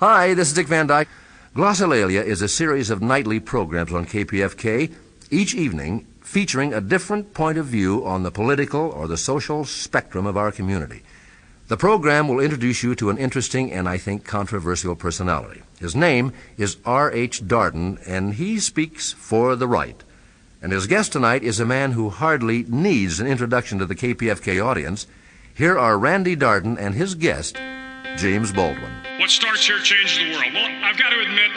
Hi, 0.00 0.32
this 0.32 0.46
is 0.46 0.54
Dick 0.54 0.68
Van 0.68 0.86
Dyke. 0.86 1.08
Glossolalia 1.56 2.24
is 2.24 2.40
a 2.40 2.46
series 2.46 2.88
of 2.88 3.02
nightly 3.02 3.40
programs 3.40 3.92
on 3.92 4.06
KPFK, 4.06 4.94
each 5.28 5.56
evening 5.56 6.06
featuring 6.20 6.72
a 6.72 6.80
different 6.80 7.34
point 7.34 7.58
of 7.58 7.66
view 7.66 8.06
on 8.06 8.22
the 8.22 8.30
political 8.30 8.92
or 8.92 9.08
the 9.08 9.16
social 9.16 9.64
spectrum 9.64 10.24
of 10.24 10.36
our 10.36 10.52
community. 10.52 11.02
The 11.66 11.76
program 11.76 12.28
will 12.28 12.38
introduce 12.38 12.84
you 12.84 12.94
to 12.94 13.10
an 13.10 13.18
interesting 13.18 13.72
and 13.72 13.88
I 13.88 13.98
think 13.98 14.24
controversial 14.24 14.94
personality. 14.94 15.62
His 15.80 15.96
name 15.96 16.32
is 16.56 16.76
R.H. 16.84 17.48
Darden, 17.48 17.98
and 18.06 18.34
he 18.34 18.60
speaks 18.60 19.12
for 19.12 19.56
the 19.56 19.66
right. 19.66 20.00
And 20.62 20.70
his 20.70 20.86
guest 20.86 21.10
tonight 21.10 21.42
is 21.42 21.58
a 21.58 21.66
man 21.66 21.90
who 21.90 22.10
hardly 22.10 22.62
needs 22.68 23.18
an 23.18 23.26
introduction 23.26 23.80
to 23.80 23.86
the 23.86 23.96
KPFK 23.96 24.64
audience. 24.64 25.08
Here 25.52 25.76
are 25.76 25.98
Randy 25.98 26.36
Darden 26.36 26.78
and 26.78 26.94
his 26.94 27.16
guest, 27.16 27.56
James 28.16 28.52
Baldwin. 28.52 29.07
What 29.18 29.30
starts 29.30 29.66
here 29.66 29.80
changes 29.80 30.16
the 30.16 30.30
world. 30.30 30.54
Well, 30.54 30.70
I've 30.84 30.96
got 30.96 31.10
to 31.10 31.18
admit, 31.18 31.50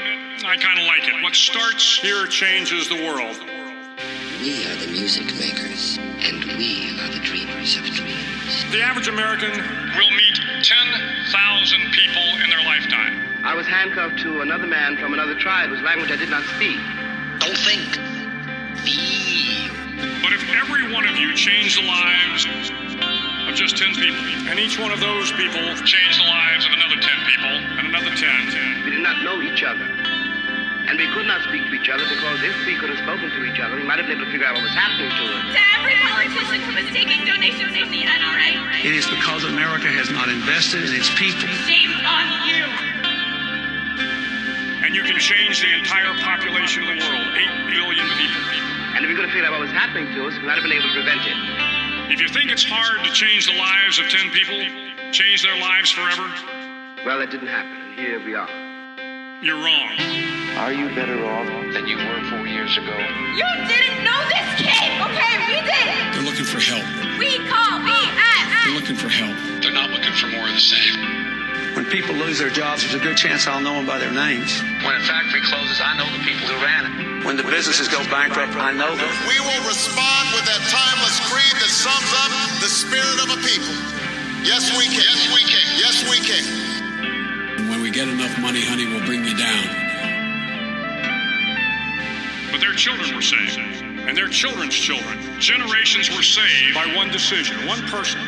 I 0.43 0.57
kind 0.57 0.79
of 0.79 0.85
like 0.87 1.07
it. 1.07 1.21
What 1.21 1.35
starts 1.35 1.99
here 1.99 2.25
changes 2.25 2.89
the 2.89 2.95
world. 2.95 3.37
We 4.41 4.65
are 4.65 4.75
the 4.77 4.89
music 4.89 5.27
makers, 5.37 5.99
and 6.25 6.43
we 6.57 6.89
are 6.97 7.09
the 7.13 7.21
dreamers 7.21 7.77
of 7.77 7.83
dreams. 7.85 8.65
The 8.71 8.81
average 8.81 9.09
American 9.09 9.51
will 9.53 10.09
meet 10.09 10.41
10,000 10.65 11.91
people 11.91 12.25
in 12.43 12.49
their 12.49 12.65
lifetime. 12.65 13.45
I 13.45 13.53
was 13.53 13.67
handcuffed 13.67 14.17
to 14.23 14.41
another 14.41 14.65
man 14.65 14.97
from 14.97 15.13
another 15.13 15.35
tribe 15.35 15.69
whose 15.69 15.83
language 15.83 16.09
I 16.09 16.15
did 16.15 16.31
not 16.31 16.43
speak. 16.57 16.81
Don't 17.45 17.61
think. 17.61 17.93
Feel. 18.81 19.69
But 20.23 20.33
if 20.33 20.41
every 20.49 20.91
one 20.91 21.05
of 21.05 21.15
you 21.15 21.35
changed 21.35 21.77
the 21.77 21.85
lives 21.85 22.47
of 23.51 23.57
just 23.57 23.75
10 23.75 23.99
people, 23.99 24.23
and 24.47 24.55
each 24.59 24.79
one 24.79 24.95
of 24.95 25.03
those 25.03 25.27
people 25.35 25.59
changed 25.83 26.15
the 26.15 26.23
lives 26.23 26.63
of 26.63 26.71
another 26.71 26.95
10 26.95 27.03
people, 27.27 27.51
and 27.75 27.91
another 27.91 28.15
10, 28.15 28.87
We 28.87 28.95
did 28.95 29.03
not 29.03 29.19
know 29.27 29.43
each 29.43 29.59
other. 29.59 29.83
And 30.87 30.95
we 30.95 31.07
could 31.11 31.27
not 31.27 31.43
speak 31.43 31.67
to 31.67 31.73
each 31.75 31.91
other 31.91 32.03
because 32.07 32.39
if 32.43 32.55
we 32.63 32.79
could 32.79 32.89
have 32.95 32.99
spoken 33.03 33.27
to 33.27 33.43
each 33.43 33.59
other, 33.59 33.75
we 33.75 33.83
might 33.83 33.99
have 33.99 34.07
been 34.07 34.23
able 34.23 34.25
to 34.27 34.31
figure 34.31 34.47
out 34.47 34.55
what 34.55 34.63
was 34.63 34.75
happening 34.75 35.11
to 35.11 35.23
us. 35.35 35.51
to 35.51 35.63
every 35.75 35.99
politician 35.99 36.63
who 36.63 36.79
is 36.79 36.87
taking 36.95 37.27
donations 37.27 37.75
from 37.75 37.91
the 37.91 38.07
NRA. 38.07 38.55
It 38.87 38.95
is 38.95 39.07
because 39.11 39.43
America 39.43 39.91
has 39.91 40.07
not 40.11 40.31
invested 40.31 40.87
in 40.87 40.95
its 40.95 41.11
people. 41.19 41.47
Shame 41.67 41.91
on 42.07 42.25
you. 42.47 42.63
and 44.87 44.95
you 44.95 45.03
can 45.03 45.19
change 45.19 45.59
the 45.59 45.71
entire 45.75 46.15
population 46.23 46.87
of 46.87 46.95
the 46.95 47.03
world 47.03 47.35
8 47.35 47.67
billion 47.67 48.07
people. 48.15 48.43
And 48.95 49.03
if 49.03 49.11
we 49.11 49.15
could 49.15 49.27
have 49.27 49.35
figured 49.35 49.47
out 49.47 49.59
what 49.59 49.67
was 49.67 49.75
happening 49.75 50.07
to 50.15 50.27
us, 50.27 50.39
we 50.39 50.47
might 50.47 50.55
have 50.55 50.63
been 50.63 50.75
able 50.75 50.87
to 50.87 50.95
prevent 50.95 51.19
it. 51.27 51.70
If 52.11 52.19
you 52.19 52.27
think 52.27 52.51
it's 52.51 52.63
hard 52.67 53.03
to 53.07 53.11
change 53.13 53.47
the 53.47 53.55
lives 53.55 53.97
of 53.99 54.05
10 54.09 54.31
people, 54.31 54.59
change 55.11 55.43
their 55.43 55.55
lives 55.59 55.91
forever, 55.91 56.27
Well, 57.05 57.21
it 57.21 57.31
didn't 57.31 57.47
happen, 57.47 57.71
and 57.71 57.95
here 57.99 58.19
we 58.23 58.35
are. 58.35 58.49
you're 59.41 59.55
wrong. 59.55 59.95
Are 60.59 60.73
you 60.73 60.93
better 60.93 61.17
off? 61.25 61.47
Than 61.73 61.87
you 61.87 61.95
were 61.95 62.19
four 62.29 62.45
years 62.45 62.75
ago. 62.77 62.91
You 62.91 63.47
didn't 63.63 64.03
know 64.03 64.19
this 64.27 64.47
kid, 64.59 64.91
okay? 65.07 65.39
We 65.47 65.55
did. 65.63 65.87
They're 66.13 66.27
looking 66.27 66.43
for 66.43 66.59
help. 66.59 66.83
We 67.17 67.39
call 67.47 67.79
BS. 67.79 68.65
They're 68.65 68.75
looking 68.75 68.97
for 68.99 69.07
help. 69.07 69.37
They're 69.63 69.71
not 69.71 69.89
looking 69.89 70.11
for 70.13 70.27
more 70.27 70.47
of 70.47 70.53
the 70.53 70.59
same. 70.59 71.40
When 71.75 71.85
people 71.85 72.15
lose 72.15 72.37
their 72.37 72.49
jobs, 72.49 72.83
there's 72.83 72.95
a 72.95 72.99
good 72.99 73.15
chance 73.15 73.47
I'll 73.47 73.61
know 73.61 73.75
them 73.75 73.85
by 73.87 73.97
their 73.97 74.11
names. 74.11 74.59
When 74.83 74.95
a 74.95 75.03
factory 75.07 75.39
closes, 75.41 75.79
I 75.79 75.95
know 75.95 76.07
the 76.11 76.23
people 76.23 76.47
who 76.51 76.59
ran 76.59 76.83
it. 76.83 77.25
When 77.25 77.37
the 77.37 77.47
businesses 77.47 77.87
go 77.87 78.03
bankrupt, 78.11 78.59
I 78.59 78.73
know 78.73 78.91
them. 78.91 79.11
We 79.23 79.39
will 79.39 79.63
respond 79.63 80.35
with 80.35 80.43
that 80.51 80.59
timeless 80.67 81.15
creed 81.31 81.55
that 81.63 81.71
sums 81.71 82.11
up 82.27 82.31
the 82.59 82.67
spirit 82.67 83.23
of 83.23 83.31
a 83.31 83.39
people. 83.47 83.71
Yes, 84.43 84.67
we 84.75 84.91
can. 84.91 84.99
Yes, 84.99 85.21
we 85.31 85.41
can. 85.47 85.67
Yes, 85.79 85.95
we 86.11 86.17
can. 86.19 87.69
When 87.69 87.81
we 87.81 87.89
get 87.89 88.09
enough 88.09 88.35
money, 88.41 88.65
honey, 88.65 88.87
we'll 88.87 89.05
bring 89.05 89.23
you 89.23 89.37
down. 89.37 89.63
But 92.51 92.59
their 92.59 92.73
children 92.73 93.15
were 93.15 93.21
saved, 93.21 93.59
and 93.59 94.17
their 94.17 94.27
children's 94.27 94.75
children. 94.75 95.39
Generations 95.39 96.09
were 96.11 96.23
saved 96.23 96.75
by 96.75 96.83
one 96.97 97.11
decision, 97.11 97.65
one 97.65 97.79
person. 97.87 98.19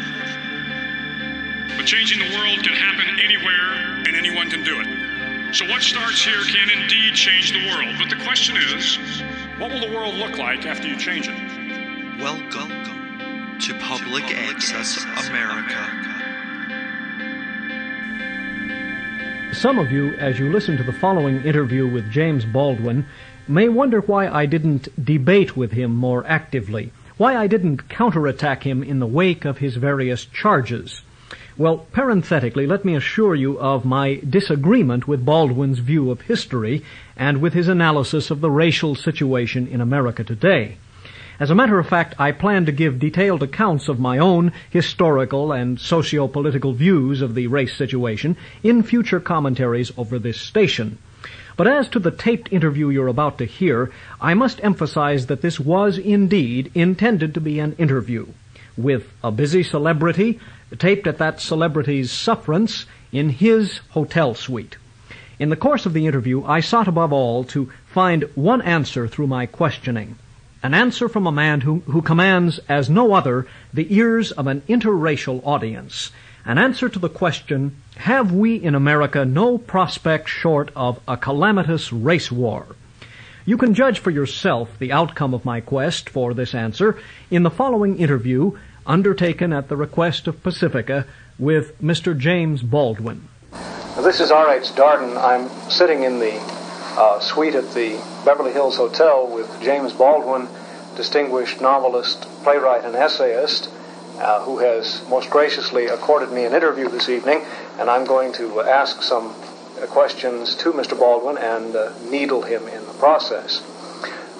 But 1.83 1.89
changing 1.89 2.19
the 2.19 2.37
world 2.37 2.63
can 2.63 2.75
happen 2.75 3.19
anywhere, 3.19 3.73
and 4.07 4.15
anyone 4.15 4.49
can 4.49 4.63
do 4.63 4.79
it. 4.79 5.53
So 5.53 5.67
what 5.67 5.81
starts 5.81 6.23
here 6.23 6.41
can 6.45 6.69
indeed 6.69 7.13
change 7.13 7.51
the 7.51 7.59
world. 7.67 7.95
But 7.99 8.09
the 8.09 8.23
question 8.23 8.55
is, 8.55 8.97
what 9.59 9.69
will 9.69 9.81
the 9.81 9.93
world 9.93 10.15
look 10.15 10.37
like 10.37 10.65
after 10.65 10.87
you 10.87 10.95
change 10.95 11.27
it? 11.27 11.35
Welcome 12.21 12.69
to 13.59 13.73
Public 13.79 14.23
Access 14.23 15.03
America. 15.27 15.75
Some 19.53 19.77
of 19.77 19.91
you, 19.91 20.13
as 20.13 20.39
you 20.39 20.49
listen 20.49 20.77
to 20.77 20.83
the 20.83 20.93
following 20.93 21.43
interview 21.43 21.85
with 21.85 22.09
James 22.09 22.45
Baldwin, 22.45 23.05
may 23.45 23.67
wonder 23.67 23.99
why 23.99 24.29
I 24.29 24.45
didn't 24.45 24.87
debate 25.03 25.57
with 25.57 25.73
him 25.73 25.93
more 25.93 26.25
actively, 26.27 26.93
why 27.17 27.35
I 27.35 27.47
didn't 27.47 27.89
counterattack 27.89 28.63
him 28.63 28.83
in 28.83 28.99
the 28.99 29.05
wake 29.05 29.43
of 29.43 29.57
his 29.57 29.75
various 29.75 30.23
charges. 30.23 31.01
Well, 31.57 31.85
parenthetically, 31.91 32.65
let 32.65 32.83
me 32.83 32.95
assure 32.95 33.35
you 33.35 33.59
of 33.59 33.85
my 33.85 34.19
disagreement 34.27 35.07
with 35.07 35.25
Baldwin's 35.25 35.79
view 35.79 36.09
of 36.09 36.21
history 36.21 36.83
and 37.15 37.41
with 37.41 37.53
his 37.53 37.67
analysis 37.67 38.31
of 38.31 38.41
the 38.41 38.49
racial 38.49 38.95
situation 38.95 39.67
in 39.67 39.81
America 39.81 40.23
today. 40.23 40.77
As 41.39 41.49
a 41.49 41.55
matter 41.55 41.79
of 41.79 41.87
fact, 41.87 42.15
I 42.19 42.31
plan 42.31 42.65
to 42.67 42.71
give 42.71 42.99
detailed 42.99 43.43
accounts 43.43 43.89
of 43.89 43.99
my 43.99 44.17
own 44.17 44.51
historical 44.69 45.51
and 45.51 45.79
socio-political 45.79 46.73
views 46.73 47.21
of 47.21 47.35
the 47.35 47.47
race 47.47 47.75
situation 47.75 48.37
in 48.61 48.83
future 48.83 49.19
commentaries 49.19 49.91
over 49.97 50.19
this 50.19 50.39
station. 50.39 50.99
But 51.57 51.67
as 51.67 51.87
to 51.89 51.99
the 51.99 52.11
taped 52.11 52.51
interview 52.51 52.89
you're 52.89 53.07
about 53.07 53.37
to 53.39 53.45
hear, 53.45 53.91
I 54.21 54.33
must 54.33 54.63
emphasize 54.63 55.27
that 55.27 55.41
this 55.41 55.59
was 55.59 55.97
indeed 55.97 56.71
intended 56.73 57.33
to 57.33 57.41
be 57.41 57.59
an 57.59 57.73
interview 57.77 58.27
with 58.77 59.07
a 59.23 59.31
busy 59.31 59.63
celebrity 59.63 60.39
taped 60.79 61.07
at 61.07 61.17
that 61.19 61.41
celebrity's 61.41 62.11
sufferance 62.11 62.85
in 63.11 63.29
his 63.29 63.79
hotel 63.89 64.33
suite. 64.35 64.77
In 65.39 65.49
the 65.49 65.55
course 65.55 65.85
of 65.85 65.93
the 65.93 66.07
interview, 66.07 66.43
I 66.45 66.59
sought 66.59 66.87
above 66.87 67.11
all 67.11 67.43
to 67.45 67.71
find 67.85 68.23
one 68.35 68.61
answer 68.61 69.07
through 69.07 69.27
my 69.27 69.45
questioning. 69.45 70.17
An 70.61 70.73
answer 70.73 71.09
from 71.09 71.27
a 71.27 71.31
man 71.31 71.61
who, 71.61 71.79
who 71.87 72.01
commands, 72.01 72.59
as 72.69 72.89
no 72.89 73.13
other, 73.13 73.47
the 73.73 73.93
ears 73.93 74.31
of 74.31 74.47
an 74.47 74.61
interracial 74.69 75.41
audience. 75.45 76.11
An 76.45 76.57
answer 76.57 76.87
to 76.87 76.99
the 76.99 77.09
question, 77.09 77.75
have 77.95 78.31
we 78.31 78.55
in 78.55 78.75
America 78.75 79.25
no 79.25 79.57
prospect 79.57 80.29
short 80.29 80.71
of 80.75 80.99
a 81.07 81.17
calamitous 81.17 81.91
race 81.91 82.31
war? 82.31 82.67
You 83.45 83.57
can 83.57 83.73
judge 83.73 83.99
for 83.99 84.11
yourself 84.11 84.69
the 84.79 84.93
outcome 84.93 85.33
of 85.33 85.43
my 85.43 85.59
quest 85.59 86.09
for 86.09 86.33
this 86.33 86.55
answer 86.55 86.97
in 87.29 87.43
the 87.43 87.49
following 87.49 87.97
interview 87.97 88.57
undertaken 88.85 89.53
at 89.53 89.69
the 89.69 89.77
request 89.77 90.27
of 90.27 90.41
Pacifica 90.43 91.05
with 91.39 91.79
Mr. 91.81 92.17
James 92.17 92.61
Baldwin. 92.61 93.27
This 93.97 94.19
is 94.19 94.31
R.H. 94.31 94.69
Darden. 94.71 95.17
I'm 95.17 95.49
sitting 95.69 96.03
in 96.03 96.19
the 96.19 96.39
uh, 96.97 97.19
suite 97.19 97.55
at 97.55 97.73
the 97.73 97.99
Beverly 98.25 98.51
Hills 98.51 98.77
Hotel 98.77 99.27
with 99.27 99.61
James 99.61 99.93
Baldwin, 99.93 100.47
distinguished 100.95 101.61
novelist, 101.61 102.21
playwright, 102.43 102.85
and 102.85 102.95
essayist, 102.95 103.69
uh, 104.19 104.43
who 104.43 104.59
has 104.59 105.03
most 105.09 105.29
graciously 105.29 105.87
accorded 105.87 106.31
me 106.31 106.45
an 106.45 106.53
interview 106.53 106.89
this 106.89 107.09
evening, 107.09 107.43
and 107.79 107.89
I'm 107.89 108.05
going 108.05 108.33
to 108.33 108.61
ask 108.61 109.01
some 109.01 109.33
questions 109.89 110.55
to 110.55 110.71
Mr. 110.71 110.97
Baldwin 110.97 111.37
and 111.37 111.75
uh, 111.75 111.91
needle 112.09 112.41
him 112.41 112.67
in 112.67 112.85
the 112.85 112.93
process. 112.93 113.61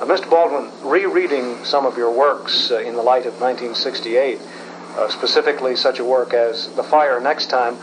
Uh, 0.04 0.06
Mr. 0.06 0.30
Baldwin, 0.30 0.70
rereading 0.84 1.64
some 1.64 1.86
of 1.86 1.96
your 1.96 2.12
works 2.12 2.72
uh, 2.72 2.80
in 2.80 2.94
the 2.94 3.02
light 3.02 3.26
of 3.26 3.40
1968, 3.40 4.38
uh, 4.98 5.08
specifically 5.08 5.78
such 5.78 5.98
a 5.98 6.04
work 6.04 6.34
as 6.34 6.68
The 6.76 6.84
Fire 6.84 7.22
Next 7.22 7.46
Time, 7.46 7.78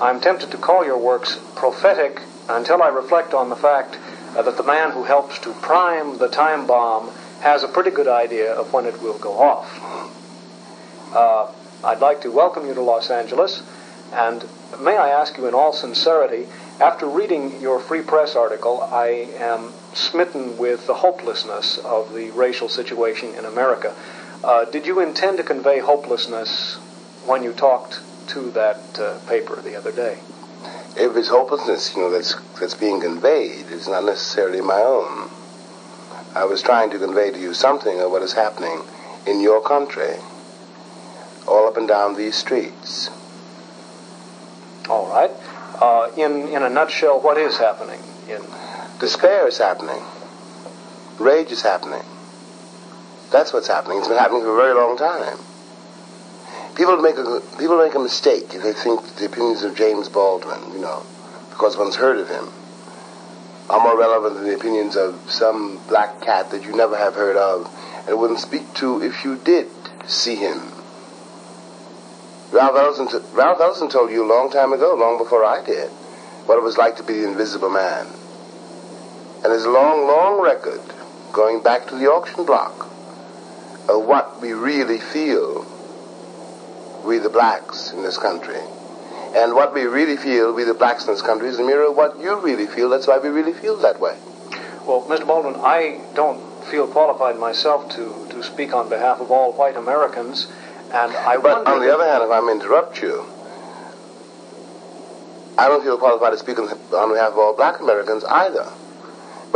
I'm 0.00 0.18
tempted 0.18 0.50
to 0.52 0.56
call 0.56 0.86
your 0.86 0.96
works 0.96 1.38
prophetic 1.54 2.22
until 2.48 2.82
I 2.82 2.88
reflect 2.88 3.34
on 3.34 3.50
the 3.50 3.56
fact 3.56 3.98
uh, 4.34 4.40
that 4.40 4.56
the 4.56 4.62
man 4.62 4.92
who 4.92 5.04
helps 5.04 5.38
to 5.40 5.52
prime 5.52 6.16
the 6.16 6.28
time 6.28 6.66
bomb 6.66 7.10
has 7.42 7.62
a 7.62 7.68
pretty 7.68 7.90
good 7.90 8.08
idea 8.08 8.54
of 8.54 8.72
when 8.72 8.86
it 8.86 9.02
will 9.02 9.18
go 9.18 9.38
off. 9.38 9.68
Uh, 11.14 11.52
I'd 11.86 12.00
like 12.00 12.22
to 12.22 12.32
welcome 12.32 12.66
you 12.66 12.72
to 12.72 12.80
Los 12.80 13.10
Angeles, 13.10 13.62
and 14.14 14.48
may 14.80 14.96
I 14.96 15.10
ask 15.10 15.36
you 15.36 15.46
in 15.46 15.52
all 15.52 15.74
sincerity, 15.74 16.46
after 16.80 17.04
reading 17.04 17.60
your 17.60 17.80
Free 17.80 18.00
Press 18.00 18.34
article, 18.34 18.80
I 18.80 19.28
am 19.36 19.74
smitten 19.96 20.56
with 20.56 20.86
the 20.86 20.94
hopelessness 20.94 21.78
of 21.78 22.12
the 22.14 22.30
racial 22.30 22.68
situation 22.68 23.34
in 23.34 23.44
America. 23.44 23.94
Uh, 24.44 24.64
did 24.66 24.86
you 24.86 25.00
intend 25.00 25.38
to 25.38 25.42
convey 25.42 25.78
hopelessness 25.80 26.76
when 27.24 27.42
you 27.42 27.52
talked 27.52 28.00
to 28.28 28.50
that 28.50 28.98
uh, 28.98 29.18
paper 29.28 29.60
the 29.62 29.74
other 29.74 29.92
day? 29.92 30.18
If 30.96 31.16
it's 31.16 31.28
hopelessness, 31.28 31.94
you 31.94 32.02
know, 32.02 32.10
that's 32.10 32.34
that's 32.58 32.74
being 32.74 33.00
conveyed, 33.00 33.66
it's 33.70 33.88
not 33.88 34.04
necessarily 34.04 34.60
my 34.60 34.80
own. 34.80 35.30
I 36.34 36.44
was 36.44 36.62
trying 36.62 36.90
to 36.90 36.98
convey 36.98 37.30
to 37.30 37.38
you 37.38 37.54
something 37.54 38.00
of 38.00 38.10
what 38.10 38.22
is 38.22 38.34
happening 38.34 38.82
in 39.26 39.40
your 39.40 39.62
country, 39.62 40.16
all 41.48 41.66
up 41.66 41.76
and 41.76 41.88
down 41.88 42.14
these 42.16 42.34
streets. 42.34 43.10
All 44.88 45.08
right. 45.08 45.30
Uh, 45.80 46.10
in, 46.16 46.48
in 46.48 46.62
a 46.62 46.70
nutshell, 46.70 47.20
what 47.20 47.36
is 47.36 47.58
happening? 47.58 48.00
In 48.28 48.42
Despair 48.98 49.46
is 49.46 49.58
happening. 49.58 50.02
Rage 51.18 51.52
is 51.52 51.60
happening. 51.60 52.04
That's 53.30 53.52
what's 53.52 53.68
happening. 53.68 53.98
It's 53.98 54.08
been 54.08 54.16
happening 54.16 54.40
for 54.40 54.54
a 54.54 54.62
very 54.62 54.74
long 54.74 54.96
time. 54.96 55.38
People 56.76 56.96
make 56.98 57.18
a 57.18 57.42
people 57.58 57.76
make 57.76 57.94
a 57.94 57.98
mistake 57.98 58.54
if 58.54 58.62
they 58.62 58.72
think 58.72 59.16
the 59.16 59.26
opinions 59.26 59.64
of 59.64 59.76
James 59.76 60.08
Baldwin, 60.08 60.72
you 60.72 60.78
know, 60.78 61.04
because 61.50 61.76
one's 61.76 61.96
heard 61.96 62.18
of 62.18 62.28
him, 62.28 62.48
are 63.68 63.82
more 63.82 63.98
relevant 63.98 64.36
than 64.36 64.44
the 64.44 64.54
opinions 64.54 64.96
of 64.96 65.30
some 65.30 65.78
black 65.88 66.22
cat 66.22 66.50
that 66.50 66.64
you 66.64 66.74
never 66.74 66.96
have 66.96 67.14
heard 67.14 67.36
of 67.36 67.68
and 68.08 68.18
wouldn't 68.18 68.40
speak 68.40 68.72
to 68.74 69.02
if 69.02 69.24
you 69.24 69.36
did 69.36 69.68
see 70.06 70.36
him. 70.36 70.72
Ralph 72.52 72.76
Ellison, 72.76 73.08
t- 73.08 73.26
Ralph 73.34 73.60
Ellison 73.60 73.88
told 73.88 74.10
you 74.10 74.24
a 74.24 74.28
long 74.28 74.50
time 74.50 74.72
ago, 74.72 74.94
long 74.94 75.18
before 75.18 75.44
I 75.44 75.62
did, 75.64 75.90
what 76.46 76.56
it 76.56 76.62
was 76.62 76.78
like 76.78 76.96
to 76.96 77.02
be 77.02 77.14
the 77.14 77.28
invisible 77.28 77.70
man. 77.70 78.06
And 79.46 79.52
his 79.52 79.64
long, 79.64 80.08
long 80.08 80.42
record 80.42 80.80
going 81.32 81.62
back 81.62 81.86
to 81.86 81.94
the 81.94 82.06
auction 82.06 82.44
block 82.44 82.90
of 83.88 84.04
what 84.04 84.42
we 84.42 84.52
really 84.52 84.98
feel, 84.98 85.64
we 87.06 87.18
the 87.18 87.30
blacks 87.30 87.92
in 87.92 88.02
this 88.02 88.18
country. 88.18 88.58
And 89.36 89.54
what 89.54 89.72
we 89.72 89.84
really 89.84 90.16
feel, 90.16 90.52
we 90.52 90.64
the 90.64 90.74
blacks 90.74 91.06
in 91.06 91.12
this 91.12 91.22
country, 91.22 91.46
is 91.46 91.60
a 91.60 91.64
mirror 91.64 91.90
of 91.90 91.96
what 91.96 92.18
you 92.18 92.34
really 92.40 92.66
feel. 92.66 92.88
That's 92.90 93.06
why 93.06 93.18
we 93.18 93.28
really 93.28 93.52
feel 93.52 93.76
that 93.82 94.00
way. 94.00 94.18
Well, 94.84 95.06
Mr. 95.08 95.24
Baldwin, 95.24 95.54
I 95.58 96.00
don't 96.16 96.42
feel 96.64 96.88
qualified 96.88 97.38
myself 97.38 97.88
to, 97.90 98.26
to 98.30 98.42
speak 98.42 98.74
on 98.74 98.88
behalf 98.88 99.20
of 99.20 99.30
all 99.30 99.52
white 99.52 99.76
Americans, 99.76 100.48
and 100.92 101.12
I 101.12 101.36
But 101.36 101.68
on 101.68 101.78
the 101.78 101.94
other 101.94 102.04
hand, 102.04 102.24
if 102.24 102.30
I 102.32 102.40
may 102.40 102.50
interrupt 102.50 103.00
you, 103.00 103.24
I 105.56 105.68
don't 105.68 105.84
feel 105.84 105.98
qualified 105.98 106.32
to 106.32 106.38
speak 106.38 106.58
on, 106.58 106.66
on 106.66 107.12
behalf 107.12 107.30
of 107.30 107.38
all 107.38 107.54
black 107.54 107.78
Americans 107.78 108.24
either. 108.24 108.72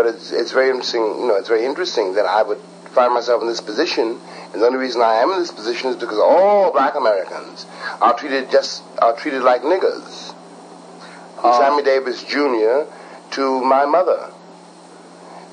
But 0.01 0.15
it's, 0.15 0.33
it's 0.33 0.53
very 0.53 0.71
interesting, 0.71 1.03
you 1.03 1.29
know, 1.29 1.37
it's 1.37 1.49
very 1.49 1.67
interesting 1.67 2.15
that 2.15 2.25
I 2.25 2.43
would 2.43 2.57
find 2.97 3.13
myself 3.13 3.43
in 3.43 3.49
this 3.49 3.61
position, 3.61 4.19
and 4.51 4.63
the 4.63 4.65
only 4.65 4.79
reason 4.79 5.03
I 5.03 5.17
am 5.17 5.31
in 5.31 5.39
this 5.41 5.53
position 5.53 5.91
is 5.91 5.97
because 5.97 6.19
all 6.19 6.73
black 6.73 6.95
Americans 6.95 7.67
are 8.01 8.17
treated 8.17 8.51
just, 8.51 8.83
are 9.03 9.15
treated 9.15 9.43
like 9.43 9.61
niggers. 9.61 10.33
From 11.43 11.53
Sammy 11.53 11.83
Davis 11.83 12.25
Jr. 12.25 12.89
to 13.33 13.61
my 13.61 13.85
mother. 13.85 14.33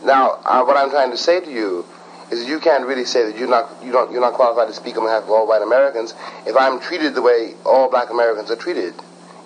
Now, 0.05 0.39
uh, 0.45 0.63
what 0.63 0.77
I'm 0.77 0.91
trying 0.91 1.11
to 1.11 1.17
say 1.17 1.41
to 1.41 1.51
you 1.51 1.85
is 2.31 2.39
that 2.39 2.47
you 2.47 2.61
can't 2.61 2.85
really 2.85 3.03
say 3.03 3.29
that 3.29 3.37
you're 3.37 3.49
not 3.49 3.69
you 3.83 3.91
don't 3.91 4.13
you're 4.13 4.21
not 4.21 4.35
qualified 4.35 4.69
to 4.69 4.73
speak 4.73 4.95
on 4.95 5.03
behalf 5.03 5.23
of 5.23 5.29
all 5.29 5.45
white 5.45 5.61
Americans 5.61 6.13
if 6.45 6.55
I'm 6.55 6.79
treated 6.79 7.15
the 7.15 7.21
way 7.21 7.55
all 7.65 7.89
black 7.89 8.11
Americans 8.11 8.49
are 8.49 8.55
treated 8.55 8.93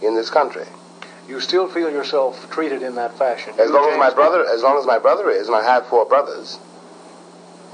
in 0.04 0.14
this 0.14 0.30
country. 0.30 0.66
You 1.28 1.40
still 1.40 1.68
feel 1.68 1.90
yourself 1.90 2.50
treated 2.52 2.82
in 2.82 2.96
that 2.96 3.18
fashion. 3.18 3.54
As 3.60 3.70
You, 3.70 3.74
long 3.74 3.90
as 3.92 3.98
my 3.98 4.14
brother 4.14 4.46
as 4.48 4.64
long 4.64 4.78
as 4.78 4.86
my 4.86 5.00
brother 5.00 5.30
is, 5.30 5.48
and 5.48 5.56
I 5.56 5.64
have 5.64 5.86
four 5.88 6.06
brothers 6.06 6.60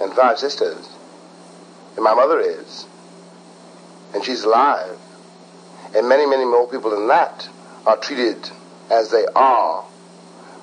and 0.02 0.14
five 0.14 0.38
sisters, 0.38 0.90
and 1.96 2.04
my 2.04 2.14
mother 2.14 2.40
is, 2.40 2.86
and 4.14 4.24
she's 4.24 4.44
alive, 4.44 4.98
and 5.96 6.08
many, 6.08 6.26
many 6.26 6.46
more 6.46 6.68
people 6.68 6.92
than 6.92 7.08
that 7.08 7.50
are 7.86 7.98
treated 7.98 8.50
as 8.92 9.10
they 9.10 9.26
are. 9.36 9.86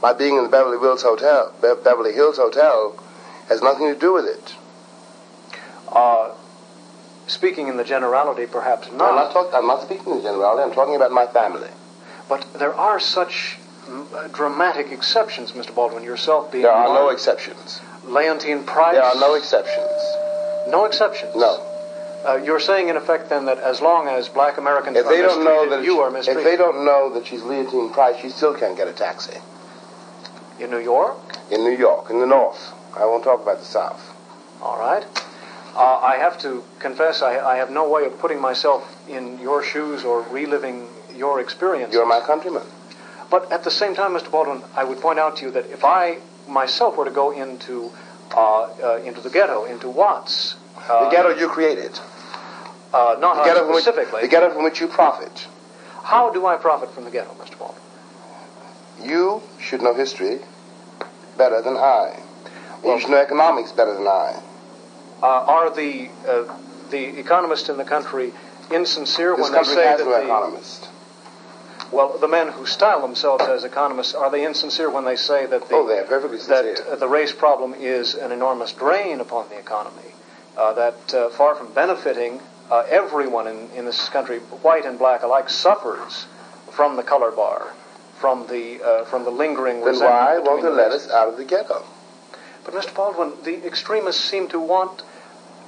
My 0.03 0.13
being 0.13 0.37
in 0.37 0.45
the 0.45 0.51
Beverly 0.51 0.79
Hills 0.79 1.03
Hotel, 1.03 1.53
Be- 1.63 1.83
Beverly 1.83 2.13
Hills 2.13 2.37
Hotel, 2.37 2.95
has 3.49 3.63
nothing 3.63 3.93
to 3.93 3.99
do 3.99 4.13
with 4.13 4.27
it. 4.27 4.55
Uh, 5.91 6.35
speaking 7.27 7.69
in 7.69 7.77
the 7.77 7.85
generality, 7.85 8.47
perhaps 8.47 8.91
not. 8.93 9.11
I'm 9.11 9.17
not, 9.17 9.33
talk, 9.33 9.51
I'm 9.55 9.67
not 9.67 9.83
speaking 9.83 10.13
in 10.13 10.17
the 10.19 10.23
generality. 10.23 10.63
I'm 10.63 10.75
talking 10.75 10.95
about 10.97 11.11
my 11.13 11.27
family. 11.27 11.71
But 12.29 12.47
there 12.55 12.75
are 12.75 12.99
such 13.01 13.59
mm, 13.87 14.13
uh, 14.15 14.29
dramatic 14.29 14.91
exceptions, 14.93 15.53
Mr. 15.53 15.75
Baldwin, 15.75 16.03
yourself 16.05 16.51
being 16.53 16.63
There 16.63 16.73
are 16.73 16.89
one. 16.89 16.95
no 16.95 17.09
exceptions. 17.11 17.81
Leontyne 18.05 18.65
Price. 18.67 18.95
There 18.95 19.03
are 19.03 19.15
no 19.21 19.35
exceptions. 19.35 19.91
No 20.69 20.85
exceptions. 20.87 21.35
No. 21.37 21.71
Uh, 22.27 22.37
you're 22.37 22.61
saying, 22.61 22.89
in 22.89 22.97
effect, 22.97 23.29
then, 23.29 23.45
that 23.45 23.59
as 23.59 23.83
long 23.83 24.09
as 24.09 24.29
black 24.31 24.57
Americans 24.57 24.97
If 24.97 25.05
are 25.07 25.11
they 25.11 25.21
don't 25.21 25.45
know 25.45 25.69
that 25.69 25.85
you 25.85 26.01
are 26.01 26.09
if 26.09 26.15
mistreated. 26.15 26.45
they 26.47 26.57
don't 26.57 26.85
know 26.85 27.13
that 27.13 27.27
she's 27.27 27.43
Leontyne 27.43 27.93
Price, 27.93 28.17
she 28.21 28.31
still 28.31 28.55
can't 28.55 28.77
get 28.77 28.89
a 28.89 28.93
taxi 28.93 29.37
In 30.59 30.71
New 30.71 30.79
York? 30.79 31.17
in 31.51 31.63
New 31.63 31.77
York, 31.77 32.09
in 32.09 32.21
the 32.21 32.27
North. 32.27 32.73
I 32.97 33.05
won't 33.05 33.23
talk 33.25 33.43
about 33.43 33.59
the 33.59 33.67
South. 33.67 34.01
All 34.63 34.79
right. 34.79 35.05
Uh, 35.77 35.99
I 36.01 36.17
have 36.17 36.39
to 36.41 36.63
confess, 36.79 37.21
I, 37.21 37.39
I 37.39 37.57
have 37.57 37.71
no 37.71 37.87
way 37.91 38.05
of 38.07 38.19
putting 38.19 38.41
myself 38.41 38.83
in 39.09 39.39
your 39.41 39.63
shoes 39.63 40.05
or 40.05 40.23
reliving 40.31 40.87
your 41.17 41.41
experience. 41.41 41.93
You're 41.93 42.07
my 42.07 42.21
countryman. 42.21 42.63
But 43.31 43.51
at 43.51 43.65
the 43.65 43.71
same 43.71 43.95
time, 43.95 44.13
Mr. 44.13 44.31
Baldwin, 44.31 44.63
I 44.77 44.85
would 44.85 45.01
point 45.01 45.19
out 45.19 45.37
to 45.39 45.47
you 45.47 45.51
that 45.53 45.67
if 45.67 45.85
I 45.85 46.19
myself 46.49 46.97
were 46.97 47.05
to 47.07 47.11
go 47.11 47.31
into 47.33 47.91
uh, 48.33 48.63
uh, 48.63 48.97
into 49.05 49.21
the 49.21 49.31
ghetto, 49.31 49.65
into 49.65 49.89
Watts, 49.89 50.57
uh, 50.89 51.05
the 51.05 51.11
ghetto 51.11 51.31
you 51.31 51.49
created. 51.49 51.99
uh, 52.93 53.17
not 53.21 53.37
The 53.37 53.45
ghetto, 53.45 53.65
from 53.65 53.75
which, 53.75 53.85
specifically, 53.85 54.23
the 54.23 54.29
ghetto 54.29 54.51
from 54.53 54.65
which 54.65 54.81
you 54.81 54.89
profit. 54.89 55.47
how 56.03 56.31
do 56.33 56.47
I 56.47 56.57
profit 56.57 56.91
from 56.91 57.05
the 57.05 57.11
ghetto, 57.11 57.31
Mr. 57.35 57.59
Baldwin? 57.59 57.81
You 59.03 59.43
should 59.61 59.83
know 59.83 59.95
history 59.95 60.39
better 61.37 61.61
than 61.63 61.77
I. 61.77 62.21
you 62.85 63.01
should 63.01 63.11
know 63.11 63.19
economics 63.21 63.73
better 63.73 63.95
than 63.95 64.07
I. 64.07 64.41
Uh, 65.23 65.27
are 65.27 65.75
the 65.75 66.11
uh, 66.29 66.57
the 66.91 67.19
economists 67.19 67.69
in 67.69 67.77
the 67.79 67.85
country 67.85 68.33
insincere 68.71 69.37
This 69.37 69.51
when 69.51 69.53
they 69.53 69.65
say 69.65 69.87
has 69.87 69.99
that 69.99 70.05
no 70.05 70.11
the 70.11 70.25
economist. 70.25 70.89
Well, 71.95 72.19
the 72.19 72.29
men 72.29 72.49
who 72.49 72.67
style 72.67 73.01
themselves 73.01 73.45
as 73.45 73.65
economists 73.65 74.15
are 74.15 74.31
they 74.31 74.45
insincere 74.45 74.91
when 74.91 75.05
they 75.05 75.17
say 75.17 75.47
that 75.47 75.69
the 75.69 75.75
Oh, 75.75 75.87
they 75.87 75.99
are 75.99 76.05
perfectly 76.05 76.39
sincere. 76.39 76.75
that 76.75 76.87
uh, 76.89 76.97
the 76.97 77.09
race 77.09 77.33
problem 77.33 77.75
is 77.75 78.15
an 78.15 78.33
enormous 78.33 78.73
drain 78.73 79.21
upon 79.21 79.49
the 79.49 79.59
economy, 79.59 80.13
uh, 80.57 80.73
that 80.75 81.15
uh, 81.15 81.29
far 81.31 81.55
from 81.55 81.73
benefiting 81.73 82.41
uh, 82.71 82.85
everyone 82.89 83.47
in, 83.47 83.71
in 83.77 83.85
this 83.85 84.09
country, 84.09 84.39
white 84.63 84.85
and 84.85 84.99
black 84.99 85.23
alike, 85.23 85.49
suffers 85.51 86.27
from 86.73 86.97
the 86.97 87.03
color 87.03 87.31
bar, 87.31 87.73
from 88.19 88.47
the 88.49 88.83
uh, 88.83 89.05
from 89.05 89.25
the 89.25 89.31
lingering 89.31 89.85
Then 89.85 89.99
why 90.01 90.39
won't 90.39 90.63
they 90.63 90.69
the 90.69 90.75
let 90.75 90.91
us 90.91 91.09
out 91.11 91.29
of 91.29 91.37
the 91.37 91.45
ghetto? 91.45 91.85
But 92.65 92.75
Mr. 92.75 92.95
Baldwin, 92.95 93.33
the 93.45 93.65
extremists 93.67 94.25
seem 94.25 94.49
to 94.49 94.59
want 94.59 95.03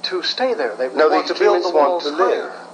to 0.03 0.23
stay 0.23 0.53
there. 0.55 0.75
They 0.75 0.87
No, 0.89 1.09
the 1.09 1.15
want 1.17 1.27
to 1.27 1.33
build 1.35 1.63
the 1.63 1.67
extremists 1.69 1.73
want 1.73 1.89
walls 1.89 2.03
to 2.03 2.09
live. 2.09 2.51
higher. 2.51 2.66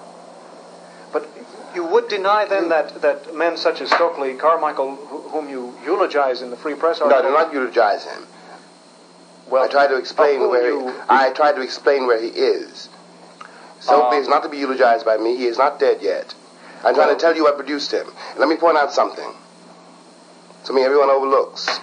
You 1.76 1.84
would 1.86 2.08
deny 2.08 2.46
then 2.46 2.70
that, 2.70 3.02
that 3.02 3.34
men 3.36 3.58
such 3.58 3.82
as 3.82 3.90
Stokely 3.90 4.34
Carmichael, 4.36 4.96
wh- 4.96 5.32
whom 5.32 5.50
you 5.50 5.74
eulogize 5.84 6.42
in 6.42 6.50
the 6.50 6.56
Free 6.56 6.76
Press 6.76 7.02
are. 7.02 7.10
No, 7.10 7.18
I 7.18 7.22
do 7.22 7.30
not 7.32 7.52
eulogize 7.54 8.04
him. 8.06 8.28
well, 9.48 9.64
I 9.64 9.68
try 9.68 9.88
to 9.88 9.96
explain 9.98 10.40
where 10.50 10.68
you- 10.70 10.88
he, 10.90 10.96
I 11.10 11.30
try 11.32 11.52
to 11.52 11.62
explain 11.62 12.06
where 12.08 12.20
he 12.22 12.28
is. 12.30 12.90
Uh, 13.90 14.12
is 14.14 14.30
not 14.30 14.44
to 14.44 14.50
be 14.50 14.58
eulogized 14.58 15.04
by 15.06 15.18
me. 15.18 15.36
He 15.36 15.46
is 15.46 15.58
not 15.58 15.78
dead 15.80 16.02
yet. 16.02 16.34
I'm 16.86 16.96
trying 16.96 17.14
to 17.14 17.20
tell 17.20 17.36
you 17.36 17.44
what 17.44 17.58
produced 17.58 17.92
him. 17.92 18.08
And 18.32 18.40
let 18.40 18.48
me 18.48 18.56
point 18.56 18.78
out 18.78 18.94
something. 18.94 19.30
Something 20.64 20.84
everyone 20.86 21.10
overlooks, 21.10 21.80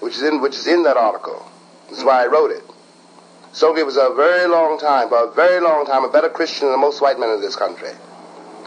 which 0.00 0.14
is 0.14 0.22
in 0.22 0.40
which 0.40 0.56
is 0.56 0.66
in 0.66 0.84
that 0.84 0.96
article. 0.96 1.44
This 1.90 1.98
is 1.98 2.04
why 2.04 2.22
I 2.22 2.26
wrote 2.26 2.50
it. 2.50 2.64
Stokely 3.52 3.82
was 3.82 3.96
a 3.98 4.10
very 4.10 4.46
long 4.48 4.78
time, 4.78 5.08
for 5.08 5.24
a 5.24 5.30
very 5.30 5.60
long 5.60 5.84
time, 5.84 6.04
a 6.04 6.08
better 6.08 6.28
Christian 6.30 6.70
than 6.70 6.80
most 6.80 7.00
white 7.02 7.18
men 7.18 7.30
in 7.30 7.40
this 7.40 7.56
country. 7.56 7.90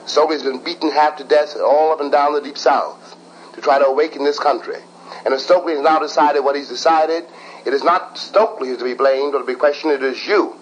Stokely's 0.06 0.44
been 0.44 0.64
beaten 0.64 0.92
half 0.92 1.18
to 1.18 1.24
death 1.24 1.56
all 1.58 1.92
up 1.92 2.02
and 2.02 2.12
down 2.12 2.34
the 2.34 2.42
deep 2.42 2.58
south 2.58 3.16
to 3.54 3.62
try 3.62 3.80
to 3.80 3.86
awaken 3.86 4.24
this 4.24 4.40
country. 4.40 4.78
And 5.26 5.34
if 5.34 5.42
Stokely 5.42 5.74
has 5.74 5.82
now 5.82 6.00
decided 6.00 6.42
what 6.42 6.56
he's 6.56 6.70
decided, 6.70 7.26
it 7.66 7.74
is 7.74 7.84
not 7.84 8.18
Stokely 8.18 8.70
who's 8.70 8.78
to 8.80 8.84
be 8.84 8.94
blamed 8.94 9.36
or 9.36 9.40
to 9.40 9.46
be 9.46 9.54
questioned, 9.56 9.94
it 9.94 10.04
is 10.04 10.26
you. 10.26 10.56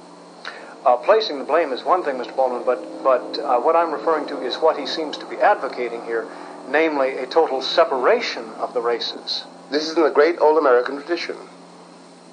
Uh, 0.85 0.95
placing 0.97 1.39
the 1.39 1.45
blame 1.45 1.71
is 1.73 1.83
one 1.83 2.03
thing, 2.03 2.15
Mr. 2.15 2.35
Baldwin, 2.35 2.63
but, 2.65 3.03
but 3.03 3.37
uh, 3.39 3.59
what 3.59 3.75
I'm 3.75 3.91
referring 3.91 4.27
to 4.27 4.41
is 4.41 4.55
what 4.57 4.77
he 4.79 4.85
seems 4.85 5.17
to 5.17 5.25
be 5.25 5.35
advocating 5.37 6.03
here, 6.05 6.27
namely 6.69 7.17
a 7.17 7.25
total 7.27 7.61
separation 7.61 8.45
of 8.59 8.73
the 8.73 8.81
races. 8.81 9.43
This 9.71 9.89
is 9.89 9.97
in 9.97 10.03
the 10.03 10.09
great 10.09 10.39
old 10.39 10.57
American 10.57 10.95
tradition, 10.97 11.35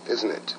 isn't 0.09 0.31
it? 0.31 0.55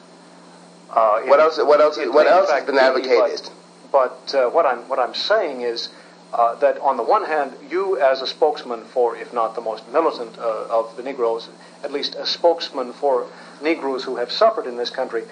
Uh, 0.89 1.21
What 1.21 1.39
it- 1.39 1.43
else? 1.43 1.57
What 1.57 1.81
else? 1.81 1.97
What 1.97 2.13
may 2.13 2.21
in 2.21 2.27
else 2.27 2.51
has 2.51 2.65
been 2.65 2.75
be. 3.01 3.07
But, 3.17 3.51
but 3.91 4.35
uh, 4.35 4.49
what 4.49 4.65
I'm 4.65 4.87
what 4.89 4.99
I'm 4.99 5.13
saying 5.13 5.61
is 5.61 5.89
uh, 6.33 6.55
that 6.55 6.77
on 6.79 6.97
the 6.97 7.03
one 7.03 7.25
hand, 7.25 7.53
you 7.69 7.99
as 7.99 8.21
a 8.21 8.27
spokesman 8.27 8.83
for, 8.83 9.15
if 9.15 9.33
not 9.33 9.55
the 9.55 9.61
most 9.61 9.87
militant 9.91 10.37
uh, 10.37 10.67
of 10.69 10.95
the 10.97 11.03
Negroes, 11.03 11.49
at 11.83 11.91
least 11.91 12.15
a 12.15 12.25
spokesman 12.25 12.93
for 12.93 13.27
Negroes 13.61 14.03
who 14.03 14.17
have 14.17 14.31
suffered 14.31 14.67
in 14.67 14.77
this 14.77 14.89
country, 14.89 15.23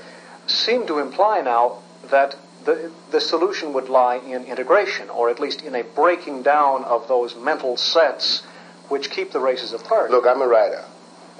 seem 0.47 0.87
to 0.87 0.99
imply 0.99 1.41
now 1.41 1.79
that 2.11 2.35
the 2.65 2.91
the 3.11 3.19
solution 3.19 3.73
would 3.73 3.89
lie 3.89 4.15
in 4.15 4.45
integration, 4.45 5.09
or 5.09 5.29
at 5.29 5.39
least 5.39 5.61
in 5.61 5.75
a 5.75 5.83
breaking 5.83 6.43
down 6.43 6.83
of 6.85 7.07
those 7.07 7.35
mental 7.35 7.77
sets 7.77 8.43
which 8.89 9.09
keep 9.09 9.31
the 9.31 9.39
races 9.39 9.73
apart. 9.73 10.11
Look, 10.11 10.25
I'm 10.25 10.41
a 10.41 10.47
writer, 10.47 10.83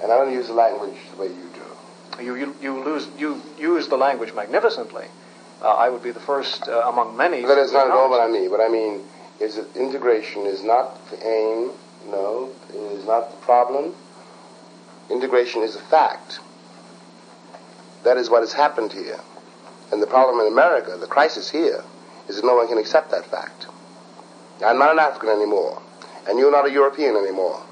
and 0.02 0.12
I 0.12 0.18
don't 0.18 0.32
use 0.32 0.48
the 0.48 0.54
language 0.54 0.96
the 1.12 1.22
way 1.22 1.28
you 1.28 1.50
do. 1.54 2.24
You, 2.24 2.34
you, 2.34 2.56
you, 2.62 2.84
lose, 2.84 3.06
you 3.18 3.42
use 3.58 3.88
the 3.88 3.96
language 3.96 4.32
magnificently. 4.34 5.04
Uh, 5.60 5.68
I 5.68 5.90
would 5.90 6.02
be 6.02 6.10
the 6.10 6.20
first 6.20 6.66
uh, 6.66 6.88
among 6.88 7.16
many. 7.16 7.42
That 7.42 7.58
is 7.58 7.72
not 7.72 7.86
at 7.88 7.92
all 7.92 8.08
what 8.08 8.20
I 8.20 8.28
mean. 8.30 8.50
What 8.50 8.60
I 8.60 8.68
mean 8.68 9.02
is 9.40 9.56
that 9.56 9.76
integration 9.76 10.46
is 10.46 10.62
not 10.62 11.10
the 11.10 11.26
aim 11.26 11.70
No, 12.08 12.50
it 12.70 12.76
is 12.76 13.04
not 13.04 13.30
the 13.30 13.36
problem. 13.38 13.94
Integration 15.10 15.62
is 15.62 15.76
a 15.76 15.80
fact. 15.80 16.40
That 18.04 18.16
is 18.16 18.30
what 18.30 18.42
has 18.42 18.52
happened 18.52 18.92
here. 18.92 19.20
And 19.90 20.02
the 20.02 20.06
problem 20.06 20.40
in 20.40 20.52
America, 20.52 20.96
the 20.96 21.06
crisis 21.06 21.50
here, 21.50 21.82
is 22.28 22.36
that 22.36 22.44
no 22.44 22.54
one 22.56 22.68
can 22.68 22.78
accept 22.78 23.10
that 23.10 23.26
fact. 23.26 23.66
I'm 24.64 24.78
not 24.78 24.92
an 24.92 24.98
African 24.98 25.28
anymore, 25.28 25.82
and 26.28 26.38
you're 26.38 26.50
not 26.50 26.66
a 26.66 26.72
European 26.72 27.16
anymore. 27.16 27.62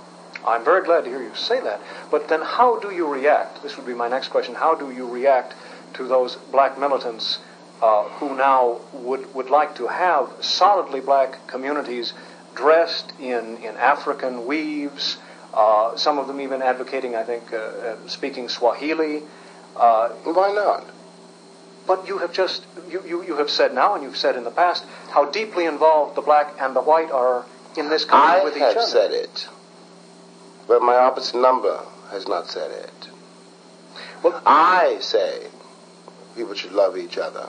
I'm 0.47 0.65
very 0.65 0.85
glad 0.85 1.05
to 1.05 1.11
hear 1.11 1.23
you 1.23 1.35
say 1.35 1.61
that. 1.61 1.81
But 2.11 2.29
then 2.29 2.43
how 2.43 2.79
do 2.79 2.91
you 2.91 3.07
react? 3.07 3.63
This 3.63 3.77
would 3.77 3.87
be 3.87 3.95
my 3.95 4.09
next 4.09 4.29
question. 4.29 4.55
How 4.55 4.75
do 4.75 4.91
you 4.91 5.09
react 5.09 5.55
to 5.95 6.07
those 6.07 6.37
black 6.37 6.79
militants 6.79 7.39
uh, 7.83 8.05
who 8.05 8.37
now 8.37 8.81
would, 8.93 9.35
would 9.35 9.51
like 9.51 9.77
to 9.77 9.87
have 9.87 10.31
solidly 10.41 11.01
black 11.01 11.47
communities 11.47 12.13
dressed 12.55 13.13
in, 13.19 13.57
in 13.59 13.77
African 13.77 14.47
weaves, 14.47 15.19
uh, 15.53 15.97
some 15.97 16.19
of 16.19 16.27
them 16.27 16.41
even 16.41 16.63
advocating, 16.63 17.15
I 17.15 17.25
think, 17.25 17.53
uh, 17.53 17.57
uh 17.57 18.09
speaking 18.09 18.49
Swahili. 18.49 19.23
Uh, 19.77 20.09
Why 20.09 20.53
not? 20.53 20.85
But 21.87 22.09
you 22.09 22.19
have 22.19 22.33
just, 22.33 22.65
you, 22.89 23.03
you, 23.07 23.25
you 23.25 23.37
have 23.37 23.51
said 23.51 23.75
now, 23.75 23.95
and 23.95 24.03
you've 24.03 24.17
said 24.17 24.37
in 24.37 24.45
the 24.45 24.51
past, 24.51 24.85
how 25.11 25.27
deeply 25.31 25.67
involved 25.67 26.17
the 26.17 26.23
black 26.23 26.55
and 26.61 26.75
the 26.75 26.81
white 26.81 27.11
are 27.11 27.45
in 27.77 27.89
this 27.89 28.05
country 28.05 28.41
I 28.41 28.45
with 28.45 28.57
each 28.57 28.63
other. 28.63 28.79
I 28.79 28.81
have 28.81 28.89
said 28.89 29.11
it, 29.13 29.49
but 30.67 30.83
my 30.83 30.95
opposite 30.95 31.39
number 31.39 31.81
has 32.11 32.27
not 32.27 32.49
said 32.49 32.71
it. 32.71 33.09
Well, 34.23 34.41
I 34.47 34.99
say 35.01 35.49
people 36.35 36.55
should 36.55 36.73
love 36.73 36.97
each 36.97 37.19
other. 37.19 37.49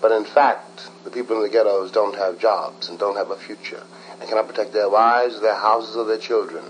But 0.00 0.12
in 0.12 0.24
fact, 0.24 0.90
the 1.04 1.10
people 1.10 1.36
in 1.36 1.42
the 1.42 1.48
ghettos 1.48 1.90
don't 1.90 2.16
have 2.16 2.38
jobs 2.38 2.88
and 2.88 2.98
don't 2.98 3.16
have 3.16 3.30
a 3.30 3.36
future 3.36 3.82
and 4.20 4.28
cannot 4.28 4.46
protect 4.46 4.72
their 4.72 4.88
wives, 4.88 5.40
their 5.40 5.54
houses, 5.54 5.96
or 5.96 6.04
their 6.04 6.18
children. 6.18 6.64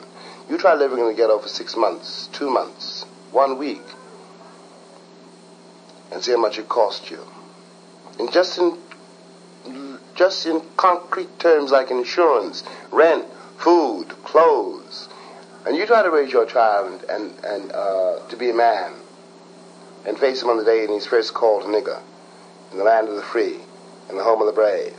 You 0.49 0.59
try 0.59 0.75
living 0.75 1.01
in 1.01 1.07
the 1.07 1.15
ghetto 1.15 1.39
for 1.39 1.49
six 1.49 1.77
months, 1.77 2.29
two 2.33 2.51
months, 2.51 3.05
one 3.33 3.59
week, 3.59 3.83
and 6.13 6.23
see 6.23 6.33
how 6.33 6.39
much 6.39 6.59
it 6.59 6.69
costs 6.69 7.11
you. 7.11 7.27
And 8.19 8.33
just 8.33 8.59
in 8.59 8.77
just 10.15 10.47
in 10.47 10.63
concrete 10.77 11.39
terms 11.41 11.73
like 11.73 11.91
insurance, 11.91 12.63
rent, 12.93 13.27
food, 13.59 14.09
clothes. 14.23 15.09
And 15.67 15.77
you 15.77 15.85
try 15.85 16.03
to 16.03 16.11
raise 16.11 16.33
your 16.33 16.47
child 16.47 17.05
and, 17.09 17.33
and 17.45 17.73
uh, 17.73 18.21
to 18.29 18.37
be 18.37 18.49
a 18.51 18.55
man 18.55 18.93
and 20.07 20.17
face 20.17 20.41
him 20.41 20.49
on 20.49 20.59
the 20.59 20.65
day 20.65 20.87
when 20.87 20.95
he's 20.95 21.07
first 21.07 21.35
called 21.35 21.65
a 21.65 21.67
nigger 21.67 22.01
in 22.73 22.79
the 22.79 22.85
land 22.85 23.09
of 23.09 23.17
the 23.17 23.23
free, 23.23 23.59
in 24.11 24.17
the 24.17 24.25
home 24.25 24.41
of 24.41 24.47
the 24.47 24.53
brave. 24.53 24.95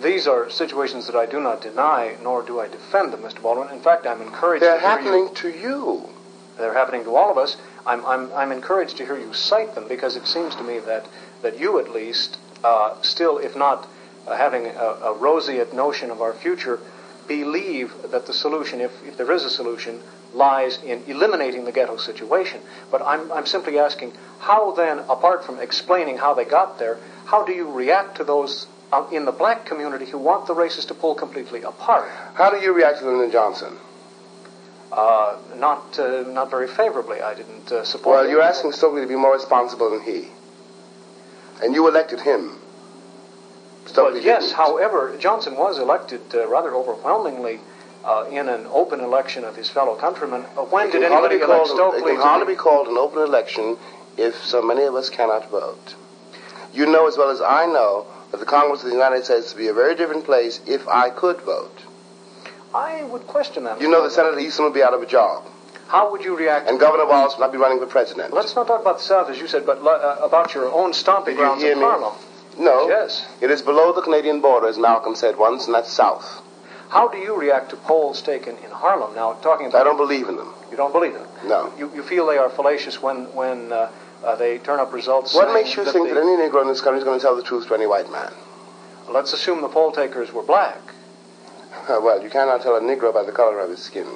These 0.00 0.28
are 0.28 0.48
situations 0.48 1.06
that 1.06 1.16
I 1.16 1.26
do 1.26 1.40
not 1.40 1.60
deny, 1.60 2.16
nor 2.22 2.42
do 2.42 2.60
I 2.60 2.68
defend 2.68 3.12
them, 3.12 3.22
Mr. 3.22 3.42
Baldwin. 3.42 3.68
In 3.70 3.80
fact, 3.80 4.06
I'm 4.06 4.22
encouraged. 4.22 4.62
To 4.62 4.70
hear. 4.70 4.80
They're 4.80 4.80
to 4.80 4.86
happening 4.86 5.24
you. 5.28 5.34
to 5.34 5.48
you. 5.48 6.08
They're 6.56 6.74
happening 6.74 7.04
to 7.04 7.16
all 7.16 7.30
of 7.30 7.38
us. 7.38 7.56
I'm, 7.84 8.04
I'm, 8.06 8.32
I'm 8.32 8.52
encouraged 8.52 8.96
to 8.98 9.04
hear 9.04 9.18
you 9.18 9.32
cite 9.32 9.74
them 9.74 9.88
because 9.88 10.14
it 10.14 10.26
seems 10.26 10.54
to 10.56 10.62
me 10.62 10.78
that, 10.80 11.06
that 11.42 11.58
you, 11.58 11.78
at 11.78 11.90
least, 11.90 12.38
uh, 12.62 13.00
still, 13.02 13.38
if 13.38 13.56
not 13.56 13.88
uh, 14.26 14.36
having 14.36 14.66
a, 14.66 14.70
a 15.02 15.14
roseate 15.14 15.72
notion 15.72 16.10
of 16.10 16.20
our 16.20 16.34
future, 16.34 16.78
believe 17.28 17.92
that 18.10 18.26
the 18.26 18.32
solution, 18.32 18.80
if, 18.80 18.90
if 19.04 19.16
there 19.16 19.30
is 19.30 19.44
a 19.44 19.50
solution, 19.50 20.00
lies 20.34 20.78
in 20.82 21.04
eliminating 21.06 21.64
the 21.64 21.72
ghetto 21.72 21.96
situation. 21.96 22.60
But 22.90 23.02
I'm, 23.02 23.30
I'm 23.30 23.46
simply 23.46 23.78
asking, 23.78 24.12
how 24.40 24.72
then, 24.72 25.00
apart 25.00 25.44
from 25.44 25.60
explaining 25.60 26.16
how 26.16 26.34
they 26.34 26.44
got 26.44 26.78
there, 26.78 26.98
how 27.26 27.44
do 27.44 27.52
you 27.52 27.70
react 27.70 28.16
to 28.16 28.24
those 28.24 28.66
uh, 28.92 29.06
in 29.12 29.26
the 29.26 29.32
black 29.32 29.66
community 29.66 30.06
who 30.06 30.18
want 30.18 30.46
the 30.46 30.54
races 30.54 30.86
to 30.86 30.94
pull 30.94 31.14
completely 31.14 31.62
apart? 31.62 32.10
How 32.34 32.50
do 32.50 32.56
you 32.56 32.72
react 32.72 32.98
to 33.00 33.06
Lyndon 33.06 33.30
Johnson? 33.30 33.76
Uh, 34.90 35.36
not, 35.56 35.98
uh, 35.98 36.22
not 36.22 36.50
very 36.50 36.66
favorably. 36.66 37.20
I 37.20 37.34
didn't 37.34 37.70
uh, 37.70 37.84
support. 37.84 38.16
Well, 38.16 38.28
you're 38.28 38.42
asking 38.42 38.72
Stokely 38.72 39.02
to 39.02 39.06
be 39.06 39.16
more 39.16 39.34
responsible 39.34 39.90
than 39.90 40.00
he, 40.00 40.28
and 41.62 41.74
you 41.74 41.86
elected 41.86 42.20
him. 42.20 42.58
Well, 43.96 44.16
yes. 44.16 44.52
However, 44.52 45.16
Johnson 45.18 45.56
was 45.56 45.78
elected 45.78 46.20
uh, 46.34 46.46
rather 46.48 46.74
overwhelmingly 46.74 47.60
uh, 48.04 48.26
in 48.30 48.48
an 48.48 48.66
open 48.68 49.00
election 49.00 49.44
of 49.44 49.56
his 49.56 49.68
fellow 49.68 49.94
countrymen. 49.96 50.44
Uh, 50.56 50.62
when 50.64 50.90
did 50.90 51.02
anybody 51.02 51.36
elect 51.40 51.68
Stokely? 51.68 52.12
It 52.12 52.14
can 52.16 52.22
hardly 52.22 52.54
be 52.54 52.58
called 52.58 52.88
an 52.88 52.96
open 52.96 53.22
election 53.22 53.76
if 54.16 54.44
so 54.44 54.62
many 54.62 54.82
of 54.84 54.94
us 54.94 55.10
cannot 55.10 55.50
vote. 55.50 55.94
You 56.72 56.86
know 56.86 57.08
as 57.08 57.16
well 57.16 57.30
as 57.30 57.40
I 57.40 57.66
know 57.66 58.06
that 58.30 58.40
the 58.40 58.46
Congress 58.46 58.82
of 58.82 58.88
the 58.88 58.94
United 58.94 59.24
States 59.24 59.54
would 59.54 59.60
be 59.60 59.68
a 59.68 59.74
very 59.74 59.94
different 59.94 60.24
place 60.24 60.60
if 60.66 60.86
I 60.86 61.10
could 61.10 61.40
vote. 61.40 61.82
I 62.74 63.04
would 63.04 63.26
question 63.26 63.64
that. 63.64 63.80
You 63.80 63.88
know 63.90 64.02
the 64.02 64.10
Senator 64.10 64.38
Eastland 64.38 64.72
would 64.72 64.78
be 64.78 64.82
out 64.82 64.94
of 64.94 65.02
a 65.02 65.06
job. 65.06 65.44
How 65.88 66.10
would 66.10 66.22
you 66.22 66.36
react? 66.36 66.68
And 66.68 66.78
Governor 66.78 67.06
Wallace 67.06 67.34
would 67.34 67.40
not 67.42 67.50
be 67.52 67.56
running 67.56 67.78
for 67.78 67.86
president. 67.86 68.34
Let's 68.34 68.54
not 68.54 68.66
talk 68.66 68.82
about 68.82 68.98
the 68.98 69.04
South, 69.04 69.30
as 69.30 69.38
you 69.38 69.48
said, 69.48 69.64
but 69.64 69.78
uh, 69.78 70.18
about 70.22 70.52
your 70.52 70.70
own 70.70 70.92
stomping 70.92 71.36
grounds 71.36 71.62
in 71.62 71.78
Harlem. 71.78 72.14
No. 72.58 72.88
Yes. 72.88 73.26
It 73.40 73.50
is 73.50 73.62
below 73.62 73.92
the 73.92 74.02
Canadian 74.02 74.40
border, 74.40 74.66
as 74.68 74.78
Malcolm 74.78 75.14
said 75.14 75.36
once, 75.36 75.66
and 75.66 75.74
that's 75.74 75.92
south. 75.92 76.42
How 76.88 77.06
do 77.08 77.18
you 77.18 77.36
react 77.38 77.70
to 77.70 77.76
polls 77.76 78.22
taken 78.22 78.56
in 78.64 78.70
Harlem? 78.70 79.14
Now, 79.14 79.34
talking 79.34 79.66
about. 79.66 79.82
I 79.82 79.84
don't 79.84 79.98
believe 79.98 80.28
in 80.28 80.36
them. 80.36 80.52
You 80.70 80.76
don't 80.76 80.92
believe 80.92 81.14
in 81.14 81.20
them? 81.20 81.30
No. 81.44 81.72
You, 81.78 81.90
you 81.94 82.02
feel 82.02 82.26
they 82.26 82.38
are 82.38 82.48
fallacious 82.48 83.02
when, 83.02 83.24
when 83.34 83.72
uh, 83.72 83.90
uh, 84.24 84.36
they 84.36 84.58
turn 84.58 84.80
up 84.80 84.92
results. 84.92 85.34
What 85.34 85.52
makes 85.52 85.76
you 85.76 85.84
that 85.84 85.92
think 85.92 86.08
that 86.08 86.16
any 86.16 86.32
Negro 86.32 86.62
in 86.62 86.68
this 86.68 86.80
country 86.80 86.98
is 86.98 87.04
going 87.04 87.18
to 87.18 87.22
tell 87.22 87.36
the 87.36 87.42
truth 87.42 87.68
to 87.68 87.74
any 87.74 87.86
white 87.86 88.10
man? 88.10 88.32
Let's 89.10 89.32
assume 89.32 89.60
the 89.60 89.68
poll 89.68 89.92
takers 89.92 90.32
were 90.32 90.42
black. 90.42 90.80
Well, 91.88 92.22
you 92.22 92.28
cannot 92.28 92.62
tell 92.62 92.76
a 92.76 92.80
Negro 92.80 93.14
by 93.14 93.22
the 93.22 93.32
color 93.32 93.60
of 93.60 93.70
his 93.70 93.82
skin. 93.82 94.06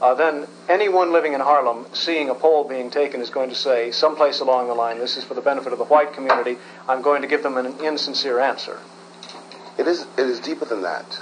Uh, 0.00 0.14
then 0.14 0.46
anyone 0.68 1.12
living 1.12 1.32
in 1.32 1.40
Harlem 1.40 1.86
seeing 1.94 2.28
a 2.28 2.34
poll 2.34 2.68
being 2.68 2.90
taken 2.90 3.20
is 3.20 3.30
going 3.30 3.48
to 3.48 3.54
say, 3.54 3.90
someplace 3.90 4.40
along 4.40 4.68
the 4.68 4.74
line, 4.74 4.98
this 4.98 5.16
is 5.16 5.24
for 5.24 5.34
the 5.34 5.40
benefit 5.40 5.72
of 5.72 5.78
the 5.78 5.84
white 5.86 6.12
community, 6.12 6.58
I'm 6.86 7.00
going 7.00 7.22
to 7.22 7.28
give 7.28 7.42
them 7.42 7.56
an 7.56 7.78
insincere 7.82 8.38
answer. 8.38 8.78
It 9.78 9.86
is, 9.86 10.02
it 10.18 10.26
is 10.26 10.40
deeper 10.40 10.66
than 10.66 10.82
that. 10.82 11.20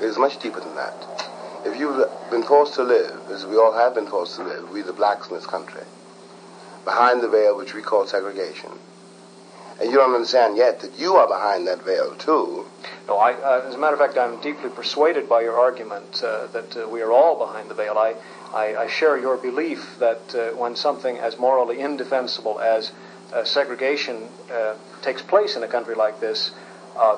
It 0.00 0.04
is 0.04 0.18
much 0.18 0.40
deeper 0.40 0.60
than 0.60 0.74
that. 0.74 0.94
If 1.64 1.78
you've 1.78 2.08
been 2.30 2.42
forced 2.42 2.74
to 2.74 2.82
live, 2.82 3.20
as 3.30 3.46
we 3.46 3.56
all 3.56 3.72
have 3.72 3.94
been 3.94 4.06
forced 4.06 4.36
to 4.36 4.44
live, 4.44 4.70
we 4.70 4.82
the 4.82 4.92
blacks 4.92 5.28
in 5.28 5.34
this 5.34 5.46
country, 5.46 5.82
behind 6.84 7.22
the 7.22 7.28
veil 7.28 7.56
which 7.56 7.74
we 7.74 7.82
call 7.82 8.06
segregation, 8.06 8.70
and 9.80 9.90
you 9.90 9.96
don't 9.96 10.14
understand 10.14 10.56
yet 10.56 10.80
that 10.80 10.98
you 10.98 11.14
are 11.16 11.26
behind 11.26 11.66
that 11.66 11.82
veil 11.84 12.14
too. 12.16 12.66
No, 13.08 13.16
I, 13.16 13.32
uh, 13.32 13.64
as 13.66 13.74
a 13.74 13.78
matter 13.78 13.94
of 13.94 13.98
fact, 13.98 14.18
I'm 14.18 14.40
deeply 14.42 14.68
persuaded 14.68 15.28
by 15.28 15.40
your 15.40 15.58
argument 15.58 16.22
uh, 16.22 16.46
that 16.48 16.76
uh, 16.76 16.88
we 16.88 17.00
are 17.00 17.10
all 17.10 17.38
behind 17.38 17.70
the 17.70 17.74
veil. 17.74 17.96
I, 17.96 18.14
I, 18.52 18.76
I 18.76 18.86
share 18.88 19.18
your 19.18 19.38
belief 19.38 19.98
that 19.98 20.34
uh, 20.34 20.56
when 20.56 20.76
something 20.76 21.16
as 21.18 21.38
morally 21.38 21.80
indefensible 21.80 22.60
as 22.60 22.92
uh, 23.32 23.44
segregation 23.44 24.28
uh, 24.52 24.74
takes 25.02 25.22
place 25.22 25.56
in 25.56 25.62
a 25.62 25.68
country 25.68 25.94
like 25.94 26.20
this, 26.20 26.52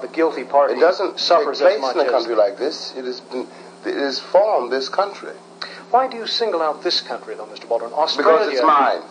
the 0.00 0.09
guilty 0.12 0.45
party 0.45 0.75
it 0.75 0.81
doesn't 0.81 1.19
suffers 1.19 1.59
take 1.59 1.66
place 1.66 1.76
as 1.76 1.81
much 1.81 1.97
in 1.97 2.07
a 2.07 2.11
country 2.11 2.37
like 2.37 2.57
this. 2.57 2.95
It 2.97 3.04
has 3.04 3.21
been, 3.21 3.49
it 3.85 3.97
has 3.97 4.21
formed 4.21 4.71
this 4.71 4.88
country. 4.88 5.35
Why 5.90 6.09
do 6.09 6.16
you 6.16 6.26
single 6.26 6.62
out 6.62 6.85
this 6.85 7.00
country, 7.00 7.35
though, 7.35 7.47
Mr. 7.47 7.69
Baldwin? 7.69 7.92
Australia. 7.92 8.38
Because 8.38 8.52
it's 8.54 8.62
mine. 8.62 9.02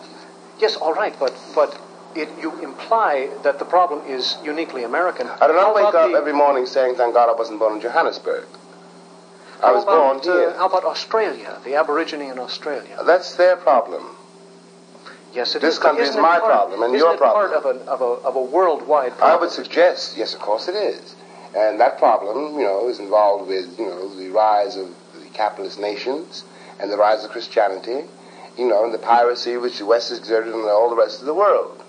Yes, 0.58 0.76
all 0.76 0.94
right, 0.94 1.14
but 1.20 1.34
but 1.54 1.78
it, 2.14 2.28
you 2.40 2.52
imply 2.62 3.30
that 3.42 3.58
the 3.58 3.64
problem 3.64 4.06
is 4.06 4.36
uniquely 4.44 4.84
American. 4.84 5.28
I 5.28 5.46
do 5.46 5.54
not 5.54 5.74
wake 5.74 5.84
up 5.84 6.10
the, 6.10 6.16
every 6.16 6.32
morning 6.32 6.66
saying, 6.66 6.96
thank 6.96 7.14
God 7.14 7.28
I 7.28 7.32
wasn't 7.32 7.58
born 7.58 7.74
in 7.74 7.80
Johannesburg. 7.80 8.46
I 9.62 9.72
was 9.72 9.84
born 9.84 10.20
here. 10.22 10.54
How 10.54 10.66
about 10.66 10.84
Australia, 10.84 11.58
the 11.64 11.76
Aborigine 11.76 12.20
in 12.20 12.38
Australia? 12.38 12.98
That's 13.06 13.36
their 13.36 13.56
problem. 13.56 14.16
Yes, 15.32 15.54
it 15.54 15.62
this 15.62 15.74
is. 15.74 15.80
country 15.80 16.04
is 16.04 16.16
my 16.16 16.38
part, 16.40 16.44
problem 16.44 16.82
and 16.82 16.94
your 16.94 17.16
problem. 17.16 17.50
part 17.50 17.52
of 17.52 17.64
a, 17.64 17.90
of, 17.90 18.00
a, 18.00 18.26
of 18.26 18.36
a 18.36 18.42
worldwide 18.42 19.16
problem? 19.16 19.38
I 19.38 19.40
would 19.40 19.50
suggest, 19.50 20.16
yes, 20.16 20.34
of 20.34 20.40
course 20.40 20.68
it 20.68 20.74
is. 20.74 21.14
And 21.56 21.80
that 21.80 21.98
problem, 21.98 22.58
you 22.58 22.64
know, 22.64 22.88
is 22.88 22.98
involved 22.98 23.48
with, 23.48 23.78
you 23.78 23.86
know, 23.86 24.14
the 24.14 24.28
rise 24.30 24.76
of 24.76 24.88
the 25.14 25.28
capitalist 25.32 25.78
nations 25.78 26.44
and 26.80 26.90
the 26.90 26.96
rise 26.96 27.24
of 27.24 27.30
Christianity, 27.30 28.04
you 28.58 28.66
know, 28.68 28.84
and 28.84 28.92
the 28.92 28.98
piracy 28.98 29.56
which 29.56 29.78
the 29.78 29.86
West 29.86 30.10
has 30.10 30.18
exerted 30.18 30.52
on 30.52 30.68
all 30.68 30.90
the 30.90 30.96
rest 30.96 31.20
of 31.20 31.26
the 31.26 31.34
world. 31.34 31.82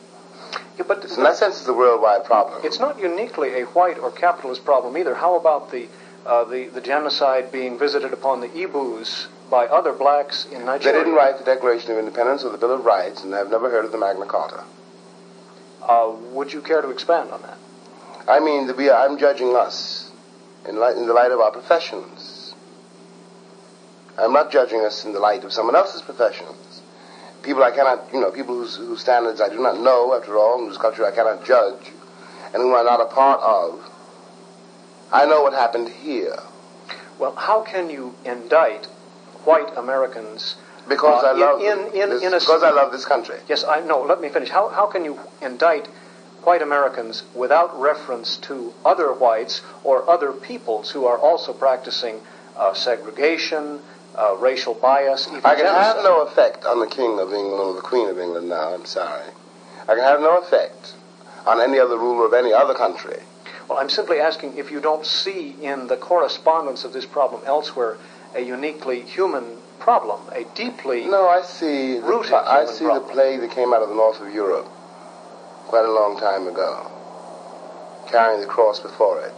Yeah, 0.78 0.86
but 0.88 1.06
in 1.06 1.24
that 1.24 1.36
sense, 1.38 1.60
it's 1.60 1.68
a 1.68 1.74
worldwide 1.74 2.26
problem. 2.26 2.62
It's 2.64 2.80
not 2.80 3.00
uniquely 3.00 3.62
a 3.62 3.66
white 3.66 4.00
or 4.00 4.12
capitalist 4.12 4.66
problem 4.66 4.98
either. 4.98 5.14
How 5.14 5.36
about 5.36 5.72
the 5.72 5.88
uh, 6.26 6.46
the, 6.46 6.68
the 6.68 6.82
genocide 6.82 7.52
being 7.52 7.78
visited 7.78 8.14
upon 8.14 8.40
the 8.40 8.48
Igbos 8.48 9.28
by 9.50 9.66
other 9.68 9.94
blacks 9.94 10.46
in 10.46 10.66
Nigeria? 10.66 10.98
They 10.98 11.04
didn't 11.04 11.16
write 11.16 11.38
the 11.38 11.44
Declaration 11.44 11.92
of 11.92 11.98
Independence 11.98 12.44
or 12.44 12.50
the 12.52 12.58
Bill 12.58 12.74
of 12.74 12.86
Rights, 12.86 13.24
and 13.24 13.36
I've 13.36 13.52
never 13.52 13.70
heard 13.70 13.86
of 13.86 13.92
the 13.92 13.98
Magna 13.98 14.26
Carta. 14.26 14.64
Uh, 15.82 16.16
would 16.32 16.54
you 16.54 16.62
care 16.62 16.82
to 16.82 16.90
expand 16.90 17.30
on 17.32 17.42
that? 17.42 17.58
I 18.28 18.40
mean, 18.40 18.68
the, 18.68 18.74
we, 18.74 18.90
I'm 18.90 19.18
judging 19.18 19.54
us 19.54 20.10
in, 20.68 20.78
light, 20.78 20.96
in 20.96 21.08
the 21.08 21.14
light 21.14 21.32
of 21.32 21.42
our 21.42 21.52
professions. 21.52 22.56
I'm 24.18 24.32
not 24.32 24.50
judging 24.50 24.80
us 24.86 25.04
in 25.04 25.12
the 25.12 25.20
light 25.20 25.44
of 25.44 25.52
someone 25.52 25.76
else's 25.76 26.02
professions 26.02 26.73
people 27.44 27.64
I 27.64 27.72
cannot, 27.72 28.12
you 28.14 28.20
know, 28.20 28.32
people 28.32 28.56
whose, 28.56 28.78
whose 28.78 29.02
standards 29.02 29.42
I 29.42 29.50
do 29.50 29.62
not 29.62 29.80
know, 29.80 30.16
after 30.16 30.38
all, 30.38 30.60
whose 30.60 30.78
culture 30.78 31.06
I 31.06 31.12
cannot 31.12 31.46
judge, 31.46 31.92
and 32.54 32.56
whom 32.56 32.74
I'm 32.74 32.86
not 32.86 33.02
a 33.02 33.06
part 33.06 33.42
of. 33.42 33.90
I 35.12 35.26
know 35.26 35.44
what 35.44 35.54
happened 35.54 35.90
here. 35.90 36.38
Well, 37.20 37.36
how 37.36 37.62
can 37.62 37.90
you 37.90 38.16
indict 38.26 38.86
white 39.46 39.78
Americans? 39.78 40.56
Because 40.88 41.24
uh, 41.24 41.28
I 41.28 41.32
love 41.34 41.62
in, 41.62 42.02
in, 42.02 42.10
this, 42.10 42.24
in 42.24 42.32
because 42.32 42.64
I 42.64 42.72
love 42.72 42.92
this 42.92 43.06
country. 43.06 43.38
Yes, 43.48 43.64
I 43.64 43.80
know. 43.82 44.02
Let 44.02 44.20
me 44.20 44.30
finish. 44.30 44.50
How, 44.50 44.70
how 44.70 44.88
can 44.88 45.06
you 45.06 45.20
indict 45.42 45.88
white 46.44 46.62
Americans 46.62 47.24
without 47.34 47.80
reference 47.80 48.36
to 48.38 48.74
other 48.84 49.14
whites 49.14 49.62
or 49.84 50.10
other 50.10 50.34
peoples 50.34 50.92
who 50.92 51.06
are 51.06 51.18
also 51.18 51.54
practicing 51.54 52.20
uh, 52.58 52.74
segregation, 52.74 53.80
uh, 54.18 54.36
racial 54.38 54.74
bias, 54.76 55.28
even 55.28 55.42
I 55.44 55.56
can 55.56 55.66
genocide? 55.66 55.96
have 55.96 56.04
no 56.04 56.22
effect 56.24 56.66
on 56.66 56.80
the 56.80 56.88
King 56.88 57.20
of 57.20 57.34
England 57.34 57.60
or 57.62 57.74
the 57.74 57.82
Queen 57.82 58.10
of 58.10 58.20
England 58.20 58.50
now, 58.50 58.74
I'm 58.74 58.86
sorry. 58.86 59.30
I 59.84 59.96
can 59.96 60.04
have 60.04 60.20
no 60.22 60.38
effect 60.40 60.94
on 61.46 61.60
any 61.60 61.80
other 61.80 61.98
ruler 61.98 62.26
of 62.26 62.34
any 62.34 62.54
other 62.54 62.74
country. 62.74 63.20
Well, 63.68 63.78
I'm 63.80 63.90
simply 63.90 64.20
asking 64.20 64.58
if 64.58 64.72
you 64.72 64.80
don't 64.82 65.06
see 65.06 65.56
in 65.62 65.88
the 65.88 65.98
correspondence 65.98 66.84
of 66.84 66.94
this 66.94 67.06
problem 67.06 67.42
elsewhere 67.46 67.98
a 68.36 68.42
uniquely 68.42 69.02
human 69.02 69.58
problem, 69.80 70.22
a 70.32 70.44
deeply 70.56 71.06
No, 71.06 71.28
I 71.28 71.42
see. 71.42 71.96
The, 72.00 72.02
Rooted 72.06 72.34
I 72.34 72.60
human 72.62 72.74
see 72.76 72.86
problem. 72.86 73.08
the 73.08 73.14
plague 73.14 73.40
that 73.42 73.52
came 73.52 73.74
out 73.74 73.82
of 73.82 73.90
the 73.90 73.96
north 73.96 74.22
of 74.22 74.34
Europe 74.34 74.68
quite 75.68 75.86
a 75.86 75.92
long 75.92 76.20
time 76.20 76.48
ago, 76.48 76.90
carrying 78.12 78.42
the 78.42 78.48
cross 78.48 78.80
before 78.80 79.22
it. 79.22 79.34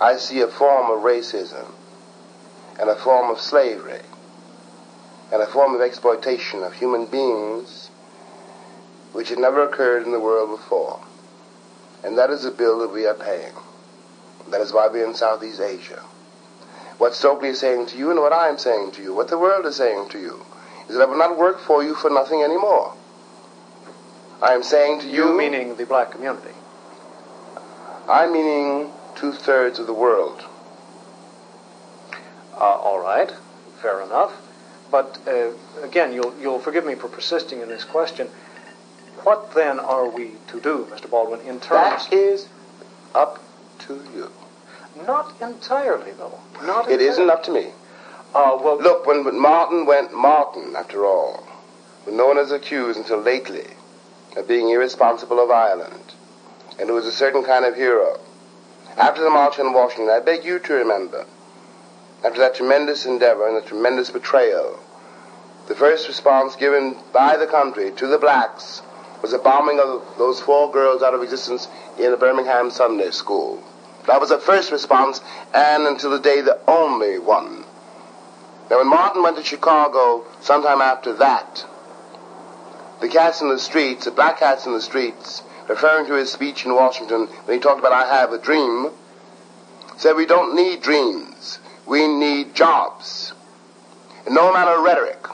I 0.00 0.16
see 0.16 0.40
a 0.40 0.46
form 0.48 0.90
of 0.90 1.04
racism 1.04 1.66
and 2.78 2.90
a 2.90 2.96
form 2.96 3.30
of 3.30 3.40
slavery 3.40 4.02
and 5.32 5.42
a 5.42 5.46
form 5.46 5.74
of 5.74 5.80
exploitation 5.80 6.62
of 6.62 6.74
human 6.74 7.06
beings 7.06 7.90
which 9.12 9.28
had 9.30 9.38
never 9.38 9.62
occurred 9.62 10.04
in 10.04 10.12
the 10.12 10.20
world 10.20 10.50
before. 10.50 11.00
And 12.04 12.18
that 12.18 12.30
is 12.30 12.42
the 12.42 12.50
bill 12.50 12.78
that 12.80 12.92
we 12.92 13.06
are 13.06 13.14
paying. 13.14 13.54
That 14.50 14.60
is 14.60 14.72
why 14.72 14.88
we're 14.88 15.06
in 15.06 15.14
Southeast 15.14 15.60
Asia. 15.60 16.02
What 16.98 17.14
Stokely 17.14 17.48
is 17.48 17.60
saying 17.60 17.86
to 17.86 17.98
you 17.98 18.10
and 18.10 18.20
what 18.20 18.32
I 18.32 18.48
am 18.48 18.58
saying 18.58 18.92
to 18.92 19.02
you, 19.02 19.14
what 19.14 19.28
the 19.28 19.38
world 19.38 19.66
is 19.66 19.76
saying 19.76 20.10
to 20.10 20.18
you, 20.18 20.44
is 20.88 20.96
that 20.96 21.02
I 21.02 21.06
will 21.06 21.18
not 21.18 21.36
work 21.38 21.60
for 21.60 21.82
you 21.82 21.94
for 21.94 22.10
nothing 22.10 22.42
anymore. 22.42 22.94
I 24.40 24.52
am 24.52 24.62
saying 24.62 25.00
to 25.00 25.06
you, 25.08 25.30
you 25.30 25.36
meaning 25.36 25.76
the 25.76 25.86
black 25.86 26.12
community. 26.12 26.54
I'm 28.08 28.32
meaning 28.32 28.92
two 29.16 29.32
thirds 29.32 29.78
of 29.78 29.86
the 29.86 29.94
world. 29.94 30.44
Uh, 32.56 32.60
all 32.60 33.00
right, 33.00 33.32
fair 33.82 34.00
enough. 34.02 34.32
But 34.90 35.18
uh, 35.26 35.50
again, 35.82 36.12
you'll, 36.12 36.34
you'll 36.40 36.58
forgive 36.58 36.86
me 36.86 36.94
for 36.94 37.08
persisting 37.08 37.60
in 37.60 37.68
this 37.68 37.84
question. 37.84 38.28
What 39.24 39.54
then 39.54 39.78
are 39.80 40.08
we 40.08 40.32
to 40.48 40.60
do, 40.60 40.86
Mr. 40.90 41.10
Baldwin, 41.10 41.40
in 41.40 41.60
terms? 41.60 42.08
That 42.08 42.12
is 42.12 42.48
up 43.14 43.42
to 43.80 43.94
you. 44.14 44.30
Not 45.06 45.34
entirely, 45.40 46.12
though. 46.12 46.38
Not 46.62 46.90
It 46.90 47.00
isn't 47.00 47.28
up 47.28 47.42
to 47.44 47.50
me. 47.50 47.72
Uh, 48.34 48.58
well, 48.60 48.78
Look, 48.80 49.06
when, 49.06 49.24
when 49.24 49.38
Martin 49.40 49.86
went 49.86 50.14
Martin, 50.14 50.74
after 50.76 51.04
all, 51.04 51.44
when 52.04 52.16
no 52.16 52.26
one 52.26 52.38
is 52.38 52.52
accused 52.52 52.98
until 52.98 53.20
lately 53.20 53.66
of 54.36 54.46
being 54.46 54.68
irresponsible 54.70 55.42
of 55.42 55.50
Ireland, 55.50 56.14
and 56.78 56.88
who 56.88 56.94
was 56.94 57.06
a 57.06 57.12
certain 57.12 57.42
kind 57.42 57.64
of 57.64 57.74
hero, 57.74 58.20
after 58.96 59.22
the 59.22 59.30
March 59.30 59.58
on 59.58 59.72
Washington, 59.72 60.10
I 60.10 60.20
beg 60.20 60.44
you 60.44 60.58
to 60.58 60.72
remember, 60.74 61.26
after 62.26 62.40
that 62.40 62.56
tremendous 62.56 63.06
endeavor 63.06 63.46
and 63.46 63.56
the 63.56 63.68
tremendous 63.68 64.10
betrayal, 64.10 64.80
the 65.68 65.76
first 65.76 66.08
response 66.08 66.56
given 66.56 66.96
by 67.12 67.36
the 67.36 67.46
country 67.46 67.92
to 67.92 68.08
the 68.08 68.18
blacks 68.18 68.82
was 69.22 69.30
the 69.30 69.38
bombing 69.38 69.78
of 69.78 70.02
those 70.18 70.40
four 70.40 70.72
girls 70.72 71.04
out 71.04 71.14
of 71.14 71.22
existence 71.22 71.68
in 72.00 72.10
the 72.10 72.16
Birmingham 72.16 72.68
Sunday 72.68 73.12
School. 73.12 73.62
That 74.08 74.20
was 74.20 74.30
the 74.30 74.38
first 74.38 74.72
response, 74.72 75.20
and 75.54 75.86
until 75.86 76.10
the 76.10 76.18
day, 76.18 76.40
the 76.40 76.58
only 76.66 77.20
one. 77.20 77.64
Now, 78.70 78.78
when 78.78 78.88
Martin 78.88 79.22
went 79.22 79.36
to 79.36 79.44
Chicago 79.44 80.24
sometime 80.40 80.80
after 80.80 81.12
that, 81.14 81.64
the 83.00 83.08
cats 83.08 83.40
in 83.40 83.50
the 83.50 83.58
streets, 83.58 84.04
the 84.04 84.10
black 84.10 84.40
cats 84.40 84.66
in 84.66 84.72
the 84.72 84.82
streets, 84.82 85.42
referring 85.68 86.06
to 86.06 86.14
his 86.14 86.32
speech 86.32 86.64
in 86.64 86.74
Washington 86.74 87.26
when 87.44 87.56
he 87.56 87.62
talked 87.62 87.78
about 87.78 87.92
I 87.92 88.08
have 88.18 88.32
a 88.32 88.38
dream, 88.38 88.90
said 89.96 90.14
we 90.14 90.26
don't 90.26 90.56
need 90.56 90.82
dreams, 90.82 91.60
we 91.86 92.06
need 92.06 92.54
jobs. 92.54 93.32
And 94.24 94.34
no 94.34 94.50
amount 94.50 94.68
of 94.70 94.82
rhetoric, 94.84 95.24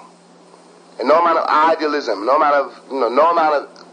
and 0.99 1.09
no 1.09 1.19
amount 1.19 1.39
of 1.39 1.49
idealism, 1.49 2.27
no 2.27 2.37
amount 2.37 2.55
of, 2.55 2.81
you 2.93 3.01
know, 3.01 3.09
no 3.09 3.31
amount 3.31 3.55
of 3.55 3.87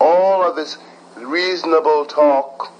all 0.00 0.48
of 0.48 0.56
this 0.56 0.78
reasonable 1.16 2.04
talk 2.06 2.72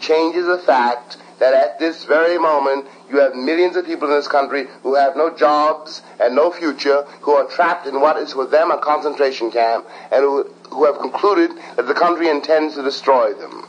changes 0.00 0.46
the 0.46 0.58
fact 0.58 1.16
that 1.38 1.54
at 1.54 1.78
this 1.78 2.04
very 2.04 2.38
moment 2.38 2.86
you 3.10 3.18
have 3.18 3.34
millions 3.34 3.76
of 3.76 3.86
people 3.86 4.08
in 4.08 4.14
this 4.14 4.28
country 4.28 4.66
who 4.82 4.94
have 4.94 5.16
no 5.16 5.34
jobs 5.34 6.02
and 6.20 6.34
no 6.34 6.50
future, 6.50 7.02
who 7.20 7.32
are 7.32 7.46
trapped 7.46 7.86
in 7.86 8.00
what 8.00 8.16
is 8.16 8.32
for 8.32 8.46
them 8.46 8.70
a 8.70 8.78
concentration 8.78 9.50
camp, 9.50 9.86
and 10.10 10.22
who, 10.22 10.44
who 10.70 10.84
have 10.84 10.98
concluded 10.98 11.50
that 11.76 11.86
the 11.86 11.94
country 11.94 12.28
intends 12.28 12.74
to 12.74 12.82
destroy 12.82 13.32
them. 13.34 13.64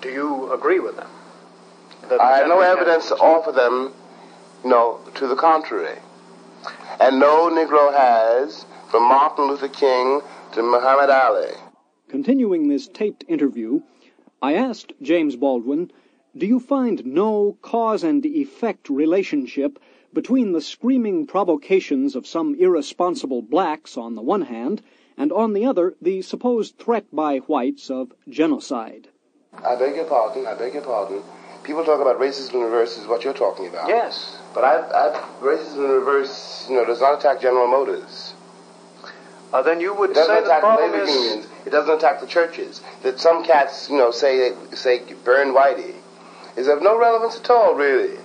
do 0.00 0.10
you 0.10 0.52
agree 0.52 0.80
with 0.80 0.96
them? 0.96 1.08
I 2.20 2.38
have 2.38 2.48
no 2.48 2.60
evidence 2.60 3.08
to 3.08 3.14
offer 3.14 3.52
them, 3.52 3.92
know, 4.64 5.00
to 5.14 5.26
the 5.26 5.36
contrary. 5.36 5.98
And 7.00 7.18
no 7.20 7.50
Negro 7.50 7.92
has, 7.92 8.64
from 8.90 9.02
Martin 9.04 9.46
Luther 9.46 9.68
King 9.68 10.20
to 10.52 10.62
Muhammad 10.62 11.10
Ali. 11.10 11.52
Continuing 12.08 12.68
this 12.68 12.88
taped 12.88 13.24
interview, 13.28 13.80
I 14.40 14.54
asked 14.54 14.92
James 15.02 15.36
Baldwin, 15.36 15.90
Do 16.36 16.46
you 16.46 16.60
find 16.60 17.04
no 17.04 17.56
cause 17.62 18.04
and 18.04 18.24
effect 18.24 18.88
relationship 18.88 19.78
between 20.12 20.52
the 20.52 20.60
screaming 20.60 21.26
provocations 21.26 22.14
of 22.14 22.26
some 22.26 22.54
irresponsible 22.54 23.42
blacks 23.42 23.96
on 23.96 24.14
the 24.14 24.22
one 24.22 24.42
hand, 24.42 24.80
and 25.16 25.32
on 25.32 25.52
the 25.52 25.66
other, 25.66 25.94
the 26.00 26.22
supposed 26.22 26.78
threat 26.78 27.04
by 27.12 27.38
whites 27.38 27.90
of 27.90 28.12
genocide? 28.28 29.08
I 29.52 29.76
beg 29.76 29.96
your 29.96 30.04
pardon, 30.04 30.46
I 30.46 30.54
beg 30.54 30.74
your 30.74 30.82
pardon. 30.82 31.22
People 31.64 31.84
talk 31.84 32.00
about 32.00 32.20
racism 32.20 32.54
in 32.54 32.60
reverse 32.60 32.98
is 32.98 33.06
what 33.06 33.24
you're 33.24 33.34
talking 33.34 33.66
about. 33.66 33.88
Yes. 33.88 34.38
But 34.54 34.64
I, 34.64 34.80
I, 34.80 35.30
racism 35.40 35.76
in 35.76 35.90
reverse, 35.90 36.66
you 36.68 36.76
know, 36.76 36.84
does 36.84 37.00
not 37.00 37.18
attack 37.18 37.40
General 37.40 37.66
Motors. 37.66 38.34
Uh, 39.52 39.62
then 39.62 39.80
you 39.80 39.94
would 39.94 40.10
It 40.10 40.14
doesn't 40.14 40.34
say 40.34 40.42
the 40.42 40.60
problem 40.60 40.92
labor 40.92 41.04
is 41.04 41.14
unions. 41.14 41.46
It 41.64 41.70
doesn't 41.70 41.96
attack 41.96 42.20
the 42.20 42.26
churches. 42.26 42.82
That 43.02 43.18
some 43.18 43.44
cats, 43.44 43.88
you 43.88 43.96
know, 43.96 44.10
say 44.10 44.52
say 44.74 45.00
burn 45.24 45.54
Whitey 45.54 45.94
is 46.56 46.68
of 46.68 46.82
no 46.82 46.98
relevance 46.98 47.38
at 47.38 47.48
all, 47.50 47.74
really, 47.74 48.18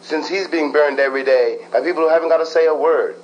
since 0.00 0.28
he's 0.28 0.48
being 0.48 0.72
burned 0.72 0.98
every 0.98 1.24
day 1.24 1.58
by 1.72 1.80
people 1.80 2.02
who 2.02 2.08
haven't 2.08 2.28
got 2.28 2.38
to 2.38 2.46
say 2.46 2.66
a 2.66 2.74
word, 2.74 3.16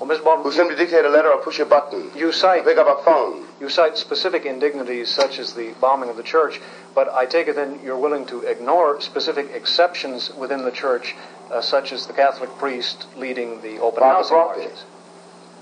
well, 0.00 0.08
Mr. 0.08 0.24
Baldwin, 0.24 0.44
who 0.44 0.52
simply 0.52 0.76
dictate 0.76 1.04
a 1.04 1.10
letter 1.10 1.30
or 1.30 1.42
push 1.42 1.58
a 1.58 1.66
button, 1.66 2.10
you 2.16 2.32
cite 2.32 2.64
pick 2.64 2.78
up 2.78 2.88
a 2.88 3.04
phone. 3.04 3.44
You 3.60 3.68
cite 3.68 3.98
specific 3.98 4.46
indignities 4.46 5.10
such 5.10 5.38
as 5.38 5.52
the 5.52 5.74
bombing 5.78 6.08
of 6.08 6.16
the 6.16 6.22
church, 6.22 6.58
but 6.94 7.10
I 7.10 7.26
take 7.26 7.48
it 7.48 7.54
then 7.54 7.80
you're 7.84 7.98
willing 7.98 8.24
to 8.26 8.40
ignore 8.40 8.98
specific 9.02 9.50
exceptions 9.52 10.32
within 10.38 10.64
the 10.64 10.70
church, 10.70 11.14
uh, 11.52 11.60
such 11.60 11.92
as 11.92 12.06
the 12.06 12.14
Catholic 12.14 12.48
priest 12.56 13.08
leading 13.14 13.60
the 13.60 13.78
open 13.78 14.00
Father 14.00 14.14
housing 14.14 14.36
Groppi. 14.36 14.56
marches. 14.56 14.84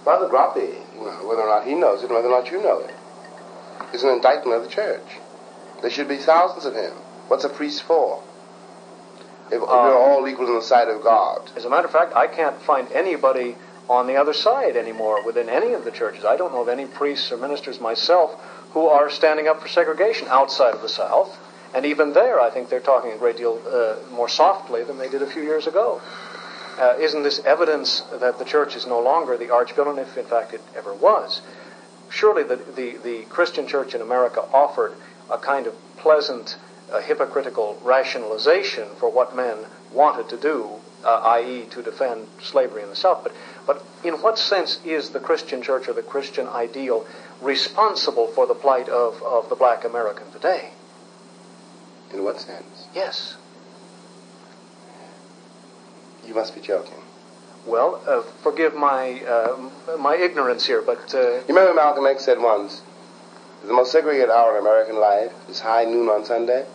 Father 0.05 0.29
Groppi, 0.29 0.85
you 0.95 1.27
whether 1.27 1.43
or 1.43 1.49
not 1.49 1.67
he 1.67 1.75
knows 1.75 2.03
it, 2.03 2.07
and 2.07 2.15
whether 2.15 2.29
or 2.29 2.41
not 2.41 2.53
you 2.53 2.63
know 2.63 2.79
it, 2.79 2.95
is 3.93 4.05
an 4.05 4.11
indictment 4.11 4.57
of 4.57 4.63
the 4.63 4.71
church. 4.71 5.19
There 5.83 5.91
should 5.91 6.09
be 6.09 6.17
thousands 6.17 6.65
of 6.65 6.75
him. 6.75 6.93
What's 7.27 7.43
a 7.43 7.49
priest 7.49 7.83
for? 7.83 8.23
If 9.51 9.63
we're 9.63 9.67
all 9.67 10.29
equal 10.29 10.47
in 10.47 10.55
the 10.55 10.63
sight 10.63 10.89
of 10.89 11.03
God. 11.03 11.51
As 11.57 11.65
a 11.65 11.71
matter 11.71 11.87
of 11.87 11.93
fact, 11.93 12.15
I 12.15 12.27
can't 12.27 12.61
find 12.63 12.87
anybody 12.93 13.57
on 13.89 14.07
the 14.07 14.17
other 14.17 14.33
side 14.33 14.77
anymore 14.77 15.25
within 15.25 15.49
any 15.49 15.73
of 15.73 15.85
the 15.85 15.91
churches. 15.91 16.25
I 16.25 16.37
don't 16.37 16.53
know 16.53 16.63
of 16.63 16.69
any 16.69 16.87
priests 16.87 17.33
or 17.33 17.37
ministers 17.39 17.81
myself 17.81 18.35
who 18.73 18.87
are 18.87 19.11
standing 19.11 19.49
up 19.49 19.61
for 19.63 19.69
segregation 19.69 20.29
outside 20.29 20.75
of 20.75 20.83
the 20.83 20.89
South. 20.89 21.37
And 21.75 21.85
even 21.87 22.13
there, 22.13 22.41
I 22.41 22.51
think 22.51 22.69
they're 22.69 22.81
talking 22.81 23.13
a 23.13 23.19
great 23.19 23.37
deal 23.37 23.61
uh, 23.67 23.97
more 24.15 24.29
softly 24.29 24.85
than 24.85 24.99
they 24.99 25.09
did 25.09 25.23
a 25.23 25.27
few 25.27 25.43
years 25.43 25.67
ago. 25.67 26.01
Uh, 26.79 26.95
isn't 26.99 27.25
this 27.25 27.41
evidence 27.45 28.01
that 28.21 28.39
the 28.39 28.45
church 28.45 28.77
is 28.77 28.87
no 28.87 29.01
longer 29.01 29.37
the 29.37 29.53
arch 29.53 29.73
villain, 29.73 29.99
if 29.99 30.17
in 30.17 30.25
fact 30.25 30.55
it 30.55 30.61
ever 30.77 30.95
was? 30.95 31.43
Surely 32.09 32.43
the, 32.43 32.57
the, 32.57 32.97
the 33.03 33.25
Christian 33.29 33.67
church 33.67 33.95
in 33.95 34.01
America 34.01 34.41
offered 34.53 34.95
a 35.31 35.39
kind 35.39 35.67
of 35.67 35.75
pleasant, 35.97 36.57
uh, 36.93 37.01
hypocritical 37.01 37.79
rationalization 37.83 38.89
for 38.99 39.11
what 39.11 39.35
men 39.35 39.59
wanted 39.93 40.29
to 40.29 40.37
do, 40.37 40.81
uh, 41.05 41.21
i.e., 41.37 41.67
to 41.71 41.83
defend 41.83 42.27
slavery 42.43 42.83
in 42.83 42.89
the 42.89 42.97
South. 42.97 43.23
But, 43.23 43.33
but 43.67 43.85
in 44.05 44.15
what 44.15 44.39
sense 44.39 44.81
is 44.85 45.11
the 45.11 45.21
Christian 45.21 45.63
church 45.63 45.89
or 45.89 45.93
the 45.93 46.03
Christian 46.03 46.47
ideal 46.47 47.07
responsible 47.41 48.27
for 48.29 48.47
the 48.47 48.55
plight 48.55 48.89
of, 48.89 49.23
of 49.23 49.49
the 49.49 49.55
black 49.55 49.85
American 49.85 50.31
today? 50.33 50.71
In 52.13 52.25
what 52.25 52.41
sense? 52.41 52.89
Yes. 52.95 53.37
You 56.27 56.35
must 56.35 56.55
be 56.55 56.61
joking. 56.61 57.03
Well, 57.67 58.03
uh, 58.07 58.23
forgive 58.43 58.75
my 58.75 59.21
uh, 59.29 59.97
my 59.99 60.17
ignorance 60.17 60.65
here, 60.67 60.81
but 60.81 61.15
uh, 61.15 61.19
You 61.19 61.45
remember 61.49 61.75
Malcolm 61.75 62.07
X 62.07 62.25
said 62.25 62.39
once, 62.39 62.83
the 63.67 63.73
most 63.73 63.93
segregated 63.93 64.31
hour 64.31 64.53
in 64.53 64.61
American 64.63 64.99
life 64.99 65.33
is 65.51 65.61
high 65.61 65.85
noon 65.85 66.09
on 66.09 66.25
Sunday? 66.25 66.67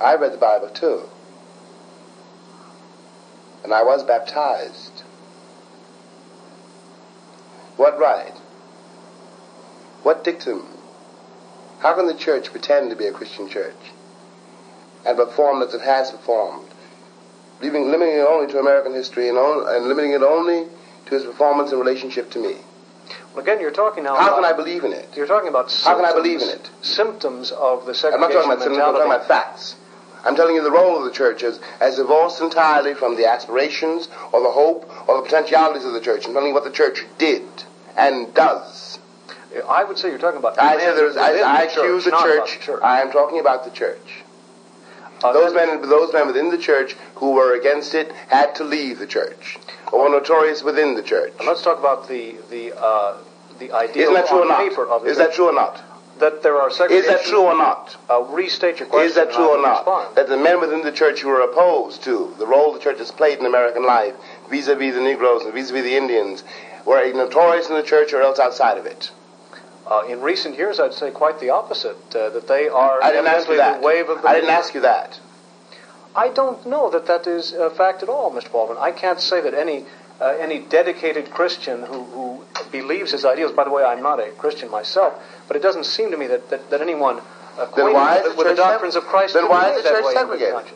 I 0.00 0.14
read 0.16 0.32
the 0.32 0.38
Bible 0.38 0.68
too. 0.68 1.02
And 3.66 3.74
I 3.74 3.82
was 3.82 4.04
baptized. 4.04 5.02
What 7.76 7.98
right? 7.98 8.32
What 10.04 10.22
dictum? 10.22 10.68
How 11.80 11.92
can 11.94 12.06
the 12.06 12.14
church 12.14 12.52
pretend 12.52 12.90
to 12.90 12.96
be 12.96 13.06
a 13.06 13.12
Christian 13.12 13.48
church 13.48 13.74
and 15.04 15.16
perform 15.16 15.62
as 15.62 15.74
it 15.74 15.80
has 15.80 16.12
performed, 16.12 16.68
leaving, 17.60 17.90
limiting 17.90 18.14
it 18.14 18.20
only 18.20 18.46
to 18.52 18.60
American 18.60 18.94
history 18.94 19.28
and, 19.28 19.36
on, 19.36 19.66
and 19.74 19.88
limiting 19.88 20.12
it 20.12 20.22
only 20.22 20.68
to 21.06 21.16
its 21.16 21.24
performance 21.24 21.72
in 21.72 21.78
relationship 21.80 22.30
to 22.30 22.38
me? 22.38 22.54
Well, 23.34 23.42
again, 23.42 23.60
you're 23.60 23.72
talking 23.72 24.04
now. 24.04 24.14
How 24.14 24.28
about, 24.28 24.36
can 24.36 24.44
I 24.44 24.52
believe 24.52 24.84
in 24.84 24.92
it? 24.92 25.08
You're 25.16 25.26
talking 25.26 25.48
about. 25.48 25.72
How 25.72 25.96
can 25.96 26.04
I 26.04 26.12
believe 26.12 26.40
in 26.40 26.48
it? 26.48 26.70
Symptoms 26.82 27.50
of 27.50 27.84
the 27.84 27.94
segregation 27.94 28.14
I'm 28.14 28.20
not 28.20 28.32
talking 28.32 28.52
about 28.52 28.62
symptoms, 28.62 28.86
I'm 28.86 28.94
talking 28.94 29.12
about 29.12 29.26
facts. 29.26 29.74
I'm 30.26 30.34
telling 30.34 30.56
you 30.56 30.62
the 30.62 30.72
role 30.72 30.98
of 30.98 31.04
the 31.04 31.12
church 31.12 31.42
as, 31.44 31.60
as 31.80 31.96
divorced 31.96 32.40
entirely 32.40 32.94
from 32.94 33.16
the 33.16 33.26
aspirations 33.26 34.08
or 34.32 34.42
the 34.42 34.50
hope 34.50 34.90
or 35.08 35.16
the 35.16 35.22
potentialities 35.22 35.84
of 35.84 35.92
the 35.92 36.00
church. 36.00 36.26
I'm 36.26 36.32
telling 36.32 36.48
you 36.48 36.54
what 36.54 36.64
the 36.64 36.70
church 36.70 37.04
did 37.18 37.42
and 37.96 38.34
does. 38.34 38.98
I 39.68 39.84
would 39.84 39.96
say 39.98 40.10
you're 40.10 40.18
talking 40.18 40.38
about. 40.38 40.58
I, 40.58 40.76
say 40.78 40.94
there 40.94 41.08
is, 41.08 41.16
I, 41.16 41.30
I 41.40 41.66
the 41.66 41.80
accuse 41.80 42.04
the 42.04 42.10
church. 42.10 42.58
the 42.58 42.64
church. 42.64 42.82
I 42.82 43.00
am 43.00 43.10
talking 43.10 43.38
about 43.38 43.64
the 43.64 43.70
church. 43.70 44.22
Uh, 45.22 45.32
those 45.32 45.54
men, 45.54 45.80
those 45.88 46.12
men 46.12 46.26
within 46.26 46.50
the 46.50 46.58
church 46.58 46.92
who 47.14 47.32
were 47.32 47.58
against 47.58 47.94
it 47.94 48.12
had 48.28 48.54
to 48.56 48.64
leave 48.64 48.98
the 48.98 49.06
church, 49.06 49.56
or 49.92 50.02
were 50.02 50.08
notorious 50.10 50.62
within 50.62 50.94
the 50.94 51.02
church. 51.02 51.32
Let's 51.46 51.62
talk 51.62 51.78
about 51.78 52.06
the 52.06 52.36
the 52.50 52.76
uh, 52.76 53.16
the 53.58 53.72
idea 53.72 54.02
Isn't 54.02 54.14
that 54.14 54.26
true 54.28 54.38
or 54.38 54.42
on 54.42 54.48
not? 54.48 54.68
paper 54.68 54.86
of 54.86 55.04
the 55.04 55.08
Is 55.08 55.16
that 55.16 55.32
true 55.32 55.48
or 55.48 55.54
not? 55.54 55.82
That 56.18 56.42
there 56.42 56.56
are 56.56 56.68
Is 56.68 57.06
that 57.06 57.24
true 57.24 57.42
or 57.42 57.54
not? 57.54 57.96
Uh, 58.08 58.22
restate 58.22 58.80
your 58.80 58.88
question. 58.88 59.08
Is 59.08 59.14
that 59.16 59.32
true 59.32 59.50
or 59.50 59.60
not? 59.60 59.86
respond. 59.86 60.16
That 60.16 60.28
the 60.28 60.36
men 60.36 60.60
within 60.60 60.82
the 60.82 60.92
church 60.92 61.20
who 61.20 61.28
were 61.28 61.42
opposed 61.42 62.02
to 62.04 62.34
the 62.38 62.46
role 62.46 62.72
the 62.72 62.78
church 62.78 62.98
has 62.98 63.10
played 63.10 63.38
in 63.38 63.44
American 63.44 63.84
life, 63.84 64.14
vis-a-vis 64.48 64.94
the 64.94 65.00
Negroes 65.02 65.42
and 65.44 65.52
vis-a-vis 65.52 65.82
the 65.82 65.96
Indians, 65.96 66.42
were 66.86 67.12
notorious 67.12 67.68
in 67.68 67.76
the 67.76 67.82
church 67.82 68.12
or 68.14 68.22
else 68.22 68.38
outside 68.38 68.78
of 68.78 68.86
it. 68.86 69.10
Uh, 69.86 70.02
in 70.08 70.20
recent 70.20 70.56
years, 70.56 70.80
I'd 70.80 70.94
say 70.94 71.10
quite 71.10 71.38
the 71.38 71.50
opposite. 71.50 71.96
Uh, 72.14 72.30
that 72.30 72.48
they 72.48 72.68
are 72.68 73.02
I 73.02 73.12
didn't 73.12 73.28
ask 73.28 73.48
you 73.48 73.56
that. 73.58 73.80
the 73.80 73.86
wave 73.86 74.08
of 74.08 74.22
the. 74.22 74.28
I 74.28 74.34
didn't 74.34 74.50
ask 74.50 74.74
you 74.74 74.80
that. 74.80 75.20
I 76.16 76.28
don't 76.30 76.66
know 76.66 76.90
that 76.90 77.06
that 77.06 77.26
is 77.26 77.52
a 77.52 77.68
fact 77.70 78.02
at 78.02 78.08
all, 78.08 78.32
Mr. 78.32 78.50
Baldwin. 78.50 78.78
I 78.80 78.90
can't 78.90 79.20
say 79.20 79.40
that 79.42 79.52
any 79.52 79.84
uh, 80.20 80.36
any 80.40 80.60
dedicated 80.60 81.30
Christian 81.30 81.82
who, 81.82 82.04
who 82.04 82.44
believes 82.72 83.12
his 83.12 83.24
ideals. 83.24 83.52
By 83.52 83.64
the 83.64 83.70
way, 83.70 83.84
I'm 83.84 84.02
not 84.02 84.18
a 84.18 84.30
Christian 84.32 84.70
myself, 84.70 85.14
but 85.46 85.56
it 85.56 85.62
doesn't 85.62 85.84
seem 85.84 86.10
to 86.10 86.16
me 86.16 86.26
that 86.28 86.48
that, 86.50 86.70
that 86.70 86.80
anyone 86.80 87.20
acquainted 87.58 87.94
why 87.94 88.18
is 88.18 88.22
with, 88.24 88.32
the 88.32 88.38
with 88.38 88.46
the 88.48 88.54
doctrines 88.62 88.94
seg- 88.94 88.98
of 88.98 89.04
Christ 89.04 89.34
then 89.34 89.48
why 89.48 89.70
is 89.70 89.82
the 89.82 89.88
church 89.88 90.04
segregated? 90.12 90.72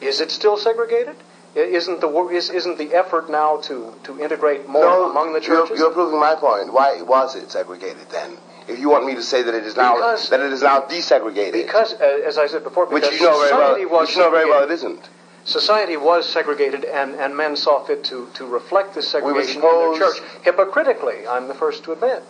Is 0.00 0.20
it 0.20 0.30
still 0.30 0.56
segregated? 0.56 1.16
Isn't 1.54 2.02
the 2.02 2.08
is, 2.28 2.50
isn't 2.50 2.76
the 2.76 2.92
effort 2.94 3.30
now 3.30 3.56
to, 3.62 3.94
to 4.04 4.20
integrate 4.20 4.68
more 4.68 4.84
No, 4.84 5.10
among 5.10 5.32
the 5.32 5.40
you're, 5.40 5.74
you're 5.74 5.90
proving 5.90 6.20
my 6.20 6.34
point. 6.34 6.70
Why 6.70 7.00
was 7.00 7.34
it 7.34 7.50
segregated 7.50 8.10
then? 8.10 8.36
If 8.68 8.78
you 8.78 8.90
want 8.90 9.06
me 9.06 9.14
to 9.14 9.22
say 9.22 9.42
that 9.42 9.54
it 9.54 9.64
is 9.64 9.74
now 9.76 9.94
Because- 9.94 10.28
that 10.28 10.40
it 10.40 10.52
is 10.52 10.62
now 10.62 10.80
desegregated, 10.80 11.52
because, 11.52 11.94
uh, 11.94 12.20
as 12.26 12.36
I 12.36 12.46
said 12.46 12.62
before, 12.62 12.84
which 12.86 13.04
because 13.04 13.20
you 13.20 13.26
know 13.26 13.38
very 13.38 13.86
well, 13.86 14.00
which 14.02 14.16
you 14.16 14.20
know 14.22 14.30
very 14.30 14.44
well 14.50 14.64
it 14.64 14.70
isn't. 14.70 15.08
Society 15.46 15.96
was 15.96 16.28
segregated, 16.28 16.84
and, 16.84 17.14
and 17.14 17.36
men 17.36 17.54
saw 17.54 17.84
fit 17.84 18.02
to, 18.04 18.28
to 18.34 18.44
reflect 18.44 18.94
this 18.94 19.06
We 19.06 19.20
segregation 19.20 19.62
in 19.62 19.62
their 19.62 19.96
church 19.96 20.20
hypocritically. 20.42 21.24
I'm 21.28 21.46
the 21.46 21.54
first 21.54 21.84
to 21.84 21.92
admit, 21.92 22.24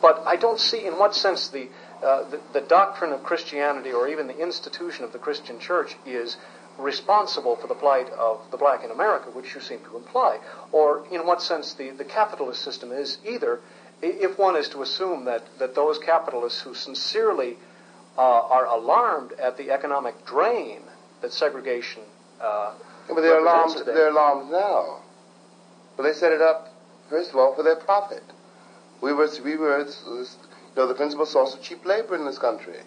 but 0.00 0.22
I 0.24 0.36
don't 0.36 0.60
see 0.60 0.86
in 0.86 0.96
what 0.96 1.12
sense 1.12 1.48
the, 1.48 1.68
uh, 2.00 2.22
the 2.30 2.40
the 2.52 2.60
doctrine 2.60 3.12
of 3.12 3.24
Christianity 3.24 3.92
or 3.92 4.06
even 4.06 4.28
the 4.28 4.38
institution 4.38 5.04
of 5.04 5.12
the 5.12 5.18
Christian 5.18 5.58
church 5.58 5.96
is 6.06 6.36
responsible 6.78 7.56
for 7.56 7.66
the 7.66 7.74
plight 7.74 8.08
of 8.10 8.40
the 8.52 8.56
black 8.56 8.84
in 8.84 8.92
America, 8.92 9.28
which 9.30 9.56
you 9.56 9.60
seem 9.60 9.80
to 9.80 9.96
imply, 9.96 10.38
or 10.70 11.04
in 11.10 11.26
what 11.26 11.42
sense 11.42 11.74
the, 11.74 11.90
the 11.90 12.04
capitalist 12.04 12.62
system 12.62 12.92
is 12.92 13.18
either. 13.26 13.58
If 14.00 14.38
one 14.38 14.56
is 14.56 14.68
to 14.70 14.82
assume 14.82 15.24
that, 15.24 15.42
that 15.58 15.74
those 15.74 15.98
capitalists 15.98 16.60
who 16.60 16.74
sincerely 16.74 17.56
uh, 18.16 18.20
are 18.20 18.66
alarmed 18.66 19.32
at 19.32 19.56
the 19.56 19.70
economic 19.70 20.24
drain 20.24 20.80
that 21.20 21.32
segregation 21.32 22.02
uh, 22.42 22.72
Yeah, 23.08 23.14
but 23.14 23.20
they're 23.22 23.38
alarmed. 23.38 23.76
today. 23.76 23.92
They're 23.94 24.08
alarmed 24.10 24.50
now. 24.50 25.00
But 25.96 26.04
they 26.04 26.12
set 26.12 26.32
it 26.32 26.40
up 26.42 26.68
first 27.08 27.30
of 27.30 27.36
all 27.36 27.54
for 27.54 27.62
their 27.62 27.76
profit. 27.76 28.22
We 29.00 29.12
were 29.12 29.28
we 29.44 29.56
were 29.56 29.86
you 30.06 30.26
know 30.76 30.86
the 30.86 30.94
principal 30.94 31.26
source 31.26 31.54
of 31.54 31.62
cheap 31.62 31.84
labor 31.84 32.14
in 32.16 32.24
this 32.24 32.38
country. 32.38 32.80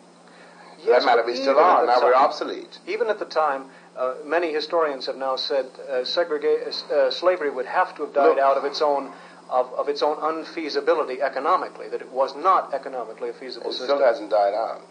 For 0.84 0.90
Yes, 0.90 1.04
that 1.04 1.06
matter, 1.06 1.24
we 1.26 1.36
still 1.36 1.58
are. 1.60 1.86
Now 1.86 2.02
we're 2.02 2.14
obsolete. 2.14 2.80
Even 2.86 3.10
at 3.10 3.18
the 3.20 3.26
time, 3.26 3.66
uh, 3.98 4.16
many 4.26 4.52
historians 4.52 5.06
have 5.06 5.16
now 5.16 5.36
said 5.36 5.68
uh, 5.90 6.04
segrega- 6.04 6.68
uh, 6.92 7.10
slavery 7.12 7.50
would 7.50 7.66
have 7.66 7.96
to 7.96 8.04
have 8.04 8.14
died 8.14 8.26
Look. 8.36 8.40
out 8.40 8.58
of 8.58 8.66
its 8.66 8.82
own 8.82 9.12
of, 9.50 9.72
of 9.74 9.88
its 9.88 10.02
own 10.02 10.18
unfeasibility 10.22 11.22
economically. 11.22 11.88
That 11.90 12.02
it 12.02 12.12
was 12.12 12.36
not 12.36 12.74
economically 12.74 13.30
a 13.30 13.34
feasible 13.34 13.70
It 13.70 13.74
system. 13.74 13.98
still 13.98 14.04
hasn't 14.06 14.32
died 14.32 14.54
out. 14.54 14.82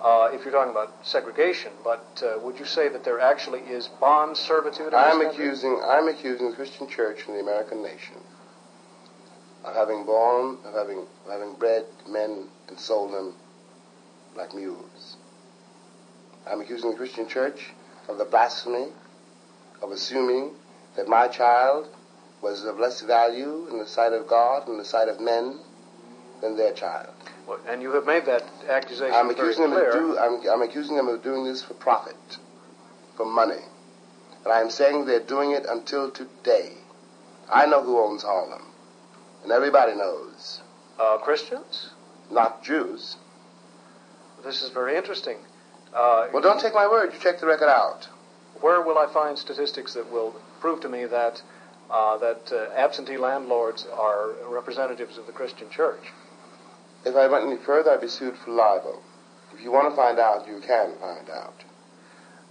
Uh, 0.00 0.30
if 0.32 0.44
you're 0.44 0.52
talking 0.52 0.70
about 0.70 1.06
segregation, 1.06 1.72
but 1.82 2.22
uh, 2.22 2.38
would 2.38 2.58
you 2.58 2.64
say 2.64 2.88
that 2.88 3.04
there 3.04 3.20
actually 3.20 3.60
is 3.60 3.88
bond 4.00 4.36
servitude? 4.36 4.94
I'm 4.94 5.20
accusing 5.22 5.80
I'm 5.84 6.08
accusing 6.08 6.50
the 6.50 6.56
Christian 6.56 6.88
Church 6.88 7.26
and 7.26 7.36
the 7.36 7.40
American 7.40 7.82
nation 7.82 8.16
of 9.64 9.74
having 9.74 10.04
born 10.04 10.58
of 10.64 10.74
having 10.74 10.98
of 10.98 11.30
having 11.30 11.54
bred 11.54 11.84
men 12.06 12.48
and 12.68 12.78
sold 12.78 13.12
them 13.12 13.34
like 14.36 14.54
mules. 14.54 15.16
I'm 16.46 16.60
accusing 16.60 16.90
the 16.90 16.96
Christian 16.96 17.28
Church 17.28 17.70
of 18.08 18.18
the 18.18 18.24
blasphemy 18.24 18.88
of 19.82 19.90
assuming 19.90 20.52
that 20.96 21.08
my 21.08 21.28
child 21.28 21.88
was 22.40 22.64
of 22.64 22.78
less 22.78 23.00
value 23.00 23.66
in 23.70 23.78
the 23.78 23.86
sight 23.86 24.12
of 24.12 24.26
God 24.28 24.68
and 24.68 24.78
the 24.78 24.84
sight 24.84 25.08
of 25.08 25.20
men 25.20 25.58
than 26.40 26.56
their 26.56 26.72
child. 26.72 27.12
And 27.68 27.82
you 27.82 27.92
have 27.92 28.04
made 28.06 28.24
that 28.26 28.44
accusation 28.68 29.14
I'm 29.14 29.26
very 29.34 29.50
accusing 29.50 29.62
them 29.64 29.72
clear. 29.72 29.88
of 29.88 29.94
do, 29.94 30.18
I'm, 30.18 30.48
I'm 30.50 30.62
accusing 30.62 30.96
them 30.96 31.08
of 31.08 31.22
doing 31.22 31.44
this 31.44 31.62
for 31.62 31.74
profit, 31.74 32.16
for 33.16 33.24
money, 33.26 33.62
and 34.44 34.52
I'm 34.52 34.70
saying 34.70 35.06
they're 35.06 35.20
doing 35.20 35.52
it 35.52 35.64
until 35.68 36.10
today. 36.10 36.72
I 37.50 37.64
know 37.66 37.82
who 37.82 37.98
owns 37.98 38.22
Harlem, 38.22 38.62
and 39.42 39.52
everybody 39.52 39.94
knows. 39.94 40.60
uh, 40.98 41.18
Christians. 41.18 41.90
Not 42.30 42.62
Jews. 42.62 43.16
This 44.44 44.62
is 44.62 44.68
very 44.70 44.96
interesting. 44.96 45.38
Uh, 45.94 46.26
Well, 46.32 46.42
don't 46.42 46.60
take 46.60 46.74
my 46.74 46.86
word. 46.86 47.12
You 47.14 47.18
check 47.18 47.40
the 47.40 47.46
record 47.46 47.68
out. 47.70 48.06
Where 48.60 48.82
will 48.82 48.98
I 48.98 49.06
find 49.12 49.38
statistics 49.38 49.94
that 49.94 50.10
will 50.12 50.34
prove 50.60 50.80
to 50.82 50.88
me 50.88 51.06
that 51.06 51.40
uh, 51.90 52.18
that 52.18 52.52
uh, 52.52 52.70
absentee 52.76 53.16
landlords 53.16 53.86
are 53.86 54.32
representatives 54.46 55.16
of 55.16 55.24
the 55.26 55.32
Christian 55.32 55.70
church? 55.70 56.12
If 57.04 57.14
I 57.14 57.26
went 57.26 57.46
any 57.46 57.56
further, 57.56 57.92
I'd 57.92 58.00
be 58.00 58.08
sued 58.08 58.36
for 58.36 58.50
libel. 58.50 59.02
If 59.54 59.62
you 59.62 59.72
want 59.72 59.90
to 59.90 59.96
find 59.96 60.18
out, 60.18 60.46
you 60.46 60.60
can 60.60 60.94
find 61.00 61.30
out. 61.30 61.64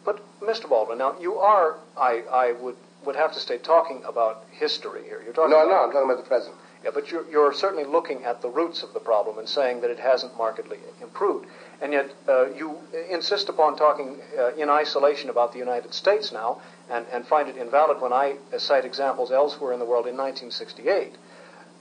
But 0.04 0.22
Mr. 0.42 0.70
Baldwin, 0.70 0.98
now 0.98 1.16
you 1.20 1.36
are, 1.38 1.76
I, 1.98 2.24
I 2.32 2.52
would 2.54 2.76
would 3.06 3.16
have 3.16 3.32
to 3.34 3.40
stay 3.40 3.58
talking 3.58 4.04
about 4.06 4.44
history 4.52 5.04
here. 5.04 5.22
You're 5.24 5.34
talking 5.34 5.52
No, 5.52 5.64
about, 5.64 5.70
no, 5.70 5.84
I'm 5.84 5.92
talking 5.92 6.10
about 6.10 6.24
the 6.24 6.28
present. 6.28 6.56
Yeah, 6.84 6.92
but 6.94 7.12
you're, 7.12 7.30
you're 7.30 7.54
certainly 7.54 7.86
looking 7.86 8.24
at 8.26 8.42
the 8.42 8.50
roots 8.50 8.84
of 8.84 8.94
the 8.94 9.00
problem 9.00 9.38
and 9.40 9.48
saying 9.48 9.82
that 9.82 9.90
it 9.90 10.00
hasn't 10.00 10.38
markedly 10.38 10.78
improved. 11.02 11.48
And 11.82 11.94
yet 11.94 12.12
uh, 12.28 12.52
you 12.52 12.78
insist 13.10 13.50
upon 13.50 13.78
talking 13.78 14.20
uh, 14.38 14.54
in 14.56 14.70
isolation 14.70 15.30
about 15.30 15.54
the 15.54 15.60
United 15.60 15.94
States 15.94 16.32
now 16.32 16.62
and, 16.90 17.06
and 17.12 17.26
find 17.26 17.48
it 17.48 17.56
invalid 17.58 18.02
when 18.02 18.14
I 18.14 18.38
cite 18.58 18.86
examples 18.86 19.32
elsewhere 19.32 19.74
in 19.74 19.80
the 19.80 19.86
world 19.86 20.06
in 20.08 20.18
1968 20.18 21.16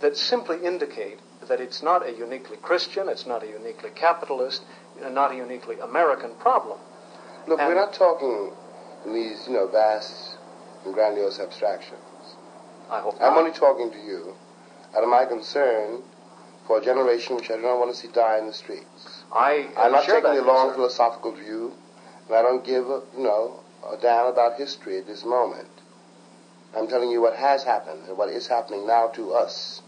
that 0.01 0.17
simply 0.17 0.65
indicate 0.65 1.19
that 1.49 1.61
it's 1.61 1.83
not 1.83 2.07
a 2.07 2.13
uniquely 2.13 2.57
Christian, 2.59 3.09
it's 3.09 3.27
not 3.27 3.43
a 3.43 3.47
uniquely 3.47 3.91
capitalist, 3.95 4.63
not 5.01 5.33
a 5.33 5.37
uniquely 5.37 5.79
American 5.81 6.35
problem. 6.35 6.79
Look, 7.47 7.61
And- 7.61 7.69
we're 7.69 7.75
not 7.81 7.93
talking 7.93 8.53
in 9.05 9.13
these, 9.13 9.47
you 9.47 9.55
know, 9.55 9.67
vast 9.67 10.37
and 10.85 10.95
grandiose 10.95 11.39
abstractions. 11.41 12.01
I 12.91 13.01
hope 13.01 13.15
I'm 13.21 13.35
not. 13.35 13.39
only 13.39 13.51
talking 13.53 13.91
to 13.91 13.99
you 13.99 14.35
out 14.97 15.03
of 15.03 15.09
my 15.09 15.25
concern 15.25 16.03
for 16.67 16.79
a 16.79 16.81
generation 16.81 17.37
which 17.37 17.51
I 17.51 17.57
do 17.57 17.63
not 17.63 17.79
want 17.79 17.93
to 17.95 17.97
see 18.01 18.09
die 18.09 18.39
in 18.39 18.47
the 18.47 18.53
streets. 18.53 19.23
I 19.33 19.69
I'm 19.77 19.93
not 19.93 20.05
share 20.05 20.21
taking 20.21 20.39
a 20.39 20.43
long 20.43 20.69
concern. 20.69 20.75
philosophical 20.77 21.33
view, 21.33 21.73
and 22.29 22.37
I 22.37 22.43
don't 22.43 22.65
give 22.65 22.89
a, 22.91 23.03
you 23.17 23.23
know, 23.25 23.61
a 23.89 23.97
damn 23.97 24.27
about 24.27 24.55
history 24.57 24.99
at 24.99 25.07
this 25.07 25.25
moment. 25.25 25.69
I'm 26.77 26.89
telling 26.89 27.11
you 27.11 27.21
what 27.21 27.37
has 27.37 27.63
happened 27.65 28.03
and 28.09 28.17
what 28.19 28.29
is 28.29 28.47
happening 28.49 28.87
now 28.87 29.09
to 29.09 29.33
us. 29.35 29.81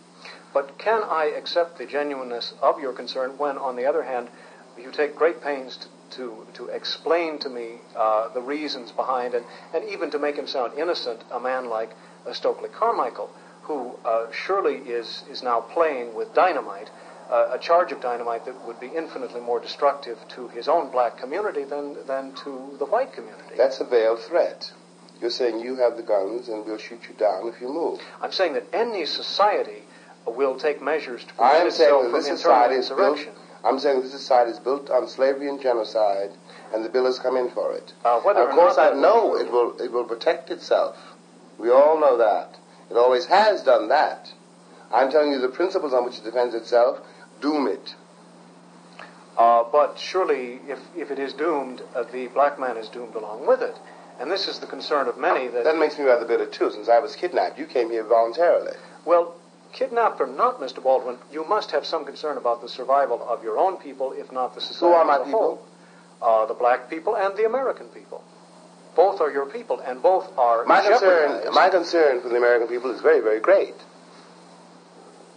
But 0.52 0.78
can 0.78 1.02
I 1.02 1.32
accept 1.36 1.78
the 1.78 1.86
genuineness 1.86 2.54
of 2.62 2.80
your 2.80 2.92
concern 2.92 3.36
when, 3.38 3.58
on 3.58 3.76
the 3.76 3.86
other 3.86 4.02
hand, 4.02 4.28
you 4.78 4.90
take 4.90 5.16
great 5.16 5.42
pains 5.42 5.76
to, 5.76 5.88
to, 6.16 6.46
to 6.54 6.66
explain 6.68 7.38
to 7.40 7.48
me 7.48 7.80
uh, 7.96 8.28
the 8.28 8.40
reasons 8.40 8.92
behind, 8.92 9.34
and, 9.34 9.44
and 9.74 9.84
even 9.88 10.10
to 10.10 10.18
make 10.18 10.36
him 10.36 10.46
sound 10.46 10.78
innocent, 10.78 11.22
a 11.30 11.40
man 11.40 11.68
like 11.68 11.90
uh, 12.26 12.32
Stokely 12.32 12.68
Carmichael, 12.70 13.30
who 13.62 13.94
uh, 14.04 14.26
surely 14.32 14.76
is, 14.76 15.24
is 15.30 15.42
now 15.42 15.60
playing 15.60 16.14
with 16.14 16.32
dynamite, 16.34 16.90
uh, 17.30 17.50
a 17.52 17.58
charge 17.58 17.92
of 17.92 18.00
dynamite 18.00 18.46
that 18.46 18.66
would 18.66 18.80
be 18.80 18.86
infinitely 18.86 19.40
more 19.40 19.60
destructive 19.60 20.18
to 20.28 20.48
his 20.48 20.66
own 20.66 20.90
black 20.90 21.18
community 21.18 21.64
than, 21.64 21.96
than 22.06 22.32
to 22.32 22.74
the 22.78 22.86
white 22.86 23.12
community. 23.12 23.54
That's 23.56 23.80
a 23.80 23.84
veiled 23.84 24.20
threat. 24.20 24.72
You're 25.20 25.30
saying 25.30 25.60
you 25.60 25.76
have 25.76 25.96
the 25.96 26.02
guns 26.02 26.48
and 26.48 26.64
we'll 26.64 26.78
shoot 26.78 27.00
you 27.08 27.14
down 27.16 27.48
if 27.48 27.60
you 27.60 27.68
move. 27.68 28.00
I'm 28.22 28.32
saying 28.32 28.54
that 28.54 28.64
any 28.72 29.04
society 29.04 29.82
will 30.36 30.58
take 30.58 30.82
measures 30.82 31.24
to 31.24 31.34
prevent 31.34 31.68
itself 31.68 32.02
that 32.02 32.10
from 32.10 32.20
this 32.20 32.28
internal 32.28 32.70
is 32.78 32.88
built. 32.88 33.18
I'm 33.64 33.78
saying 33.78 34.02
this 34.02 34.12
society 34.12 34.52
is 34.52 34.58
built 34.58 34.88
on 34.88 35.08
slavery 35.08 35.48
and 35.48 35.60
genocide, 35.60 36.30
and 36.72 36.84
the 36.84 36.88
bill 36.88 37.06
has 37.06 37.18
come 37.18 37.36
in 37.36 37.50
for 37.50 37.74
it. 37.74 37.92
Uh, 38.04 38.18
of 38.18 38.22
course, 38.50 38.78
I 38.78 38.94
know 38.94 39.36
it 39.36 39.50
will. 39.50 39.78
It 39.80 39.92
will 39.92 40.04
protect 40.04 40.50
itself. 40.50 40.96
We 41.58 41.70
all 41.70 41.98
know 42.00 42.16
that. 42.18 42.56
It 42.90 42.96
always 42.96 43.26
has 43.26 43.62
done 43.62 43.88
that. 43.88 44.32
I'm 44.92 45.10
telling 45.10 45.32
you 45.32 45.40
the 45.40 45.48
principles 45.48 45.92
on 45.92 46.04
which 46.04 46.18
it 46.18 46.24
defends 46.24 46.54
itself 46.54 47.00
doom 47.40 47.66
it. 47.68 47.94
Uh, 49.36 49.64
but 49.70 49.98
surely, 49.98 50.60
if, 50.66 50.78
if 50.96 51.10
it 51.10 51.18
is 51.18 51.32
doomed, 51.32 51.80
uh, 51.94 52.02
the 52.12 52.26
black 52.28 52.58
man 52.58 52.76
is 52.76 52.88
doomed 52.88 53.14
along 53.14 53.46
with 53.46 53.62
it. 53.62 53.76
And 54.18 54.30
this 54.30 54.48
is 54.48 54.58
the 54.58 54.66
concern 54.66 55.06
of 55.06 55.16
many 55.16 55.46
that, 55.46 55.62
That 55.62 55.78
makes 55.78 55.96
me 55.96 56.04
rather 56.04 56.24
bitter 56.26 56.46
too, 56.46 56.72
since 56.72 56.88
I 56.88 56.98
was 56.98 57.14
kidnapped. 57.14 57.56
You 57.58 57.66
came 57.66 57.90
here 57.90 58.02
voluntarily. 58.02 58.72
well, 59.04 59.34
kidnapped 59.78 60.20
or 60.20 60.26
not, 60.26 60.60
Mr. 60.60 60.82
Baldwin, 60.82 61.18
you 61.30 61.44
must 61.46 61.70
have 61.70 61.86
some 61.86 62.04
concern 62.04 62.36
about 62.36 62.60
the 62.60 62.68
survival 62.68 63.24
of 63.28 63.44
your 63.44 63.58
own 63.58 63.76
people, 63.76 64.12
if 64.12 64.32
not 64.32 64.54
the 64.54 64.60
society 64.60 64.86
Who 64.86 64.92
are 64.92 65.04
my 65.04 65.24
people? 65.24 65.64
Uh, 66.20 66.46
the 66.46 66.54
black 66.54 66.90
people 66.90 67.16
and 67.16 67.36
the 67.36 67.46
American 67.46 67.86
people. 67.88 68.24
Both 68.96 69.20
are 69.20 69.30
your 69.30 69.46
people, 69.46 69.78
and 69.78 70.02
both 70.02 70.36
are 70.36 70.64
My 70.64 70.82
concern, 70.82 71.54
my 71.54 71.68
concern 71.68 72.20
for 72.20 72.28
the 72.28 72.36
American 72.36 72.66
people 72.66 72.90
is 72.90 73.00
very, 73.00 73.20
very 73.20 73.38
great. 73.38 73.76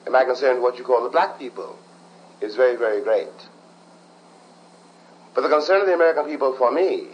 And 0.06 0.14
my 0.14 0.26
concern 0.26 0.56
for 0.56 0.62
what 0.64 0.80
you 0.80 0.84
call 0.84 1.04
the 1.04 1.10
black 1.10 1.38
people 1.38 1.78
is 2.42 2.56
very, 2.56 2.76
very 2.76 3.04
great. 3.04 3.48
But 5.36 5.42
the 5.42 5.50
concern 5.50 5.82
of 5.82 5.88
the 5.88 5.94
American 5.94 6.26
people 6.26 6.56
for 6.58 6.72
me 6.72 7.10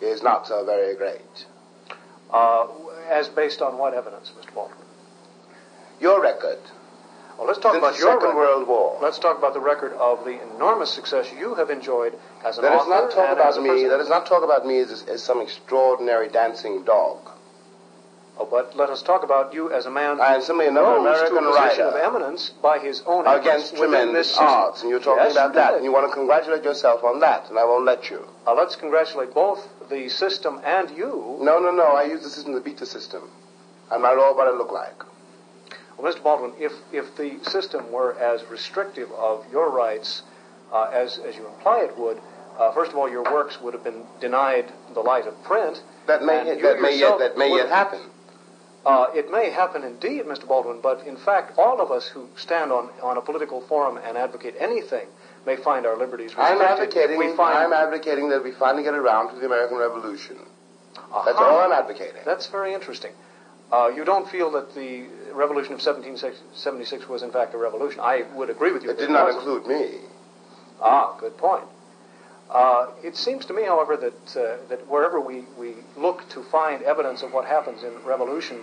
is 0.00 0.22
not 0.22 0.46
so 0.46 0.64
very 0.64 0.96
great. 0.96 1.46
Uh, 2.32 2.66
as 3.10 3.28
based 3.28 3.60
on 3.60 3.76
what 3.76 3.92
evidence, 3.92 4.32
Mr. 4.40 4.54
Baldwin? 4.54 4.85
Your 6.00 6.20
record. 6.22 6.58
Well, 7.38 7.46
let's 7.46 7.58
talk 7.58 7.72
Since 7.74 7.82
about 7.84 7.92
the 7.94 7.98
your 8.00 8.12
Second 8.14 8.28
record. 8.28 8.36
World 8.36 8.68
War. 8.68 8.98
Let's 9.02 9.18
talk 9.18 9.36
about 9.38 9.52
the 9.54 9.60
record 9.60 9.92
of 9.94 10.24
the 10.24 10.40
enormous 10.54 10.90
success 10.90 11.30
you 11.38 11.54
have 11.54 11.68
enjoyed 11.70 12.14
as 12.44 12.56
an 12.58 12.64
Let 12.64 12.72
us 12.72 12.80
author 12.82 12.90
not 12.90 13.10
talk 13.10 13.32
about 13.32 13.56
a 13.58 13.60
me. 13.60 13.86
Let 13.86 14.00
us 14.00 14.08
not 14.08 14.26
talk 14.26 14.42
about 14.42 14.66
me 14.66 14.78
as, 14.78 15.02
as 15.04 15.22
some 15.22 15.40
extraordinary 15.42 16.28
dancing 16.28 16.84
dog. 16.84 17.18
Oh, 18.38 18.44
but 18.44 18.76
let 18.76 18.90
us 18.90 19.02
talk 19.02 19.22
about 19.22 19.54
you 19.54 19.72
as 19.72 19.86
a 19.86 19.90
man 19.90 20.20
I 20.20 20.34
am 20.34 20.42
simply 20.42 20.66
another 20.66 20.96
American 20.98 21.42
to 21.42 21.48
a 21.48 21.52
position 21.52 21.62
writer 21.62 21.82
of 21.84 21.94
eminence 21.96 22.50
by 22.50 22.78
his 22.78 23.02
own 23.06 23.26
against 23.26 23.76
tremendous 23.76 24.36
odds, 24.36 24.82
and 24.82 24.90
you're 24.90 25.00
talking 25.00 25.24
Yes, 25.24 25.32
about 25.32 25.54
that, 25.54 25.74
and 25.74 25.84
you 25.84 25.90
want 25.92 26.06
to 26.10 26.12
congratulate 26.14 26.62
yourself 26.62 27.02
on 27.02 27.20
that, 27.20 27.48
and 27.48 27.58
I 27.58 27.64
won't 27.64 27.86
let 27.86 28.10
you. 28.10 28.26
Uh, 28.46 28.52
let's 28.54 28.76
congratulate 28.76 29.32
both 29.32 29.66
the 29.88 30.10
system 30.10 30.60
and 30.64 30.90
you. 30.90 31.38
No, 31.40 31.58
no, 31.58 31.70
no. 31.70 31.84
I 31.96 32.04
use 32.04 32.22
the 32.22 32.28
system 32.28 32.52
to 32.54 32.60
beat 32.60 32.76
the 32.76 32.84
system. 32.86 33.22
I'm 33.90 34.02
not 34.02 34.18
all 34.18 34.36
what 34.36 34.48
I 34.48 34.50
look 34.50 34.70
like. 34.72 35.02
Well, 35.98 36.12
Mr. 36.12 36.22
Baldwin, 36.22 36.52
if, 36.58 36.72
if 36.92 37.16
the 37.16 37.38
system 37.50 37.90
were 37.90 38.14
as 38.18 38.44
restrictive 38.50 39.10
of 39.12 39.44
your 39.50 39.70
rights 39.70 40.22
uh, 40.72 40.90
as, 40.92 41.18
as 41.18 41.36
you 41.36 41.46
imply 41.46 41.80
it 41.84 41.96
would, 41.98 42.18
uh, 42.58 42.72
first 42.72 42.90
of 42.92 42.98
all, 42.98 43.08
your 43.08 43.22
works 43.24 43.60
would 43.60 43.74
have 43.74 43.84
been 43.84 44.04
denied 44.20 44.72
the 44.94 45.00
light 45.00 45.26
of 45.26 45.42
print. 45.44 45.82
That 46.06 46.22
may 46.22 46.56
you 46.56 46.62
that 46.62 46.80
may 46.80 46.98
yet 46.98 47.18
that 47.18 47.36
may 47.36 47.50
yet 47.54 47.68
happen. 47.68 48.00
Uh, 48.86 49.06
it 49.14 49.30
may 49.32 49.50
happen 49.50 49.82
indeed, 49.82 50.24
Mr. 50.24 50.46
Baldwin, 50.46 50.80
but 50.80 51.04
in 51.06 51.16
fact, 51.16 51.58
all 51.58 51.80
of 51.80 51.90
us 51.90 52.06
who 52.06 52.28
stand 52.36 52.70
on, 52.70 52.88
on 53.02 53.16
a 53.16 53.20
political 53.20 53.60
forum 53.62 53.98
and 54.02 54.16
advocate 54.16 54.54
anything 54.60 55.08
may 55.44 55.56
find 55.56 55.84
our 55.84 55.98
liberties 55.98 56.32
I'm 56.38 56.60
advocating. 56.62 57.18
We 57.18 57.34
find, 57.34 57.58
I'm 57.58 57.72
advocating 57.72 58.28
that 58.28 58.44
we 58.44 58.52
finally 58.52 58.84
get 58.84 58.94
around 58.94 59.34
to 59.34 59.40
the 59.40 59.46
American 59.46 59.76
Revolution. 59.76 60.36
That's 60.94 61.36
all 61.36 61.58
I'm 61.58 61.72
advocating. 61.72 62.22
That's 62.24 62.46
very 62.46 62.74
interesting. 62.74 63.10
Uh, 63.72 63.88
you 63.88 64.04
don't 64.04 64.28
feel 64.30 64.50
that 64.52 64.74
the 64.74 65.06
revolution 65.32 65.72
of 65.72 65.80
1776 65.80 67.08
was 67.08 67.22
in 67.22 67.30
fact 67.32 67.54
a 67.54 67.58
revolution. 67.58 68.00
I 68.00 68.24
would 68.34 68.48
agree 68.50 68.72
with 68.72 68.84
you. 68.84 68.90
It 68.90 68.98
did 68.98 69.10
not 69.10 69.34
include 69.34 69.66
me. 69.66 69.98
Ah, 70.80 71.16
good 71.18 71.36
point. 71.36 71.64
Uh, 72.50 72.90
it 73.02 73.16
seems 73.16 73.44
to 73.46 73.52
me, 73.52 73.64
however, 73.64 73.96
that 73.96 74.36
uh, 74.36 74.56
that 74.68 74.86
wherever 74.88 75.20
we, 75.20 75.44
we 75.58 75.74
look 75.96 76.28
to 76.28 76.44
find 76.44 76.82
evidence 76.82 77.22
of 77.22 77.32
what 77.32 77.44
happens 77.44 77.82
in 77.82 77.92
revolution, 78.04 78.60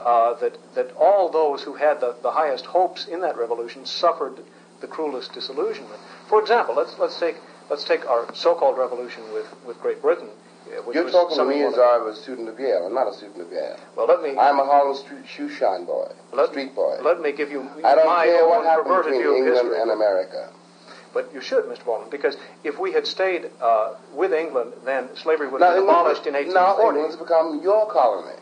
uh, 0.00 0.32
that 0.34 0.56
that 0.74 0.92
all 0.96 1.30
those 1.30 1.62
who 1.62 1.74
had 1.74 2.00
the, 2.00 2.16
the 2.22 2.30
highest 2.30 2.64
hopes 2.64 3.06
in 3.06 3.20
that 3.20 3.36
revolution 3.36 3.84
suffered 3.84 4.38
the 4.80 4.86
cruelest 4.86 5.34
disillusionment. 5.34 6.00
For 6.28 6.40
example, 6.40 6.74
let's 6.74 6.98
let's 6.98 7.18
take 7.20 7.36
let's 7.68 7.84
take 7.84 8.06
our 8.06 8.34
so-called 8.34 8.78
revolution 8.78 9.22
with, 9.34 9.46
with 9.66 9.78
Great 9.80 10.00
Britain. 10.00 10.30
You're 10.92 11.10
talking 11.10 11.36
to 11.36 11.44
me 11.44 11.62
as 11.62 11.74
I 11.74 11.98
was 11.98 12.18
a 12.18 12.22
student 12.22 12.48
of 12.48 12.58
Yale. 12.58 12.86
I'm 12.86 12.94
not 12.94 13.08
a 13.08 13.14
student 13.14 13.40
of 13.40 13.50
Yale. 13.52 13.76
Well, 13.96 14.06
let 14.06 14.22
me 14.22 14.30
I'm 14.38 14.58
a 14.58 14.64
Harlem 14.64 14.96
Street 14.96 15.26
shoe 15.26 15.48
shine 15.48 15.84
boy, 15.84 16.10
Let- 16.32 16.50
street 16.50 16.74
boy. 16.74 16.98
let 17.02 17.20
me 17.20 17.32
give 17.32 17.50
you 17.50 17.62
I 17.84 17.94
don't 17.94 18.06
my 18.06 18.24
care 18.26 18.42
own 18.42 18.48
what 18.50 18.64
happened 18.64 18.86
perverted 18.86 19.12
between 19.18 19.36
England 19.36 19.54
history. 19.56 19.80
and 19.80 19.90
America. 19.90 20.50
But 21.14 21.32
you 21.32 21.40
should, 21.40 21.64
Mr. 21.64 21.84
Baldwin, 21.86 22.10
because 22.10 22.36
if 22.64 22.78
we 22.78 22.92
had 22.92 23.06
stayed 23.06 23.50
uh, 23.62 23.94
with 24.12 24.32
England, 24.32 24.72
then 24.84 25.08
slavery 25.16 25.48
would 25.48 25.62
have 25.62 25.74
been 25.76 25.84
abolished 25.84 26.26
in 26.26 26.34
1840. 26.34 26.52
now 26.54 26.76
1840. 26.76 26.98
England's 26.98 27.16
become 27.16 27.60
your 27.62 27.90
colony. 27.90 28.36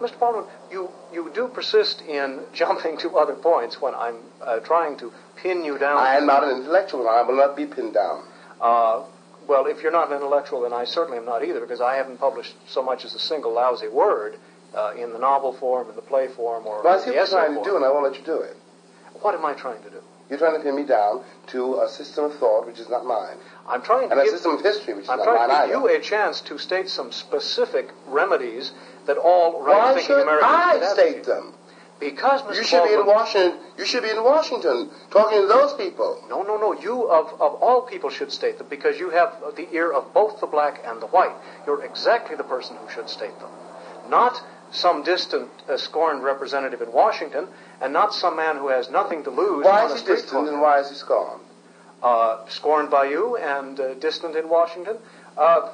Mr. 0.00 0.18
Baldwin, 0.18 0.44
you, 0.72 0.90
you 1.12 1.30
do 1.34 1.46
persist 1.48 2.02
in 2.02 2.40
jumping 2.52 2.98
to 2.98 3.16
other 3.16 3.34
points 3.34 3.80
when 3.80 3.94
I'm 3.94 4.16
uh, 4.44 4.58
trying 4.60 4.96
to 4.98 5.12
pin 5.36 5.64
you 5.64 5.78
down. 5.78 5.98
I 5.98 6.16
am 6.16 6.26
not 6.26 6.42
an 6.42 6.50
intellectual, 6.56 7.00
and 7.02 7.10
I 7.10 7.22
will 7.22 7.36
not 7.36 7.56
be 7.56 7.66
pinned 7.66 7.94
down. 7.94 8.24
Uh, 8.60 9.04
well, 9.46 9.66
if 9.66 9.82
you're 9.82 9.92
not 9.92 10.08
an 10.10 10.16
intellectual, 10.16 10.62
then 10.62 10.72
I 10.72 10.84
certainly 10.84 11.18
am 11.18 11.24
not 11.24 11.44
either, 11.44 11.60
because 11.60 11.80
I 11.80 11.96
haven't 11.96 12.18
published 12.18 12.54
so 12.66 12.82
much 12.82 13.04
as 13.04 13.14
a 13.14 13.18
single 13.18 13.52
lousy 13.54 13.88
word 13.88 14.36
uh, 14.74 14.92
in 14.96 15.12
the 15.12 15.18
novel 15.18 15.52
form, 15.52 15.88
in 15.90 15.96
the 15.96 16.02
play 16.02 16.28
form, 16.28 16.66
or 16.66 16.82
Well, 16.82 16.94
I 16.98 16.98
see 17.04 17.10
what 17.10 17.16
you're 17.16 17.26
trying 17.26 17.54
to 17.54 17.62
do, 17.62 17.76
and 17.76 17.84
I 17.84 17.90
won't 17.90 18.04
let 18.04 18.18
you 18.18 18.24
do 18.24 18.40
it. 18.40 18.56
What 19.20 19.34
am 19.34 19.44
I 19.44 19.52
trying 19.54 19.82
to 19.82 19.90
do? 19.90 20.00
You're 20.30 20.38
trying 20.38 20.56
to 20.56 20.62
pin 20.64 20.74
me 20.76 20.84
down 20.84 21.22
to 21.48 21.80
a 21.82 21.88
system 21.88 22.24
of 22.24 22.34
thought 22.38 22.66
which 22.66 22.78
is 22.78 22.88
not 22.88 23.04
mine, 23.04 23.36
I'm 23.68 23.82
trying 23.82 24.08
to 24.08 24.12
and 24.12 24.20
a 24.20 24.24
give, 24.24 24.32
system 24.32 24.52
of 24.54 24.62
history 24.62 24.94
which 24.94 25.04
is 25.04 25.10
I'm 25.10 25.18
not 25.18 25.24
trying 25.24 25.48
mine 25.48 25.60
to 25.62 25.66
give 25.74 25.76
either. 25.82 25.90
you 25.92 25.98
a 25.98 26.00
chance 26.00 26.40
to 26.42 26.56
state 26.58 26.88
some 26.88 27.12
specific 27.12 27.90
remedies 28.06 28.72
that 29.06 29.18
all 29.18 29.60
Why 29.60 29.92
right-thinking 29.92 30.06
should 30.06 30.22
Americans 30.22 30.50
I 30.50 30.72
should 30.78 30.88
state 30.88 31.06
advocate. 31.18 31.24
them? 31.26 31.54
Because, 32.02 32.42
Mr. 32.42 32.56
You 32.56 32.64
should 32.64 32.84
be 32.84 32.94
in 32.94 33.06
Washington. 33.06 33.58
You 33.78 33.84
should 33.84 34.02
be 34.02 34.10
in 34.10 34.24
Washington 34.24 34.90
talking 35.10 35.40
to 35.42 35.46
those 35.46 35.72
people. 35.74 36.24
No, 36.28 36.42
no, 36.42 36.56
no. 36.56 36.72
You, 36.72 37.08
of, 37.08 37.40
of 37.40 37.62
all 37.62 37.82
people, 37.82 38.10
should 38.10 38.32
state 38.32 38.58
them 38.58 38.66
because 38.68 38.98
you 38.98 39.10
have 39.10 39.34
the 39.56 39.72
ear 39.72 39.92
of 39.92 40.12
both 40.12 40.40
the 40.40 40.46
black 40.46 40.80
and 40.84 41.00
the 41.00 41.06
white. 41.06 41.34
You're 41.66 41.84
exactly 41.84 42.36
the 42.36 42.42
person 42.44 42.76
who 42.76 42.92
should 42.92 43.08
state 43.08 43.38
them. 43.38 43.50
Not 44.08 44.42
some 44.72 45.02
distant, 45.04 45.48
uh, 45.68 45.76
scorned 45.76 46.24
representative 46.24 46.80
in 46.82 46.92
Washington, 46.92 47.46
and 47.80 47.92
not 47.92 48.14
some 48.14 48.36
man 48.36 48.56
who 48.56 48.68
has 48.68 48.90
nothing 48.90 49.22
to 49.24 49.30
lose 49.30 49.64
Why 49.64 49.86
is 49.86 50.00
he 50.00 50.06
distant 50.06 50.30
corner. 50.32 50.52
and 50.52 50.60
why 50.60 50.80
is 50.80 50.88
he 50.88 50.96
scorned? 50.96 51.42
Uh, 52.02 52.44
scorned 52.48 52.90
by 52.90 53.04
you 53.04 53.36
and 53.36 53.78
uh, 53.78 53.94
distant 53.94 54.34
in 54.34 54.48
Washington. 54.48 54.96
Uh, 55.36 55.70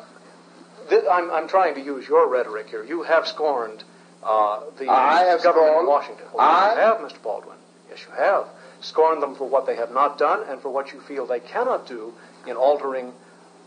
th- 0.91 1.05
I'm, 1.11 1.31
I'm 1.31 1.49
trying 1.49 1.75
to 1.77 1.81
use 1.81 2.07
your 2.07 2.29
rhetoric 2.29 2.69
here. 2.69 2.85
You 2.85 3.03
have 3.05 3.27
scorned 3.27 3.83
uh, 4.29 4.61
the 4.79 4.89
I 4.91 5.25
have 5.25 5.43
government 5.43 5.73
scorned- 5.73 5.81
in 5.81 5.87
Washington. 5.97 6.27
Well, 6.33 6.47
I- 6.47 6.75
you 6.75 6.81
have, 6.81 6.99
Mr. 6.99 7.23
Baldwin. 7.23 7.57
Yes, 7.91 8.01
you 8.07 8.13
have. 8.15 8.45
Scorned 8.81 9.23
them 9.23 9.35
for 9.35 9.49
what 9.49 9.67
they 9.67 9.75
have 9.77 9.91
not 9.91 10.19
done 10.19 10.45
and 10.49 10.61
for 10.63 10.69
what 10.69 10.93
you 10.93 11.01
feel 11.01 11.27
they 11.27 11.41
cannot 11.41 11.87
do 11.87 12.13
in 12.47 12.55
altering 12.57 13.13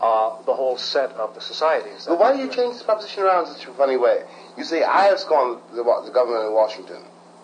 uh, 0.00 0.30
the 0.46 0.54
whole 0.54 0.76
set 0.78 1.10
of 1.12 1.34
the 1.34 1.40
societies. 1.40 2.06
But 2.08 2.18
why 2.18 2.32
do 2.32 2.38
you 2.38 2.48
change 2.48 2.74
this 2.74 2.82
proposition 2.82 3.22
around 3.24 3.46
in 3.48 3.54
such 3.54 3.66
a 3.66 3.72
funny 3.74 3.96
way? 3.96 4.22
You 4.56 4.64
say 4.64 4.82
I 4.82 5.04
have 5.04 5.18
scorned 5.20 5.60
the, 5.72 5.82
the 5.84 6.10
government 6.12 6.46
in 6.46 6.52
Washington. 6.54 7.02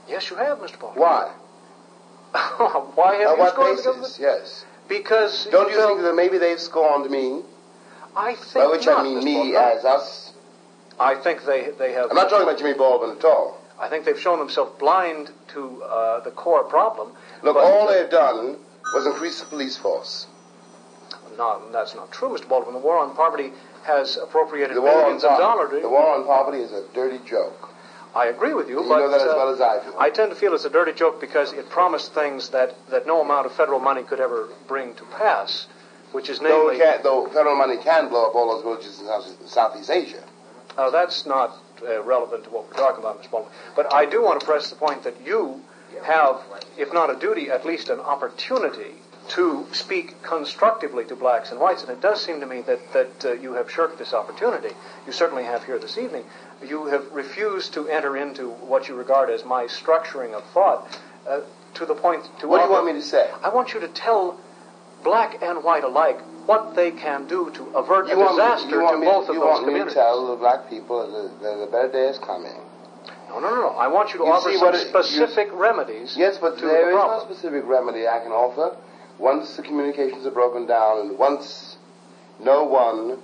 Yes, 0.08 0.30
you 0.30 0.36
have, 0.36 0.58
Mr. 0.58 0.78
Baldwin. 0.80 1.02
Why? 1.02 1.30
why 2.94 3.14
have 3.16 3.30
On 3.32 3.38
you 3.38 3.48
scorned 3.50 3.78
the 3.78 3.82
government? 3.82 4.16
Yes. 4.20 4.64
Because 4.88 5.46
Don't 5.50 5.68
you 5.70 5.76
felt- 5.76 5.90
think 5.90 6.02
that 6.02 6.14
maybe 6.14 6.38
they've 6.38 6.60
scorned 6.60 7.10
me? 7.10 7.42
I 8.16 8.34
think 8.34 8.54
By 8.54 8.66
which 8.66 8.86
not, 8.86 9.00
I 9.00 9.02
mean 9.04 9.18
Mr. 9.20 9.24
me 9.24 9.34
Baldwin. 9.52 9.56
as 9.78 9.84
us. 9.84 10.27
I 11.00 11.14
think 11.14 11.44
they 11.44 11.70
they 11.78 11.92
have. 11.92 12.10
I'm 12.10 12.16
not 12.16 12.28
talking 12.30 12.46
about 12.46 12.58
Jimmy 12.58 12.74
Baldwin 12.74 13.16
at 13.16 13.24
all. 13.24 13.58
I 13.78 13.88
think 13.88 14.04
they've 14.04 14.18
shown 14.18 14.38
themselves 14.38 14.72
blind 14.78 15.30
to 15.54 15.82
uh, 15.84 16.20
the 16.20 16.32
core 16.32 16.64
problem. 16.64 17.12
Look, 17.42 17.56
all 17.56 17.86
they've 17.86 18.10
done 18.10 18.56
was 18.92 19.06
increase 19.06 19.38
the 19.40 19.46
police 19.46 19.76
force. 19.76 20.26
No, 21.36 21.62
that's 21.70 21.94
not 21.94 22.10
true, 22.10 22.30
Mr. 22.30 22.48
Baldwin. 22.48 22.74
The 22.74 22.80
war 22.80 22.98
on 22.98 23.14
poverty 23.14 23.52
has 23.84 24.16
appropriated 24.16 24.76
The 24.76 24.80
war 24.80 24.90
on 24.90 25.02
billions 25.02 25.24
of 25.24 25.38
dollars. 25.38 25.82
the 25.82 25.88
war 25.88 26.14
on 26.16 26.24
poverty 26.24 26.58
is 26.58 26.72
a 26.72 26.84
dirty 26.92 27.20
joke. 27.28 27.68
I 28.14 28.26
agree 28.26 28.54
with 28.54 28.68
you, 28.68 28.82
You 28.82 28.88
but 28.88 28.98
know 28.98 29.10
that 29.10 29.20
as 29.20 29.28
uh, 29.28 29.34
well 29.36 29.50
as 29.50 29.60
I 29.60 29.84
do. 29.84 29.94
I 29.96 30.10
tend 30.10 30.30
to 30.30 30.36
feel 30.36 30.54
it's 30.54 30.64
a 30.64 30.70
dirty 30.70 30.92
joke 30.92 31.20
because 31.20 31.52
it 31.52 31.68
promised 31.70 32.12
things 32.14 32.48
that, 32.48 32.74
that 32.90 33.06
no 33.06 33.20
amount 33.20 33.46
of 33.46 33.52
federal 33.52 33.78
money 33.78 34.02
could 34.02 34.18
ever 34.18 34.48
bring 34.66 34.94
to 34.94 35.04
pass, 35.04 35.68
which 36.10 36.28
is 36.28 36.40
Though, 36.40 36.66
namely. 36.66 36.76
it 36.76 36.78
can't, 36.78 37.02
though 37.04 37.28
federal 37.28 37.54
money 37.54 37.76
can 37.76 38.08
blow 38.08 38.26
up 38.26 38.34
all 38.34 38.52
those 38.54 38.62
villages 38.64 38.98
in 38.98 39.46
Southeast 39.46 39.90
Asia. 39.90 40.24
Uh, 40.78 40.90
that's 40.90 41.26
not 41.26 41.58
uh, 41.82 42.00
relevant 42.04 42.44
to 42.44 42.50
what 42.50 42.68
we're 42.68 42.76
talking 42.76 43.00
about, 43.00 43.20
Mr. 43.20 43.32
Baldwin. 43.32 43.52
But 43.74 43.92
I 43.92 44.06
do 44.06 44.22
want 44.22 44.38
to 44.38 44.46
press 44.46 44.70
the 44.70 44.76
point 44.76 45.02
that 45.02 45.20
you 45.26 45.60
have, 46.04 46.40
if 46.78 46.92
not 46.92 47.10
a 47.10 47.18
duty, 47.18 47.50
at 47.50 47.66
least 47.66 47.88
an 47.88 47.98
opportunity 47.98 48.94
to 49.30 49.66
speak 49.72 50.22
constructively 50.22 51.04
to 51.04 51.16
blacks 51.16 51.50
and 51.50 51.60
whites, 51.60 51.82
and 51.82 51.90
it 51.90 52.00
does 52.00 52.24
seem 52.24 52.40
to 52.40 52.46
me 52.46 52.62
that, 52.62 52.92
that 52.92 53.24
uh, 53.24 53.32
you 53.32 53.54
have 53.54 53.70
shirked 53.70 53.98
this 53.98 54.14
opportunity. 54.14 54.74
You 55.04 55.12
certainly 55.12 55.44
have 55.44 55.64
here 55.64 55.80
this 55.80 55.98
evening. 55.98 56.24
You 56.64 56.86
have 56.86 57.10
refused 57.12 57.74
to 57.74 57.88
enter 57.88 58.16
into 58.16 58.48
what 58.48 58.88
you 58.88 58.94
regard 58.94 59.30
as 59.30 59.44
my 59.44 59.64
structuring 59.64 60.32
of 60.32 60.44
thought 60.50 60.98
uh, 61.28 61.40
to 61.74 61.86
the 61.86 61.94
point 61.94 62.24
to 62.40 62.48
What 62.48 62.58
do 62.58 62.64
you 62.64 62.70
want 62.70 62.86
me 62.86 62.92
to 62.92 63.02
say? 63.02 63.28
I 63.42 63.50
want 63.50 63.74
you 63.74 63.80
to 63.80 63.88
tell 63.88 64.38
black 65.02 65.42
and 65.42 65.62
white 65.62 65.84
alike 65.84 66.20
what 66.48 66.74
they 66.74 66.90
can 66.90 67.26
do 67.26 67.50
to 67.50 67.62
avert 67.76 68.08
You 68.08 68.14
a 68.14 68.16
me, 68.16 68.28
disaster 68.30 68.70
you 68.70 68.80
want 68.82 68.94
to 68.96 69.00
me, 69.00 69.06
both 69.06 69.28
of 69.28 69.34
you 69.34 69.40
those 69.40 69.48
want 69.50 69.60
me 69.66 69.66
to 69.66 69.70
communities. 69.70 69.94
tell 69.94 70.30
the 70.30 70.36
black 70.36 70.68
people 70.70 70.96
that, 71.42 71.62
a 71.62 71.66
better 71.66 71.88
day 71.92 72.08
is 72.08 72.18
coming. 72.18 72.56
No, 73.28 73.38
no, 73.38 73.50
no, 73.54 73.60
no. 73.60 73.68
I 73.76 73.86
want 73.88 74.14
you 74.14 74.18
to 74.20 74.24
You 74.24 74.32
offer 74.32 74.50
some 74.52 74.60
what 74.62 74.74
it- 74.74 74.84
you- 74.84 74.88
specific 74.88 75.50
remedies. 75.52 76.16
Yes, 76.16 76.38
but 76.38 76.56
to 76.58 76.64
there 76.66 76.86
the 76.86 76.88
is 76.88 76.94
no 76.94 77.20
specific 77.20 77.64
remedy 77.66 78.08
I 78.08 78.20
can 78.20 78.32
offer. 78.32 78.74
Once 79.18 79.56
the 79.56 79.62
communications 79.62 80.24
are 80.24 80.30
broken 80.30 80.64
down, 80.64 81.00
and 81.00 81.18
once 81.18 81.76
no 82.38 82.64
one 82.64 83.18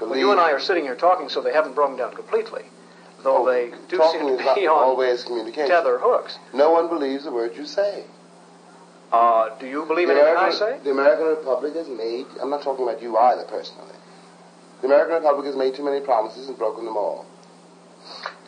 Well, 0.00 0.16
you 0.16 0.30
and 0.32 0.40
I 0.40 0.50
are 0.52 0.60
sitting 0.60 0.84
here 0.84 0.94
talking, 0.94 1.30
so 1.30 1.40
they 1.40 1.52
haven't 1.52 1.72
broken 1.74 1.96
down 1.96 2.12
completely, 2.12 2.64
though 3.22 3.38
Oh, 3.38 3.46
they 3.46 3.72
do 3.88 4.02
seem 4.12 4.36
to 4.36 4.54
be 4.54 4.66
on 4.66 4.96
tether 5.66 5.98
hooks. 5.98 6.38
No 6.52 6.70
one 6.70 6.88
believes 6.88 7.24
the 7.24 7.30
words 7.30 7.56
you 7.56 7.64
say. 7.64 8.04
Uh, 9.12 9.48
do 9.58 9.66
you 9.66 9.84
believe 9.86 10.06
the 10.08 10.14
anything 10.14 10.36
I 10.36 10.48
American, 10.48 10.58
say? 10.58 10.78
The 10.84 10.90
American 10.90 11.26
Republic 11.26 11.74
has 11.74 11.88
made, 11.88 12.26
I'm 12.40 12.50
not 12.50 12.62
talking 12.62 12.84
about 12.84 13.02
you 13.02 13.16
either 13.16 13.42
personally. 13.44 13.94
The 14.80 14.86
American 14.86 15.14
Republic 15.16 15.46
has 15.46 15.56
made 15.56 15.74
too 15.74 15.84
many 15.84 16.00
promises 16.00 16.48
and 16.48 16.56
broken 16.56 16.84
them 16.84 16.96
all. 16.96 17.26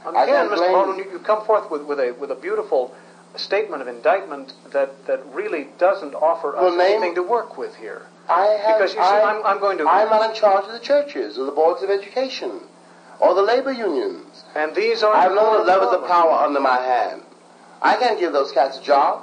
Again, 0.07 0.48
Mr. 0.48 0.72
Baldwin, 0.72 0.98
you. 0.98 1.12
you, 1.12 1.18
come 1.20 1.44
forth 1.44 1.70
with, 1.70 1.83
with, 1.83 1.98
a, 2.01 2.12
with 2.18 2.31
a 2.31 2.35
beautiful 2.35 2.94
statement 3.37 3.83
of 3.83 3.88
indictment 3.88 4.53
that, 4.72 4.90
that 5.07 5.25
really 5.27 5.68
doesn't 5.79 6.14
offer 6.14 6.57
us 6.57 6.62
Well, 6.62 6.77
name- 6.77 6.92
anything 6.96 7.14
to 7.16 7.22
work 7.22 7.57
with 7.57 7.75
here. 7.77 8.03
I 8.29 8.46
have, 8.46 8.79
Because 8.79 8.94
you 8.94 9.01
see, 9.01 9.07
I'm, 9.07 9.44
I'm, 9.44 9.59
going 9.59 9.79
to. 9.79 9.88
I'm 9.88 10.09
not 10.09 10.31
in 10.31 10.37
charge 10.37 10.64
of 10.66 10.72
the 10.72 10.79
churches 10.81 11.38
or 11.38 11.44
the 11.44 11.51
boards 11.53 11.83
of 11.83 11.90
education 11.90 12.61
or 13.20 13.35
the 13.35 13.42
labor 13.42 13.72
unions. 13.72 14.44
and 14.55 14.75
these 14.77 15.03
are. 15.03 15.12
I 15.12 15.22
have 15.22 15.33
the 15.33 15.37
none 15.37 15.61
of 15.61 15.66
the 15.66 15.72
levels 15.72 15.92
of 15.92 16.07
power 16.07 16.31
under 16.31 16.61
my 16.61 16.79
hand. 16.81 17.22
I 17.83 17.96
can't 17.96 18.18
give 18.20 18.33
those 18.33 18.53
cats 18.53 18.79
a 18.79 18.83
job. 18.83 19.22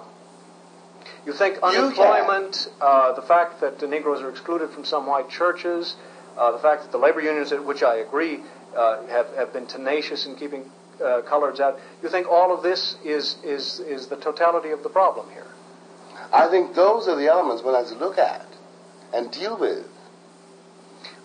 You 1.25 1.33
think 1.33 1.59
unemployment, 1.61 2.69
uh, 2.79 3.13
the 3.13 3.21
fact 3.21 3.61
that 3.61 3.79
the 3.79 3.87
Negroes 3.87 4.21
are 4.21 4.29
excluded 4.29 4.69
from 4.69 4.85
some 4.85 5.05
white 5.05 5.29
churches, 5.29 5.95
uh, 6.37 6.51
the 6.51 6.59
fact 6.59 6.83
that 6.83 6.91
the 6.91 6.97
labor 6.97 7.21
unions, 7.21 7.51
which 7.51 7.83
I 7.83 7.97
agree, 7.97 8.39
uh, 8.75 9.05
have, 9.07 9.27
have 9.35 9.53
been 9.53 9.67
tenacious 9.67 10.25
in 10.25 10.35
keeping 10.35 10.71
uh, 11.01 11.21
coloreds 11.21 11.59
out, 11.59 11.79
you 12.01 12.09
think 12.09 12.27
all 12.27 12.53
of 12.53 12.63
this 12.63 12.95
is, 13.03 13.37
is, 13.43 13.79
is 13.81 14.07
the 14.07 14.15
totality 14.15 14.69
of 14.71 14.83
the 14.83 14.89
problem 14.89 15.29
here? 15.31 15.47
I 16.31 16.47
think 16.47 16.75
those 16.75 17.07
are 17.07 17.15
the 17.15 17.27
elements 17.27 17.63
one 17.63 17.73
has 17.73 17.91
to 17.91 17.97
look 17.97 18.17
at 18.17 18.45
and 19.13 19.31
deal 19.31 19.57
with. 19.57 19.87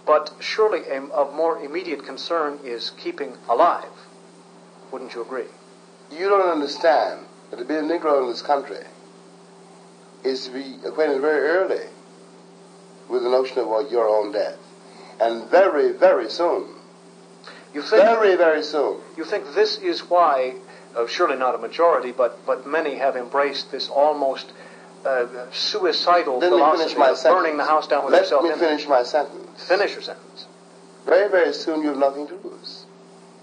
But 0.07 0.35
surely 0.41 0.89
a, 0.89 1.03
of 1.05 1.35
more 1.35 1.59
immediate 1.63 2.05
concern 2.05 2.59
is 2.65 2.91
keeping 2.91 3.37
alive. 3.49 3.85
Wouldn't 4.91 5.15
you 5.15 5.23
agree? 5.23 5.47
You 6.11 6.29
don't 6.29 6.49
understand 6.49 7.27
that 7.51 7.59
to 7.59 7.65
be 7.65 7.75
a 7.75 7.83
Negro 7.83 8.23
in 8.23 8.29
this 8.29 8.43
country 8.43 8.85
is 10.25 10.47
to 10.47 10.53
be 10.53 10.77
acquainted 10.87 11.21
very 11.21 11.49
early 11.49 11.87
with 13.09 13.23
the 13.23 13.29
notion 13.29 13.59
of 13.59 13.69
well, 13.69 13.87
your 13.91 14.09
own 14.09 14.33
death. 14.33 14.59
And 15.21 15.49
very, 15.51 15.93
very 15.93 16.29
soon. 16.29 16.69
You 17.73 17.83
think, 17.83 18.03
Very, 18.03 18.37
very 18.37 18.63
soon. 18.63 19.01
you 19.17 19.25
think 19.25 19.55
this 19.55 19.79
is 19.79 20.01
why, 20.09 20.55
uh, 20.97 21.07
surely 21.07 21.37
not 21.37 21.55
a 21.55 21.59
majority, 21.59 22.13
but, 22.13 22.45
but 22.47 22.67
many 22.67 22.95
have 22.97 23.17
embraced 23.17 23.71
this 23.73 23.89
almost 23.89 24.53
uh, 25.05 25.27
suicidal 25.53 26.39
Let 26.39 26.51
me 26.53 26.57
philosophy 26.59 26.83
finish 26.85 26.99
my 26.99 27.11
of 27.11 27.19
sentence. 27.19 27.43
burning 27.43 27.57
the 27.59 27.65
house 27.65 27.87
down 27.89 28.05
with 28.05 28.13
Let 28.13 28.23
yourself 28.23 28.45
me 28.45 28.53
finish 28.55 28.87
my 28.89 29.03
sentence. 29.03 29.65
Finish 29.69 29.93
your 29.93 30.03
sentence. 30.03 30.47
Very, 31.05 31.29
very 31.31 31.53
soon 31.53 31.83
you 31.83 31.89
have 31.89 31.99
nothing 31.99 32.27
to 32.29 32.35
lose. 32.37 32.87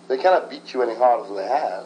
They 0.08 0.18
cannot 0.18 0.50
beat 0.50 0.74
you 0.74 0.82
any 0.82 0.96
harder 0.96 1.28
than 1.28 1.36
they 1.36 1.48
have. 1.48 1.86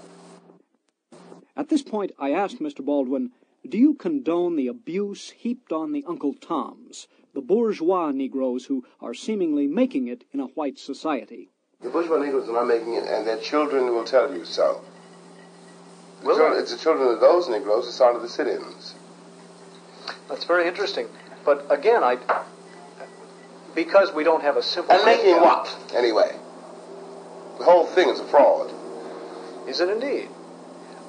At 1.58 1.70
this 1.70 1.82
point, 1.84 2.12
I 2.20 2.32
asked 2.32 2.60
Mr. 2.60 2.84
Baldwin, 2.86 3.32
Do 3.68 3.80
you 3.80 3.96
condone 3.96 4.58
the 4.58 4.68
abuse 4.68 5.32
heaped 5.32 5.72
on 5.72 5.92
the 5.92 6.04
Uncle 6.08 6.36
Toms, 6.36 7.08
the 7.34 7.42
bourgeois 7.42 8.12
Negroes 8.12 8.66
who 8.66 8.86
are 9.02 9.16
seemingly 9.16 9.66
making 9.66 10.08
it 10.08 10.24
in 10.32 10.40
a 10.40 10.46
white 10.46 10.78
society? 10.78 11.50
The 11.82 11.90
bourgeois 11.90 12.20
Negroes 12.20 12.48
are 12.48 12.54
not 12.54 12.68
making 12.68 12.94
it, 12.94 13.06
and 13.06 13.26
their 13.26 13.40
children 13.40 13.88
will 13.88 14.04
tell 14.04 14.32
you 14.32 14.46
so. 14.46 14.82
The 16.22 16.28
Will 16.28 16.36
children- 16.38 16.62
it's 16.62 16.72
the 16.74 16.78
children 16.78 17.08
of 17.08 17.20
those 17.20 17.50
Negroes 17.50 17.86
who 17.86 17.92
started 17.92 18.22
the 18.22 18.30
sit-ins. 18.30 18.94
That's 20.30 20.46
very 20.46 20.68
interesting. 20.68 21.10
But 21.44 21.66
again, 21.72 22.04
I 22.04 22.20
because 23.74 24.14
we 24.14 24.24
don't 24.24 24.42
have 24.42 24.58
a 24.58 24.62
simple 24.62 24.96
And 24.96 25.04
making 25.06 25.32
breakdown- 25.32 25.44
what, 25.44 25.78
anyway? 25.94 26.40
The 27.58 27.66
whole 27.66 27.86
thing 27.86 28.10
is 28.10 28.20
a 28.20 28.26
fraud. 28.26 28.72
Is 29.68 29.80
it 29.80 29.90
indeed? 29.90 30.30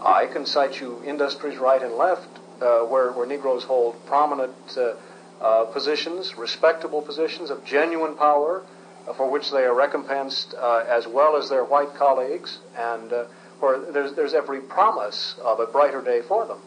I 0.03 0.27
can 0.27 0.47
cite 0.47 0.81
you 0.81 1.03
industries 1.05 1.59
right 1.59 1.83
and 1.83 1.95
left 1.95 2.27
uh, 2.61 2.81
where, 2.81 3.13
where 3.13 3.27
Negroes 3.27 3.65
hold 3.65 4.05
prominent 4.07 4.55
uh, 4.77 4.95
uh, 5.41 5.65
positions, 5.67 6.37
respectable 6.37 7.03
positions 7.03 7.51
of 7.51 7.65
genuine 7.65 8.15
power, 8.15 8.63
uh, 9.07 9.13
for 9.13 9.31
which 9.31 9.51
they 9.51 9.65
are 9.65 9.75
recompensed 9.75 10.55
uh, 10.55 10.85
as 10.89 11.07
well 11.07 11.37
as 11.37 11.49
their 11.49 11.65
white 11.65 11.95
colleagues, 11.95 12.59
and 12.77 13.13
uh, 13.13 13.25
where 13.61 13.79
there's, 13.93 14.15
there's 14.15 14.35
every 14.35 14.61
promise 14.61 15.35
of 15.43 15.61
a 15.61 15.67
brighter 15.67 16.03
day 16.03 16.21
for 16.23 16.47
them. 16.47 16.59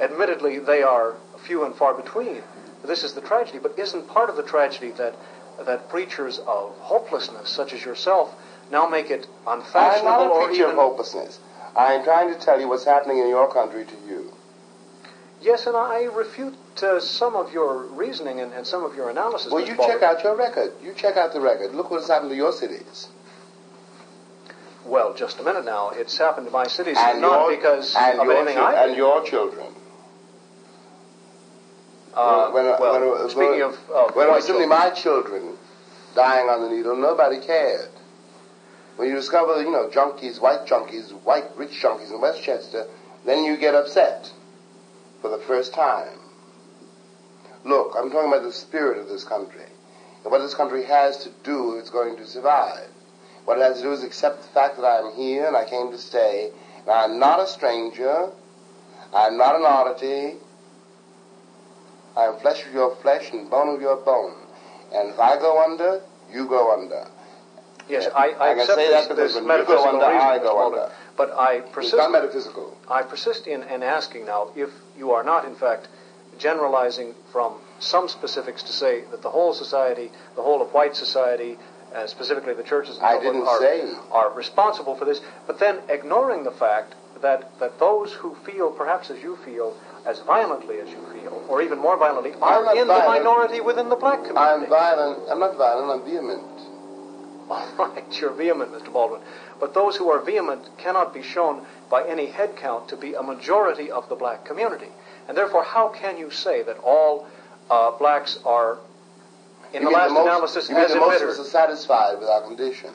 Admittedly, 0.00 0.58
they 0.58 0.82
are 0.82 1.16
few 1.46 1.64
and 1.64 1.74
far 1.74 1.94
between. 1.94 2.42
This 2.84 3.02
is 3.02 3.14
the 3.14 3.20
tragedy, 3.20 3.58
but 3.58 3.78
isn't 3.78 4.08
part 4.08 4.28
of 4.28 4.36
the 4.36 4.42
tragedy 4.42 4.90
that 4.92 5.14
that 5.62 5.88
preachers 5.88 6.38
of 6.38 6.76
hopelessness, 6.78 7.48
such 7.48 7.72
as 7.72 7.84
yourself, 7.84 8.34
now 8.70 8.88
make 8.88 9.10
it 9.10 9.26
I'm 9.46 9.60
unfashionable 9.60 10.10
not 10.10 10.26
a 10.26 10.30
or 10.30 10.46
preacher 10.46 10.62
even 10.62 10.70
of 10.72 10.78
hopelessness. 10.78 11.38
I 11.76 11.94
am 11.94 12.04
trying 12.04 12.32
to 12.32 12.40
tell 12.40 12.60
you 12.60 12.68
what's 12.68 12.84
happening 12.84 13.18
in 13.18 13.28
your 13.28 13.52
country 13.52 13.84
to 13.84 13.96
you. 14.08 14.23
Yes, 15.44 15.66
and 15.66 15.76
I 15.76 16.04
refute 16.04 16.54
uh, 16.82 16.98
some 17.00 17.36
of 17.36 17.52
your 17.52 17.84
reasoning 17.88 18.40
and, 18.40 18.50
and 18.54 18.66
some 18.66 18.82
of 18.82 18.94
your 18.96 19.10
analysis. 19.10 19.52
Well, 19.52 19.62
Mr. 19.62 19.68
you 19.68 19.76
Baldwin. 19.76 19.98
check 20.00 20.02
out 20.08 20.24
your 20.24 20.36
record. 20.36 20.72
You 20.82 20.94
check 20.94 21.18
out 21.18 21.34
the 21.34 21.40
record. 21.40 21.74
Look 21.74 21.90
what 21.90 22.00
has 22.00 22.08
happened 22.08 22.30
to 22.30 22.36
your 22.36 22.50
cities. 22.50 23.08
Well, 24.86 25.12
just 25.14 25.38
a 25.40 25.42
minute 25.42 25.66
now. 25.66 25.90
It's 25.90 26.16
happened 26.16 26.46
to 26.46 26.50
my 26.52 26.66
cities 26.66 26.96
And 26.98 27.20
not 27.20 27.48
your, 27.48 27.56
because 27.56 27.94
and 27.94 28.20
of 28.20 28.24
your 28.26 28.36
anything 28.36 28.54
chil- 28.56 28.64
I 28.64 28.86
and 28.86 28.96
your 28.96 29.22
children. 29.24 29.66
Uh, 32.14 32.50
when, 32.50 32.64
when- 32.64 32.80
well, 32.80 33.18
when- 33.20 33.28
speaking 33.28 33.60
of, 33.62 33.74
of 33.90 34.16
when 34.16 34.28
it 34.28 34.32
was 34.32 34.46
simply 34.46 34.66
my 34.66 34.90
children 34.90 35.58
dying 36.14 36.48
on 36.48 36.62
the 36.62 36.74
needle, 36.74 36.96
nobody 36.96 37.38
cared. 37.44 37.90
When 38.96 39.08
you 39.08 39.14
discover, 39.16 39.60
you 39.62 39.70
know, 39.70 39.88
junkies, 39.88 40.40
white 40.40 40.64
junkies, 40.66 41.10
white 41.24 41.44
rich 41.56 41.72
junkies 41.82 42.10
in 42.10 42.20
Westchester, 42.20 42.86
then 43.26 43.44
you 43.44 43.58
get 43.58 43.74
upset 43.74 44.30
for 45.24 45.30
the 45.30 45.42
first 45.46 45.72
time. 45.72 46.18
Look, 47.64 47.94
I'm 47.96 48.10
talking 48.10 48.28
about 48.28 48.42
the 48.42 48.52
spirit 48.52 48.98
of 48.98 49.08
this 49.08 49.24
country 49.24 49.64
and 50.22 50.30
what 50.30 50.40
this 50.40 50.52
country 50.52 50.84
has 50.84 51.16
to 51.24 51.30
do 51.42 51.72
if 51.72 51.80
it's 51.80 51.88
going 51.88 52.18
to 52.18 52.26
survive. 52.26 52.90
What 53.46 53.56
it 53.56 53.62
has 53.62 53.78
to 53.78 53.84
do 53.84 53.92
is 53.92 54.02
accept 54.02 54.42
the 54.42 54.48
fact 54.48 54.76
that 54.76 54.84
I 54.84 54.98
am 54.98 55.14
here 55.16 55.46
and 55.46 55.56
I 55.56 55.64
came 55.64 55.90
to 55.92 55.96
stay. 55.96 56.50
And 56.82 56.90
I'm 56.90 57.18
not 57.18 57.40
a 57.40 57.46
stranger. 57.46 58.32
I'm 59.14 59.38
not 59.38 59.56
an 59.56 59.62
oddity. 59.64 60.36
I 62.18 62.24
am 62.24 62.36
flesh 62.40 62.66
of 62.66 62.74
your 62.74 62.94
flesh 62.96 63.30
and 63.32 63.48
bone 63.48 63.74
of 63.74 63.80
your 63.80 63.96
bone. 63.96 64.36
And 64.92 65.08
if 65.08 65.18
I 65.18 65.38
go 65.38 65.64
under, 65.64 66.02
you 66.30 66.44
go 66.44 66.70
under. 66.74 67.08
yes, 67.88 68.10
I, 68.14 68.28
I, 68.28 68.50
I 68.50 68.52
can 68.52 68.60
accept 68.60 68.78
say 68.78 68.88
this, 68.88 69.06
that 69.06 69.16
because 69.16 69.34
when 69.36 69.44
you 69.44 69.64
go 69.64 69.88
under, 69.88 70.04
reasoning, 70.04 70.20
I 70.20 70.36
go 70.36 70.66
under. 70.66 70.92
But 71.16 71.32
I 71.32 71.54
It's 71.54 71.70
persist. 71.70 71.96
not 71.96 72.10
metaphysical. 72.10 72.76
I 72.88 73.02
persist 73.02 73.46
in, 73.46 73.62
in 73.62 73.82
asking 73.82 74.26
now 74.26 74.50
if 74.56 74.70
you 74.98 75.12
are 75.12 75.22
not, 75.22 75.44
in 75.44 75.54
fact, 75.54 75.88
generalizing 76.38 77.14
from 77.30 77.54
some 77.78 78.08
specifics 78.08 78.62
to 78.64 78.72
say 78.72 79.04
that 79.10 79.22
the 79.22 79.30
whole 79.30 79.54
society, 79.54 80.10
the 80.34 80.42
whole 80.42 80.60
of 80.60 80.72
white 80.74 80.96
society, 80.96 81.56
uh, 81.94 82.06
specifically 82.06 82.54
the 82.54 82.62
churches 82.62 82.96
and 82.96 83.06
I 83.06 83.20
didn't 83.20 83.46
are, 83.46 83.60
say. 83.60 83.94
are 84.10 84.32
responsible 84.32 84.96
for 84.96 85.04
this, 85.04 85.20
but 85.46 85.60
then 85.60 85.78
ignoring 85.88 86.42
the 86.42 86.50
fact 86.50 86.94
that, 87.22 87.48
that 87.60 87.78
those 87.78 88.12
who 88.14 88.34
feel, 88.44 88.70
perhaps 88.72 89.10
as 89.10 89.22
you 89.22 89.36
feel, 89.44 89.76
as 90.04 90.18
violently 90.20 90.80
as 90.80 90.88
you 90.88 91.00
feel, 91.12 91.44
or 91.48 91.62
even 91.62 91.78
more 91.78 91.96
violently, 91.96 92.32
are 92.42 92.76
in 92.76 92.86
violent. 92.86 92.88
the 92.88 92.94
minority 93.24 93.60
within 93.60 93.88
the 93.88 93.96
black 93.96 94.24
community. 94.24 94.64
I'm 94.64 94.68
violent. 94.68 95.30
I'm 95.30 95.38
not 95.38 95.56
violent. 95.56 95.90
I'm 95.90 96.04
vehement. 96.04 96.42
All 97.50 97.76
right, 97.78 98.20
you're 98.20 98.32
vehement, 98.32 98.72
Mr. 98.72 98.92
Baldwin. 98.92 99.20
But 99.60 99.74
those 99.74 99.96
who 99.96 100.10
are 100.10 100.18
vehement 100.20 100.62
cannot 100.78 101.14
be 101.14 101.22
shown 101.22 101.62
by 101.90 102.04
any 102.04 102.26
head 102.26 102.56
count 102.56 102.88
to 102.88 102.96
be 102.96 103.14
a 103.14 103.22
majority 103.22 103.90
of 103.90 104.08
the 104.08 104.14
black 104.14 104.44
community. 104.44 104.88
And 105.28 105.36
therefore, 105.36 105.62
how 105.62 105.88
can 105.88 106.16
you 106.18 106.30
say 106.30 106.62
that 106.62 106.78
all 106.78 107.26
uh, 107.70 107.90
blacks 107.92 108.36
are, 108.44 108.78
in 109.72 109.82
You 109.82 109.88
the 109.88 109.94
last 109.94 110.10
most- 110.12 110.22
analysis, 110.26 110.68
you 110.68 110.74
mean 110.74 110.84
as 110.84 110.92
the 110.92 110.98
most 110.98 111.22
of 111.22 111.28
us 111.30 111.38
are 111.38 111.44
satisfied 111.44 112.18
with 112.18 112.28
our 112.28 112.42
condition. 112.42 112.90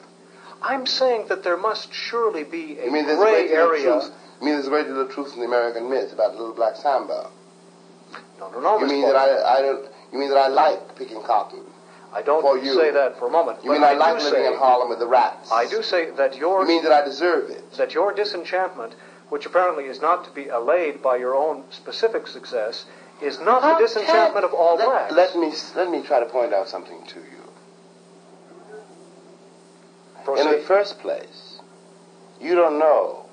I'm 0.62 0.86
saying 0.86 1.26
that 1.28 1.42
there 1.42 1.56
must 1.56 1.92
surely 1.92 2.44
be 2.44 2.78
a 2.78 2.84
You 2.84 2.90
mean 2.92 3.08
a 3.08 3.16
gray 3.16 3.46
of 3.46 3.50
area. 3.52 3.82
truth? 4.00 4.10
You 4.40 4.44
mean 4.46 4.54
there's 4.54 4.66
a 4.66 4.70
great 4.70 4.86
deal 4.86 5.00
of 5.00 5.10
truth 5.10 5.32
in 5.34 5.40
the 5.40 5.46
American 5.46 5.88
myth 5.90 6.12
about 6.12 6.32
the 6.32 6.38
little 6.38 6.54
black 6.54 6.76
Sambo? 6.76 7.30
No, 8.38 8.48
no, 8.50 8.60
no, 8.60 8.78
You 8.78 8.86
mean 8.86 9.02
that 9.06 9.16
I, 9.16 9.58
I 9.58 9.62
don't? 9.62 9.84
You 10.12 10.18
mean 10.18 10.28
that 10.30 10.38
I 10.38 10.48
like 10.48 10.96
picking 10.96 11.22
cotton? 11.22 11.62
I 12.12 12.22
don't 12.22 12.42
for 12.42 12.58
you. 12.58 12.74
say 12.74 12.90
that 12.90 13.18
for 13.18 13.28
a 13.28 13.30
moment. 13.30 13.62
You 13.64 13.70
mean 13.72 13.84
I, 13.84 13.92
do 13.94 14.00
like 14.00 14.14
living 14.22 14.30
say- 14.32 14.46
in 14.52 14.58
Harlem 14.58 14.88
with 14.88 14.98
the 14.98 15.06
rats? 15.06 15.50
I 15.52 15.66
do 15.66 15.82
say 15.82 16.10
that 16.10 16.36
your 16.36 16.62
You 16.62 16.68
mean 16.68 16.82
that 16.82 16.92
I 16.92 17.04
deserve 17.04 17.50
it? 17.50 17.72
that 17.74 17.94
your 17.94 18.12
disenchantment, 18.12 18.94
which 19.28 19.46
apparently 19.46 19.84
is 19.84 20.00
not 20.00 20.24
to 20.24 20.30
be 20.30 20.48
allayed 20.48 21.02
by 21.02 21.16
your 21.16 21.34
own 21.36 21.64
specific 21.70 22.26
success, 22.26 22.84
is 23.22 23.38
not 23.40 23.62
How 23.62 23.78
the 23.78 23.86
disenchantment 23.86 24.44
of 24.44 24.52
all 24.54 24.76
let, 24.76 24.86
blacks. 24.86 25.12
Let 25.14 25.36
me 25.36 25.52
let 25.76 25.90
me 25.90 26.02
try 26.02 26.18
to 26.20 26.26
point 26.26 26.52
out 26.52 26.68
something 26.68 27.04
to 27.06 27.20
you. 27.20 27.26
In 30.36 30.50
the 30.50 30.62
first 30.66 30.98
place, 31.00 31.60
you 32.40 32.54
don't 32.54 32.78
know 32.78 33.26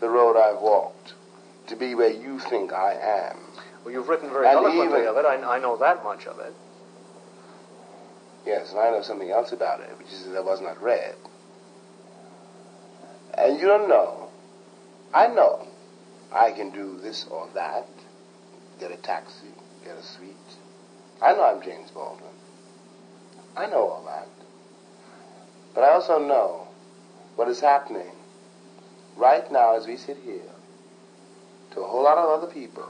the 0.00 0.08
road 0.08 0.36
I've 0.36 0.60
walked 0.60 1.14
to 1.68 1.76
be 1.76 1.94
where 1.94 2.10
you 2.10 2.38
think 2.38 2.72
I 2.72 2.94
am. 2.94 3.38
Well, 3.84 3.92
you've 3.92 4.08
written 4.08 4.30
very 4.30 4.46
And 4.46 4.56
eloquently 4.58 4.98
even- 4.98 5.06
of 5.08 5.16
it. 5.16 5.24
I, 5.26 5.56
I 5.56 5.58
know 5.58 5.76
that 5.76 6.02
much 6.04 6.26
of 6.26 6.38
it. 6.38 6.54
Yes, 8.44 8.70
and 8.70 8.80
I 8.80 8.90
know 8.90 9.02
something 9.02 9.30
else 9.30 9.52
about 9.52 9.80
it, 9.80 9.96
which 9.98 10.08
is 10.08 10.26
that 10.26 10.36
I 10.36 10.40
was 10.40 10.60
not 10.60 10.82
read. 10.82 11.14
And 13.34 13.58
you 13.58 13.66
don't 13.66 13.88
know. 13.88 14.28
I 15.14 15.28
know. 15.28 15.66
I 16.32 16.50
can 16.52 16.70
do 16.70 16.98
this 17.00 17.26
or 17.30 17.48
that. 17.54 17.86
Get 18.80 18.90
a 18.90 18.96
taxi, 18.96 19.48
get 19.84 19.96
a 19.96 20.02
suite. 20.02 20.34
I 21.20 21.32
know 21.32 21.44
I'm 21.44 21.62
James 21.62 21.90
Baldwin. 21.90 22.30
I 23.56 23.66
know 23.66 23.88
all 23.88 24.04
that. 24.06 24.28
But 25.74 25.84
I 25.84 25.90
also 25.90 26.18
know 26.18 26.66
what 27.36 27.48
is 27.48 27.60
happening 27.60 28.12
right 29.16 29.50
now 29.52 29.76
as 29.76 29.86
we 29.86 29.96
sit 29.96 30.16
here 30.24 30.50
to 31.72 31.80
a 31.80 31.86
whole 31.86 32.02
lot 32.02 32.18
of 32.18 32.42
other 32.42 32.52
people. 32.52 32.88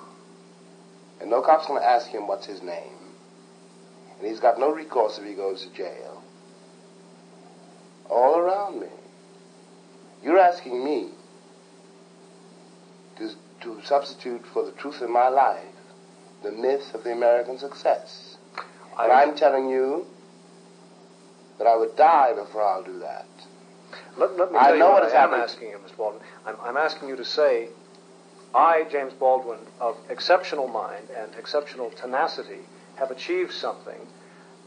And 1.20 1.30
no 1.30 1.42
cop's 1.42 1.66
going 1.66 1.80
to 1.80 1.86
ask 1.86 2.08
him 2.08 2.26
what's 2.26 2.46
his 2.46 2.62
name. 2.62 3.01
And 4.22 4.30
he's 4.30 4.38
got 4.38 4.60
no 4.60 4.72
recourse 4.72 5.18
if 5.18 5.24
he 5.24 5.34
goes 5.34 5.66
to 5.66 5.72
jail. 5.74 6.22
All 8.08 8.38
around 8.38 8.80
me. 8.80 8.86
You're 10.22 10.38
asking 10.38 10.84
me 10.84 11.08
to, 13.16 13.32
to 13.62 13.80
substitute 13.84 14.46
for 14.46 14.64
the 14.64 14.70
truth 14.70 15.02
in 15.02 15.12
my 15.12 15.28
life 15.28 15.64
the 16.44 16.52
myth 16.52 16.94
of 16.94 17.02
the 17.02 17.10
American 17.10 17.58
success. 17.58 18.36
And 18.96 19.10
I'm 19.10 19.34
telling 19.34 19.68
you 19.68 20.06
that 21.58 21.66
I 21.66 21.76
would 21.76 21.96
die 21.96 22.32
before 22.32 22.62
I'll 22.62 22.84
do 22.84 23.00
that. 23.00 23.26
Let, 24.16 24.38
let 24.38 24.52
me 24.52 24.58
I 24.58 24.66
tell 24.66 24.74
you 24.74 24.78
know 24.78 24.90
what 24.90 25.02
what 25.02 25.08
is 25.08 25.14
I 25.14 25.24
am 25.24 25.34
asking 25.34 25.70
you, 25.70 25.78
Mr. 25.78 25.96
Baldwin. 25.96 26.22
I'm, 26.46 26.54
I'm 26.62 26.76
asking 26.76 27.08
you 27.08 27.16
to 27.16 27.24
say, 27.24 27.70
I, 28.54 28.84
James 28.88 29.14
Baldwin, 29.14 29.58
of 29.80 29.96
exceptional 30.08 30.68
mind 30.68 31.08
and 31.16 31.34
exceptional 31.34 31.90
tenacity, 31.90 32.60
have 33.02 33.10
achieved 33.10 33.52
something, 33.52 34.00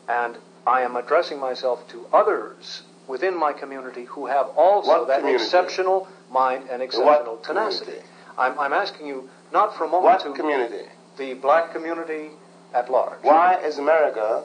and 0.09 0.37
I 0.67 0.81
am 0.81 0.95
addressing 0.97 1.39
myself 1.39 1.87
to 1.89 2.05
others 2.11 2.83
within 3.07 3.35
my 3.37 3.53
community 3.53 4.03
who 4.05 4.25
have 4.25 4.47
also 4.57 4.89
What 4.89 5.07
that 5.07 5.19
community? 5.19 5.43
exceptional 5.43 6.07
mind 6.29 6.69
and 6.69 6.81
exceptional 6.81 7.37
tenacity. 7.37 7.85
community? 7.85 8.09
I'm, 8.37 8.59
I'm 8.59 8.73
asking 8.73 9.07
you 9.07 9.29
not 9.53 9.77
for 9.77 9.85
a 9.85 9.87
moment 9.87 10.03
What 10.03 10.23
to 10.23 10.33
community? 10.33 10.85
the 11.17 11.35
black 11.35 11.71
community 11.71 12.31
at 12.73 12.91
large. 12.91 13.19
Why 13.21 13.55
is 13.63 13.77
America, 13.77 14.43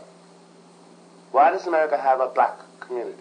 why 1.32 1.50
does 1.50 1.66
America 1.66 1.98
have 1.98 2.20
a 2.20 2.28
black 2.28 2.58
community? 2.78 3.18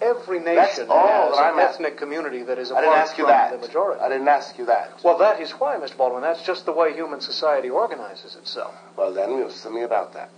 Every 0.00 0.38
That's 0.40 0.76
nation 0.78 0.90
all 0.90 1.28
has 1.28 1.36
that 1.38 1.54
an 1.54 1.58
ethnic 1.60 1.96
community 1.96 2.42
that 2.42 2.58
is 2.58 2.70
I 2.70 2.80
apart 2.80 2.84
didn't 2.84 2.98
ask 2.98 3.18
you 3.18 3.26
that. 3.26 3.52
the 3.52 3.66
majority. 3.66 4.00
I 4.00 4.08
didn't 4.08 4.28
ask 4.28 4.58
you 4.58 4.66
that. 4.66 4.90
Well, 5.04 5.18
that 5.18 5.40
is 5.40 5.52
why, 5.52 5.76
Mr. 5.76 5.96
Baldwin. 5.96 6.22
That's 6.22 6.42
just 6.44 6.66
the 6.66 6.72
way 6.72 6.92
human 6.94 7.20
society 7.20 7.70
organizes 7.70 8.34
itself. 8.36 8.74
Well, 8.96 9.12
then 9.14 9.30
we'll 9.30 9.48
do 9.48 9.54
something 9.54 9.84
about 9.84 10.12
that. 10.14 10.30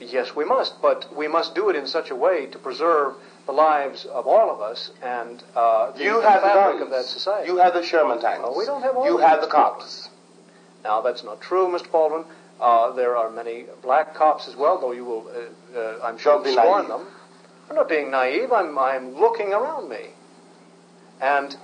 Yes, 0.00 0.34
we 0.34 0.46
must, 0.46 0.80
but 0.80 1.14
we 1.14 1.28
must 1.28 1.54
do 1.54 1.68
it 1.68 1.76
in 1.76 1.86
such 1.86 2.10
a 2.10 2.16
way 2.16 2.46
to 2.46 2.58
preserve 2.58 3.14
the 3.44 3.52
lives 3.52 4.06
of 4.06 4.26
all 4.26 4.50
of 4.50 4.60
us 4.62 4.90
and 5.02 5.42
uh, 5.54 5.90
the, 5.92 6.02
You 6.02 6.22
the 6.22 6.28
have 6.30 6.40
the 6.40 6.48
fabric 6.48 6.80
of 6.80 6.90
that 6.90 7.04
society. 7.04 7.48
You 7.48 7.58
have 7.58 7.74
the 7.74 7.82
Sherman 7.82 8.20
tanks. 8.20 8.40
Well, 8.42 8.56
we 8.56 8.64
don't 8.64 8.82
have 8.82 8.96
all 8.96 9.04
You 9.04 9.18
have 9.18 9.42
the 9.42 9.46
cops. 9.48 10.08
Now, 10.82 11.02
that's 11.02 11.22
not 11.22 11.42
true, 11.42 11.66
Mr. 11.66 11.90
Baldwin. 11.92 12.24
Uh, 12.58 12.92
there 12.92 13.16
are 13.16 13.30
many 13.30 13.66
black 13.82 14.14
cops 14.14 14.48
as 14.48 14.56
well, 14.56 14.78
though 14.80 14.92
you 14.92 15.04
will, 15.04 15.28
uh, 15.28 15.78
uh, 15.78 15.98
I'm 16.02 16.16
sure, 16.18 16.42
scorn 16.46 16.88
naive. 16.88 16.88
them. 16.88 17.06
I'm 17.70 17.76
not 17.76 17.88
being 17.88 18.10
naive. 18.10 18.50
I'm, 18.52 18.76
I'm 18.76 19.16
looking 19.20 19.52
around 19.52 19.88
me. 19.88 20.08
And 21.20 21.54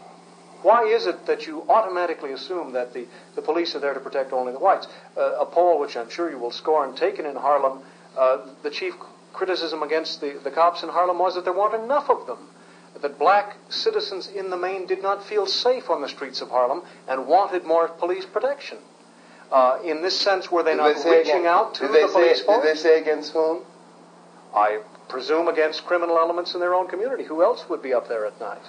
why 0.62 0.84
is 0.86 1.06
it 1.06 1.26
that 1.26 1.46
you 1.48 1.64
automatically 1.68 2.32
assume 2.32 2.72
that 2.72 2.94
the, 2.94 3.06
the 3.34 3.42
police 3.42 3.74
are 3.74 3.80
there 3.80 3.92
to 3.92 3.98
protect 4.00 4.32
only 4.32 4.52
the 4.52 4.58
whites? 4.60 4.86
Uh, 5.16 5.32
a 5.40 5.44
poll, 5.44 5.80
which 5.80 5.96
I'm 5.96 6.08
sure 6.08 6.30
you 6.30 6.38
will 6.38 6.52
scorn, 6.52 6.94
taken 6.94 7.26
in 7.26 7.34
Harlem, 7.34 7.80
uh, 8.16 8.38
the 8.62 8.70
chief 8.70 8.94
criticism 9.32 9.82
against 9.82 10.20
the, 10.20 10.38
the 10.44 10.50
cops 10.50 10.84
in 10.84 10.88
Harlem 10.90 11.18
was 11.18 11.34
that 11.34 11.42
there 11.44 11.52
weren't 11.52 11.74
enough 11.74 12.08
of 12.08 12.24
them. 12.26 12.50
That 13.02 13.18
black 13.18 13.56
citizens 13.68 14.28
in 14.28 14.48
the 14.50 14.56
main 14.56 14.86
did 14.86 15.02
not 15.02 15.26
feel 15.26 15.44
safe 15.46 15.90
on 15.90 16.00
the 16.02 16.08
streets 16.08 16.40
of 16.40 16.48
Harlem 16.50 16.82
and 17.08 17.26
wanted 17.26 17.64
more 17.64 17.88
police 17.88 18.24
protection. 18.24 18.78
Uh, 19.50 19.78
in 19.84 20.02
this 20.02 20.18
sense, 20.18 20.50
were 20.50 20.62
they 20.62 20.70
Did 20.70 20.76
not 20.78 21.04
they 21.04 21.10
reaching 21.18 21.46
against- 21.46 21.46
out 21.46 21.74
to 21.74 21.88
the 21.88 21.92
say, 22.06 22.12
police 22.12 22.38
Did 22.38 22.46
force? 22.46 22.62
they 22.64 22.74
say 22.74 22.98
against 22.98 23.32
whom? 23.32 23.62
I 24.56 24.80
presume 25.10 25.48
against 25.48 25.84
criminal 25.84 26.16
elements 26.18 26.54
in 26.54 26.60
their 26.60 26.74
own 26.74 26.88
community. 26.88 27.24
Who 27.24 27.42
else 27.42 27.68
would 27.68 27.82
be 27.82 27.92
up 27.92 28.08
there 28.08 28.24
at 28.26 28.40
night? 28.40 28.62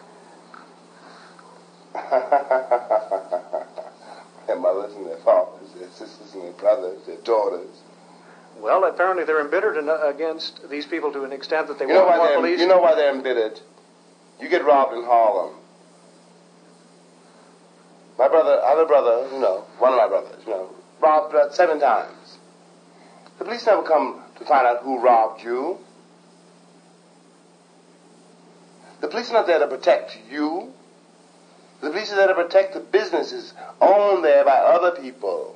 their 4.47 4.59
mothers 4.59 4.93
and 4.95 5.05
their 5.07 5.17
fathers, 5.17 5.69
their 5.79 5.89
sisters 5.89 6.33
and 6.33 6.43
their 6.43 6.51
brothers, 6.51 7.05
their 7.07 7.15
daughters. 7.17 7.69
Well, 8.59 8.83
apparently 8.83 9.23
they're 9.23 9.39
embittered 9.39 9.77
in, 9.77 9.87
against 9.89 10.69
these 10.69 10.85
people 10.85 11.11
to 11.13 11.23
an 11.23 11.31
extent 11.31 11.67
that 11.69 11.79
they 11.79 11.85
You 11.85 11.93
know, 11.93 12.05
want 12.05 12.17
more 12.17 12.27
they're, 12.27 12.35
police. 12.37 12.59
you 12.59 12.67
know 12.67 12.79
why 12.79 12.93
they're 12.95 13.15
embittered? 13.15 13.59
You 14.41 14.49
get 14.49 14.65
robbed 14.65 14.93
in 14.93 15.03
Harlem. 15.03 15.55
My 18.19 18.27
brother, 18.27 18.59
other 18.63 18.85
brother, 18.85 19.29
you 19.31 19.39
know, 19.39 19.63
one 19.77 19.93
of 19.93 19.97
my 19.97 20.07
brothers, 20.07 20.43
you 20.45 20.51
know, 20.51 20.69
robbed 20.99 21.33
uh, 21.35 21.51
seven 21.51 21.79
times. 21.79 22.37
The 23.37 23.45
police 23.45 23.65
never 23.65 23.83
come 23.83 24.23
to 24.37 24.45
find 24.45 24.67
out 24.67 24.83
who 24.83 24.99
robbed 24.99 25.43
you. 25.43 25.77
The 29.01 29.07
police 29.07 29.29
are 29.29 29.33
not 29.33 29.47
there 29.47 29.59
to 29.59 29.67
protect 29.67 30.17
you. 30.29 30.73
The 31.81 31.89
police 31.91 32.11
are 32.11 32.15
there 32.15 32.27
to 32.27 32.33
protect 32.33 32.73
the 32.73 32.79
businesses 32.79 33.53
owned 33.79 34.23
there 34.23 34.43
by 34.43 34.57
other 34.57 34.91
people. 34.99 35.55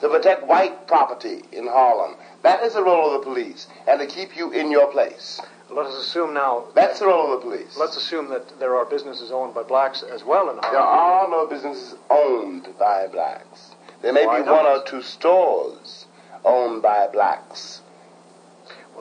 To 0.00 0.08
protect 0.08 0.44
white 0.46 0.88
property 0.88 1.42
in 1.52 1.68
Harlem. 1.68 2.16
That 2.42 2.64
is 2.64 2.74
the 2.74 2.82
role 2.82 3.14
of 3.14 3.20
the 3.20 3.24
police. 3.24 3.68
And 3.86 4.00
to 4.00 4.06
keep 4.06 4.36
you 4.36 4.50
in 4.50 4.72
your 4.72 4.90
place. 4.90 5.40
Let 5.70 5.86
us 5.86 5.94
assume 5.94 6.34
now. 6.34 6.64
That's 6.74 6.98
the 6.98 7.06
role 7.06 7.32
of 7.32 7.40
the 7.40 7.46
police. 7.48 7.76
Let's 7.78 7.96
assume 7.96 8.28
that 8.30 8.58
there 8.58 8.74
are 8.74 8.84
businesses 8.84 9.30
owned 9.30 9.54
by 9.54 9.62
blacks 9.62 10.02
as 10.02 10.24
well 10.24 10.50
in 10.50 10.56
Harlem. 10.56 10.72
There 10.72 10.80
are 10.80 11.28
no 11.28 11.46
businesses 11.46 11.94
owned 12.10 12.68
by 12.78 13.06
blacks. 13.06 13.70
There 14.02 14.12
may 14.12 14.26
Why 14.26 14.42
be 14.42 14.50
one 14.50 14.66
or 14.66 14.82
two 14.82 15.02
stores 15.02 16.06
owned 16.44 16.82
by 16.82 17.06
blacks. 17.06 17.81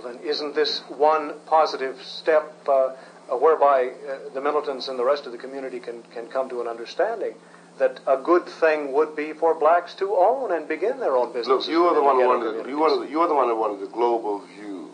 Well, 0.03 0.13
then, 0.13 0.23
isn't 0.23 0.55
this 0.55 0.79
one 0.89 1.33
positive 1.45 2.01
step 2.03 2.67
uh, 2.67 2.93
whereby 3.29 3.89
uh, 3.89 4.33
the 4.33 4.41
militants 4.41 4.87
and 4.87 4.97
the 4.97 5.05
rest 5.05 5.25
of 5.25 5.31
the 5.31 5.37
community 5.37 5.79
can, 5.79 6.03
can 6.13 6.27
come 6.27 6.49
to 6.49 6.61
an 6.61 6.67
understanding 6.67 7.33
that 7.77 7.99
a 8.07 8.17
good 8.17 8.45
thing 8.45 8.93
would 8.93 9.15
be 9.15 9.33
for 9.33 9.57
blacks 9.57 9.95
to 9.95 10.13
own 10.13 10.51
and 10.51 10.67
begin 10.67 10.99
their 10.99 11.15
own 11.15 11.33
businesses? 11.33 11.67
Look, 11.67 11.73
you 11.73 11.85
are 11.85 11.95
the 11.95 12.03
one 12.03 12.19
who 12.19 12.27
wanted. 12.27 12.65
The, 12.65 12.69
you, 12.69 12.83
are 12.83 12.99
the, 12.99 13.09
you 13.09 13.21
are 13.21 13.27
the 13.27 13.35
one 13.35 13.47
who 13.47 13.55
wanted 13.55 13.81
the 13.81 13.91
global 13.91 14.45
view. 14.45 14.89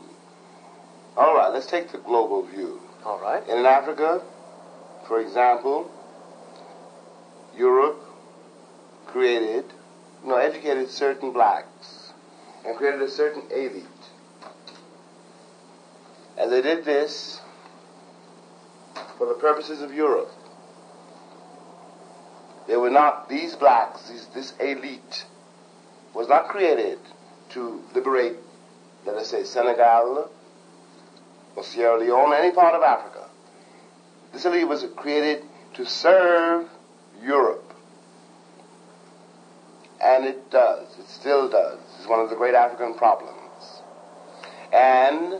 All 1.16 1.36
right, 1.36 1.52
let's 1.52 1.66
take 1.66 1.92
the 1.92 1.98
global 1.98 2.46
view. 2.46 2.80
All 3.04 3.20
right. 3.20 3.48
In 3.48 3.66
Africa, 3.66 4.22
for 5.08 5.20
example, 5.20 5.90
Europe 7.58 8.04
created, 9.08 9.66
you 10.24 10.30
know, 10.30 10.36
educated 10.36 10.90
certain 10.90 11.32
blacks 11.32 12.12
and 12.66 12.78
created 12.78 13.02
a 13.02 13.10
certain 13.10 13.44
elite. 13.52 13.86
And 16.38 16.52
they 16.52 16.62
did 16.62 16.86
this 16.86 17.42
for 19.18 19.28
the 19.28 19.34
purposes 19.34 19.82
of 19.82 19.94
Europe. 19.94 20.32
They 22.68 22.76
were 22.76 22.90
not, 22.90 23.30
these 23.30 23.56
blacks, 23.56 24.10
these, 24.10 24.28
this 24.36 24.54
elite, 24.60 25.26
was 26.14 26.28
not 26.28 26.50
created 26.50 27.00
to 27.50 27.82
liberate, 27.96 28.36
let 29.06 29.16
us 29.16 29.30
say, 29.30 29.44
Senegal 29.44 30.30
or 31.56 31.64
Sierra 31.64 31.98
Leone, 31.98 32.34
any 32.34 32.54
part 32.54 32.76
of 32.76 32.84
Africa. 32.84 33.26
This 34.34 34.46
elite 34.46 34.68
was 34.68 34.86
created 34.96 35.44
to 35.76 35.86
serve 35.86 36.68
Europe. 37.24 37.74
And 40.02 40.26
it 40.26 40.52
does. 40.52 40.88
It 41.00 41.08
still 41.08 41.50
does. 41.50 41.80
It's 41.98 42.08
one 42.08 42.20
of 42.20 42.30
the 42.30 42.36
great 42.36 42.54
African 42.54 42.94
problems. 42.96 43.82
And, 44.74 45.40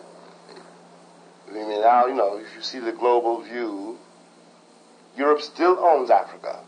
I 1.50 1.54
mean, 1.54 1.70
now, 1.82 2.08
you 2.08 2.14
know, 2.14 2.38
if 2.38 2.56
you 2.56 2.62
see 2.62 2.80
the 2.80 2.92
global 2.92 3.42
view, 3.42 3.98
Europe 5.16 5.42
still 5.42 5.80
owns 5.80 6.10
Africa. 6.10 6.60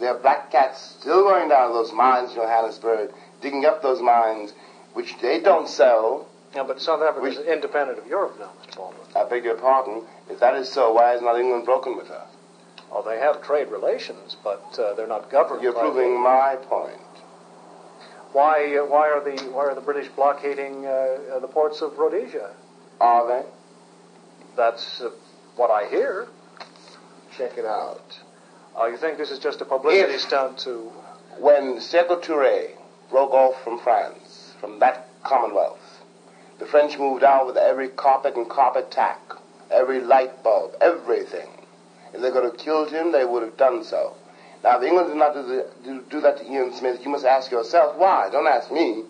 There 0.00 0.14
are 0.14 0.18
black 0.18 0.50
cats 0.50 0.96
still 1.00 1.24
going 1.24 1.48
down 1.48 1.72
those 1.72 1.92
mines 1.92 2.30
in 2.30 2.36
Johannesburg, 2.36 3.10
digging 3.40 3.64
up 3.64 3.82
those 3.82 4.00
mines, 4.00 4.52
which 4.94 5.18
they 5.20 5.40
don't 5.40 5.68
sell. 5.68 6.28
Yeah, 6.54 6.64
but 6.64 6.80
South 6.80 7.02
Africa 7.02 7.26
is 7.26 7.38
independent 7.38 7.98
of 7.98 8.06
Europe 8.06 8.36
now, 8.38 8.50
Mr. 8.62 8.76
Baldwin. 8.76 9.06
I 9.14 9.24
beg 9.24 9.44
your 9.44 9.56
pardon. 9.56 10.04
If 10.30 10.40
that 10.40 10.54
is 10.54 10.68
so, 10.68 10.92
why 10.92 11.14
is 11.14 11.22
not 11.22 11.38
England 11.38 11.64
broken 11.64 11.96
with 11.96 12.08
her? 12.08 12.24
Oh, 12.90 13.02
they 13.02 13.18
have 13.18 13.42
trade 13.42 13.68
relations, 13.68 14.36
but 14.42 14.78
uh, 14.78 14.94
they're 14.94 15.06
not 15.06 15.30
governed. 15.30 15.62
You're 15.62 15.74
proving 15.74 16.22
my 16.22 16.56
point. 16.62 16.98
Why? 18.32 18.76
Uh, 18.76 18.86
why 18.86 19.08
are 19.10 19.22
the 19.22 19.42
why 19.50 19.66
are 19.66 19.74
the 19.74 19.80
British 19.80 20.08
blockading 20.08 20.86
uh, 20.86 20.88
uh, 21.36 21.38
the 21.40 21.48
ports 21.48 21.82
of 21.82 21.98
Rhodesia? 21.98 22.54
Are 23.00 23.26
they? 23.28 23.48
That's 24.58 25.00
uh, 25.00 25.10
what 25.54 25.70
I 25.70 25.88
hear. 25.88 26.26
Check 27.36 27.56
it 27.56 27.64
out. 27.64 28.18
Uh, 28.76 28.86
you 28.86 28.96
think 28.96 29.16
this 29.16 29.30
is 29.30 29.38
just 29.38 29.60
a 29.60 29.64
publicity 29.64 30.14
If- 30.14 30.20
stunt 30.20 30.58
to? 30.66 30.90
When 31.38 31.76
Sekou 31.78 32.20
Touré 32.20 32.72
broke 33.08 33.30
off 33.30 33.62
from 33.62 33.78
France, 33.78 34.54
from 34.60 34.80
that 34.80 35.06
Commonwealth, 35.22 36.02
the 36.58 36.66
French 36.66 36.98
moved 36.98 37.22
out 37.22 37.46
with 37.46 37.56
every 37.56 37.88
carpet 37.88 38.34
and 38.34 38.50
carpet 38.50 38.90
tack, 38.90 39.20
every 39.70 40.00
light 40.00 40.42
bulb, 40.42 40.72
everything. 40.80 41.48
If 42.12 42.20
they 42.20 42.32
could 42.32 42.42
have 42.42 42.58
killed 42.58 42.90
him, 42.90 43.12
they 43.12 43.24
would 43.24 43.44
have 43.44 43.56
done 43.56 43.84
so. 43.84 44.16
Now, 44.64 44.78
if 44.78 44.82
England 44.82 45.10
did 45.10 45.16
not 45.18 45.34
do, 45.34 45.42
the, 45.44 45.70
do, 45.84 46.02
do 46.10 46.20
that 46.22 46.38
to 46.38 46.50
Ian 46.50 46.74
Smith, 46.74 47.00
you 47.04 47.10
must 47.10 47.24
ask 47.24 47.52
yourself 47.52 47.94
why. 47.96 48.28
Don't 48.32 48.48
ask 48.48 48.72
me. 48.72 49.04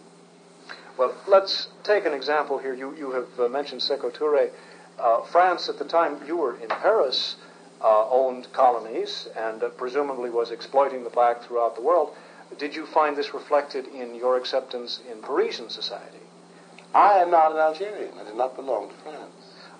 Well, 0.99 1.15
let's 1.27 1.69
take 1.85 2.05
an 2.05 2.13
example 2.13 2.59
here. 2.59 2.75
You 2.75 2.95
you 2.97 3.13
have 3.13 3.29
uh, 3.39 3.49
mentioned 3.49 3.81
Sekou 3.81 4.15
Touré. 4.15 4.51
Uh, 4.99 5.23
France, 5.23 5.69
at 5.69 5.79
the 5.79 5.85
time 5.85 6.19
you 6.27 6.37
were 6.37 6.57
in 6.57 6.69
Paris, 6.69 7.37
uh, 7.81 8.09
owned 8.11 8.53
colonies 8.53 9.29
and 9.37 9.63
uh, 9.63 9.69
presumably 9.71 10.31
was 10.31 10.51
exploiting 10.51 11.05
the 11.05 11.11
black 11.11 11.43
throughout 11.43 11.77
the 11.77 11.83
world. 11.83 12.15
Did 12.59 12.75
you 12.75 12.87
find 12.87 13.17
this 13.17 13.33
reflected 13.35 13.87
in 13.89 14.15
your 14.15 14.37
acceptance 14.37 15.01
in 15.11 15.21
Parisian 15.23 15.69
society? 15.71 16.19
I 16.95 17.19
am 17.19 17.31
not 17.31 17.53
an 17.53 17.59
Algerian. 17.59 18.13
I 18.19 18.25
did 18.25 18.37
not 18.37 18.57
belong 18.57 18.89
to 18.89 18.95
France. 18.97 19.33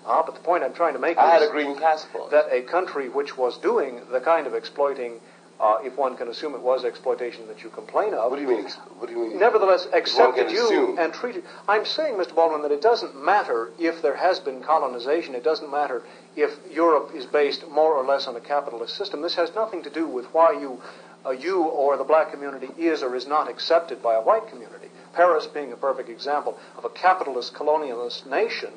Ah, 0.05 0.23
but 0.25 0.35
the 0.35 0.41
point 0.41 0.63
I'm 0.63 0.73
trying 0.73 0.93
to 0.93 0.99
make 0.99 1.17
I 1.17 1.35
is 1.35 1.41
had 1.41 1.49
a 1.49 1.51
green 1.51 1.77
passport. 1.77 2.31
that 2.31 2.47
a 2.51 2.61
country 2.61 3.09
which 3.09 3.37
was 3.37 3.57
doing 3.57 4.01
the 4.11 4.21
kind 4.21 4.47
of 4.47 4.53
exploiting, 4.53 5.19
uh, 5.59 5.77
if 5.83 5.97
one 5.97 6.15
can 6.15 6.27
assume 6.29 6.53
it 6.55 6.61
was 6.61 6.85
exploitation 6.85 7.47
that 7.47 7.63
you 7.63 7.69
complain 7.69 8.13
of, 8.13 8.31
What 8.31 8.37
do 8.37 8.41
you 8.41 8.47
mean? 8.47 8.65
What 8.97 9.07
do 9.09 9.13
you 9.15 9.27
mean? 9.29 9.39
nevertheless 9.39 9.87
accepted 9.93 10.51
you 10.51 10.65
assume. 10.65 10.97
and 10.97 11.13
treated. 11.13 11.43
I'm 11.67 11.85
saying, 11.85 12.15
Mr. 12.15 12.33
Baldwin, 12.35 12.61
that 12.61 12.71
it 12.71 12.81
doesn't 12.81 13.21
matter 13.21 13.69
if 13.77 14.01
there 14.01 14.15
has 14.15 14.39
been 14.39 14.61
colonization. 14.63 15.35
It 15.35 15.43
doesn't 15.43 15.69
matter 15.69 16.03
if 16.35 16.51
Europe 16.71 17.11
is 17.13 17.25
based 17.25 17.67
more 17.69 17.93
or 17.93 18.05
less 18.05 18.27
on 18.27 18.35
a 18.35 18.39
capitalist 18.39 18.95
system. 18.95 19.21
This 19.21 19.35
has 19.35 19.53
nothing 19.55 19.83
to 19.83 19.89
do 19.89 20.07
with 20.07 20.25
why 20.33 20.53
you, 20.53 20.81
uh, 21.25 21.31
you 21.31 21.63
or 21.63 21.97
the 21.97 22.03
black 22.05 22.31
community 22.31 22.69
is 22.77 23.03
or 23.03 23.15
is 23.15 23.27
not 23.27 23.49
accepted 23.49 24.01
by 24.01 24.15
a 24.15 24.21
white 24.21 24.47
community. 24.47 24.87
Paris 25.13 25.45
being 25.47 25.73
a 25.73 25.75
perfect 25.75 26.07
example 26.07 26.57
of 26.77 26.85
a 26.85 26.89
capitalist 26.89 27.53
colonialist 27.53 28.25
nation 28.27 28.69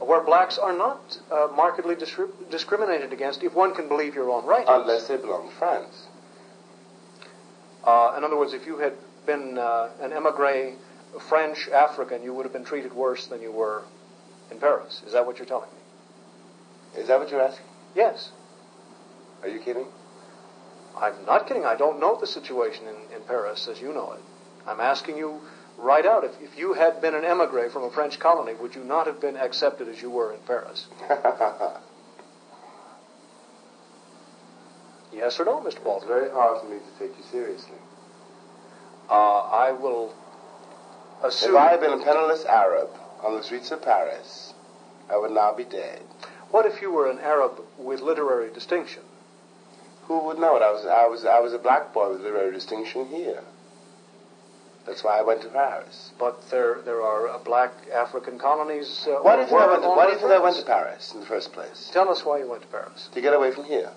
where 0.00 0.20
blacks 0.20 0.58
are 0.58 0.72
not 0.76 1.18
uh, 1.30 1.46
markedly 1.54 1.94
discri- 1.94 2.28
discriminated 2.50 3.12
against, 3.12 3.42
if 3.44 3.54
one 3.54 3.72
can 3.74 3.86
believe 3.86 4.14
your 4.14 4.28
own 4.30 4.44
writings. 4.44 4.68
Unless 4.70 5.06
they 5.06 5.16
belong 5.16 5.48
to 5.48 5.54
France. 5.56 6.08
Uh, 7.86 8.14
in 8.16 8.24
other 8.24 8.36
words, 8.38 8.54
if 8.54 8.66
you 8.66 8.78
had 8.78 8.94
been 9.26 9.58
uh, 9.58 9.90
an 10.00 10.12
emigre 10.12 10.76
French 11.28 11.68
African, 11.68 12.22
you 12.22 12.34
would 12.34 12.44
have 12.44 12.52
been 12.52 12.64
treated 12.64 12.92
worse 12.92 13.26
than 13.26 13.42
you 13.42 13.52
were 13.52 13.84
in 14.50 14.58
Paris. 14.58 15.02
Is 15.06 15.12
that 15.12 15.26
what 15.26 15.38
you're 15.38 15.46
telling 15.46 15.70
me? 15.70 17.00
Is 17.00 17.08
that 17.08 17.18
what 17.18 17.30
you're 17.30 17.42
asking? 17.42 17.66
Yes. 17.94 18.30
Are 19.42 19.48
you 19.48 19.60
kidding? 19.60 19.86
I'm 20.96 21.24
not 21.26 21.46
kidding. 21.46 21.64
I 21.64 21.76
don't 21.76 22.00
know 22.00 22.18
the 22.18 22.26
situation 22.26 22.84
in, 22.86 23.16
in 23.16 23.22
Paris 23.26 23.68
as 23.68 23.80
you 23.80 23.92
know 23.92 24.12
it. 24.12 24.20
I'm 24.66 24.80
asking 24.80 25.18
you 25.18 25.40
right 25.76 26.06
out. 26.06 26.24
If, 26.24 26.32
if 26.40 26.58
you 26.58 26.74
had 26.74 27.00
been 27.02 27.14
an 27.14 27.24
emigre 27.24 27.68
from 27.70 27.84
a 27.84 27.90
French 27.90 28.18
colony, 28.18 28.54
would 28.54 28.74
you 28.74 28.84
not 28.84 29.06
have 29.06 29.20
been 29.20 29.36
accepted 29.36 29.88
as 29.88 30.00
you 30.00 30.10
were 30.10 30.32
in 30.32 30.40
Paris? 30.40 30.86
Yes 35.14 35.38
or 35.38 35.44
no, 35.44 35.60
Mr. 35.60 35.78
It's 35.96 36.04
very 36.06 36.30
hard 36.30 36.60
for 36.60 36.68
me 36.68 36.78
to 36.78 36.98
take 36.98 37.16
you 37.16 37.24
seriously. 37.30 37.76
Uh, 39.08 39.40
I 39.40 39.72
will 39.72 40.14
assume. 41.22 41.54
If. 41.54 41.60
I 41.60 41.70
had 41.70 41.80
been 41.80 41.92
a 41.92 42.02
penniless 42.04 42.44
Arab 42.44 42.88
on 43.22 43.36
the 43.36 43.42
streets 43.42 43.70
of 43.70 43.82
Paris, 43.82 44.54
I 45.10 45.16
would 45.16 45.30
now 45.30 45.54
be 45.54 45.64
dead. 45.64 46.02
What 46.50 46.66
if 46.66 46.80
you 46.82 46.92
were 46.92 47.10
an 47.10 47.18
Arab 47.18 47.60
with 47.78 48.00
literary 48.00 48.52
distinction? 48.52 49.02
Who 50.06 50.24
would 50.26 50.38
know 50.38 50.56
it? 50.56 50.62
I 50.62 50.70
was, 50.70 50.84
I 50.86 51.06
was, 51.06 51.24
I 51.24 51.40
was 51.40 51.52
a 51.52 51.58
black 51.58 51.94
boy 51.94 52.10
with 52.10 52.20
literary 52.20 52.52
distinction 52.52 53.06
here. 53.06 53.42
That's 54.86 55.02
why 55.02 55.18
I 55.18 55.22
went 55.22 55.40
to 55.42 55.48
Paris. 55.48 56.12
But 56.18 56.50
there, 56.50 56.82
there 56.84 57.00
are 57.00 57.28
uh, 57.28 57.38
black 57.38 57.72
African 57.92 58.38
colonies. 58.38 59.06
Uh, 59.08 59.22
Why 59.22 59.36
do 59.36 59.42
you 59.42 59.48
think, 59.48 59.60
I 59.60 59.66
went 59.66 59.82
to, 59.82 59.88
why 59.88 60.06
do 60.06 60.12
you 60.12 60.18
think 60.18 60.30
I 60.30 60.38
went 60.38 60.56
to 60.56 60.62
Paris 60.62 61.12
in 61.14 61.20
the 61.20 61.26
first 61.26 61.54
place? 61.54 61.90
Tell 61.92 62.10
us 62.10 62.22
why 62.24 62.38
you 62.38 62.50
went 62.50 62.62
to 62.62 62.68
Paris. 62.68 63.08
To 63.14 63.20
get 63.22 63.32
away 63.32 63.50
from 63.50 63.64
here. 63.64 63.90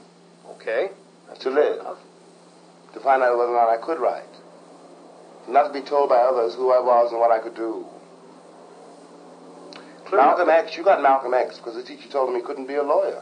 Okay. 0.52 0.90
To 1.40 1.50
live. 1.50 1.98
To 2.94 3.00
find 3.00 3.22
out 3.22 3.38
whether 3.38 3.52
or 3.52 3.56
not 3.56 3.70
I 3.70 3.78
could 3.78 4.00
write. 4.00 4.24
Not 5.48 5.68
to 5.68 5.74
be 5.74 5.86
told 5.86 6.10
by 6.10 6.18
others 6.18 6.56
who 6.56 6.72
I 6.72 6.80
was 6.80 7.12
and 7.12 7.20
what 7.20 7.32
I 7.32 7.40
could 7.40 7.56
do. 7.56 7.86
Clear 10.06 10.22
enough. 10.22 10.38
Malcolm 10.38 10.50
X, 10.50 10.78
you 10.78 10.84
got 10.84 11.02
Malcolm 11.02 11.34
X 11.34 11.58
because 11.58 11.76
the 11.76 11.84
teacher 11.84 12.10
told 12.10 12.30
him 12.30 12.36
he 12.36 12.42
couldn't 12.42 12.68
be 12.68 12.76
a 12.76 12.84
lawyer. 12.84 13.22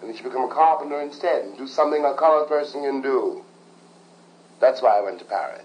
And 0.00 0.10
he 0.10 0.16
should 0.16 0.24
become 0.24 0.44
a 0.44 0.54
carpenter 0.54 1.00
instead 1.00 1.44
and 1.44 1.56
do 1.56 1.66
something 1.66 2.04
a 2.04 2.14
colored 2.14 2.48
person 2.48 2.82
can 2.82 3.00
do. 3.00 3.42
That's 4.60 4.82
why 4.82 4.98
I 4.98 5.02
went 5.02 5.18
to 5.20 5.24
Paris. 5.24 5.62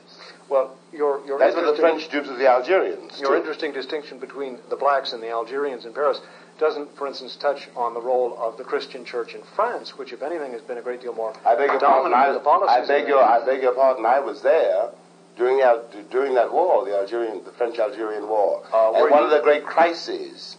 Well, 0.50 0.76
your 0.92 1.26
your 1.26 1.40
That's 1.40 1.56
what 1.56 1.76
the 1.76 1.82
French 1.82 2.10
do 2.10 2.24
to 2.24 2.34
the 2.34 2.48
Algerians. 2.48 3.20
Your 3.20 3.32
too. 3.32 3.38
interesting 3.38 3.74
distinction 3.74 4.20
between 4.20 4.60
the 4.70 4.76
blacks 4.76 5.14
and 5.14 5.22
the 5.22 5.30
Algerians 5.30 5.86
in 5.86 5.94
Paris 5.94 6.20
doesn't, 6.64 6.96
for 6.98 7.08
instance, 7.08 7.36
touch 7.36 7.68
on 7.76 7.94
the 7.94 8.00
role 8.02 8.38
of 8.40 8.58
the 8.58 8.64
Christian 8.64 9.04
church 9.04 9.34
in 9.36 9.42
France, 9.56 9.98
which, 9.98 10.14
if 10.14 10.22
anything, 10.24 10.54
has 10.54 10.62
been 10.62 10.78
a 10.78 10.82
great 10.82 11.02
deal 11.02 11.14
more 11.14 11.34
I 11.46 11.56
beg 11.56 11.70
your 11.72 11.80
pardon. 11.82 12.14
I, 12.14 12.32
the 12.32 12.40
policies. 12.40 12.74
I 12.74 12.88
beg 12.88 13.08
your. 13.10 13.22
I 13.22 13.44
beg 13.46 13.62
your 13.62 13.74
pardon. 13.74 14.06
I 14.06 14.22
was 14.22 14.42
there 14.42 14.90
during 15.36 15.58
the, 15.58 15.64
Al- 15.64 15.84
during 16.10 16.34
that 16.36 16.54
war, 16.54 16.86
the 16.86 16.96
Algerian, 16.98 17.44
the 17.44 17.52
French-Algerian 17.52 18.30
War, 18.30 18.64
Uh, 18.74 18.94
and 18.94 19.12
one 19.12 19.20
you- 19.20 19.26
of 19.26 19.32
the 19.32 19.42
great 19.42 19.66
crises 19.66 20.56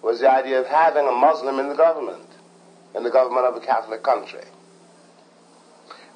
was 0.00 0.20
the 0.20 0.30
idea 0.30 0.58
of 0.58 0.66
having 0.66 1.06
a 1.06 1.12
Muslim 1.12 1.58
in 1.58 1.68
the 1.68 1.74
government, 1.74 2.26
in 2.94 3.02
the 3.02 3.10
government 3.10 3.44
of 3.46 3.54
a 3.56 3.60
Catholic 3.60 4.02
country. 4.02 4.44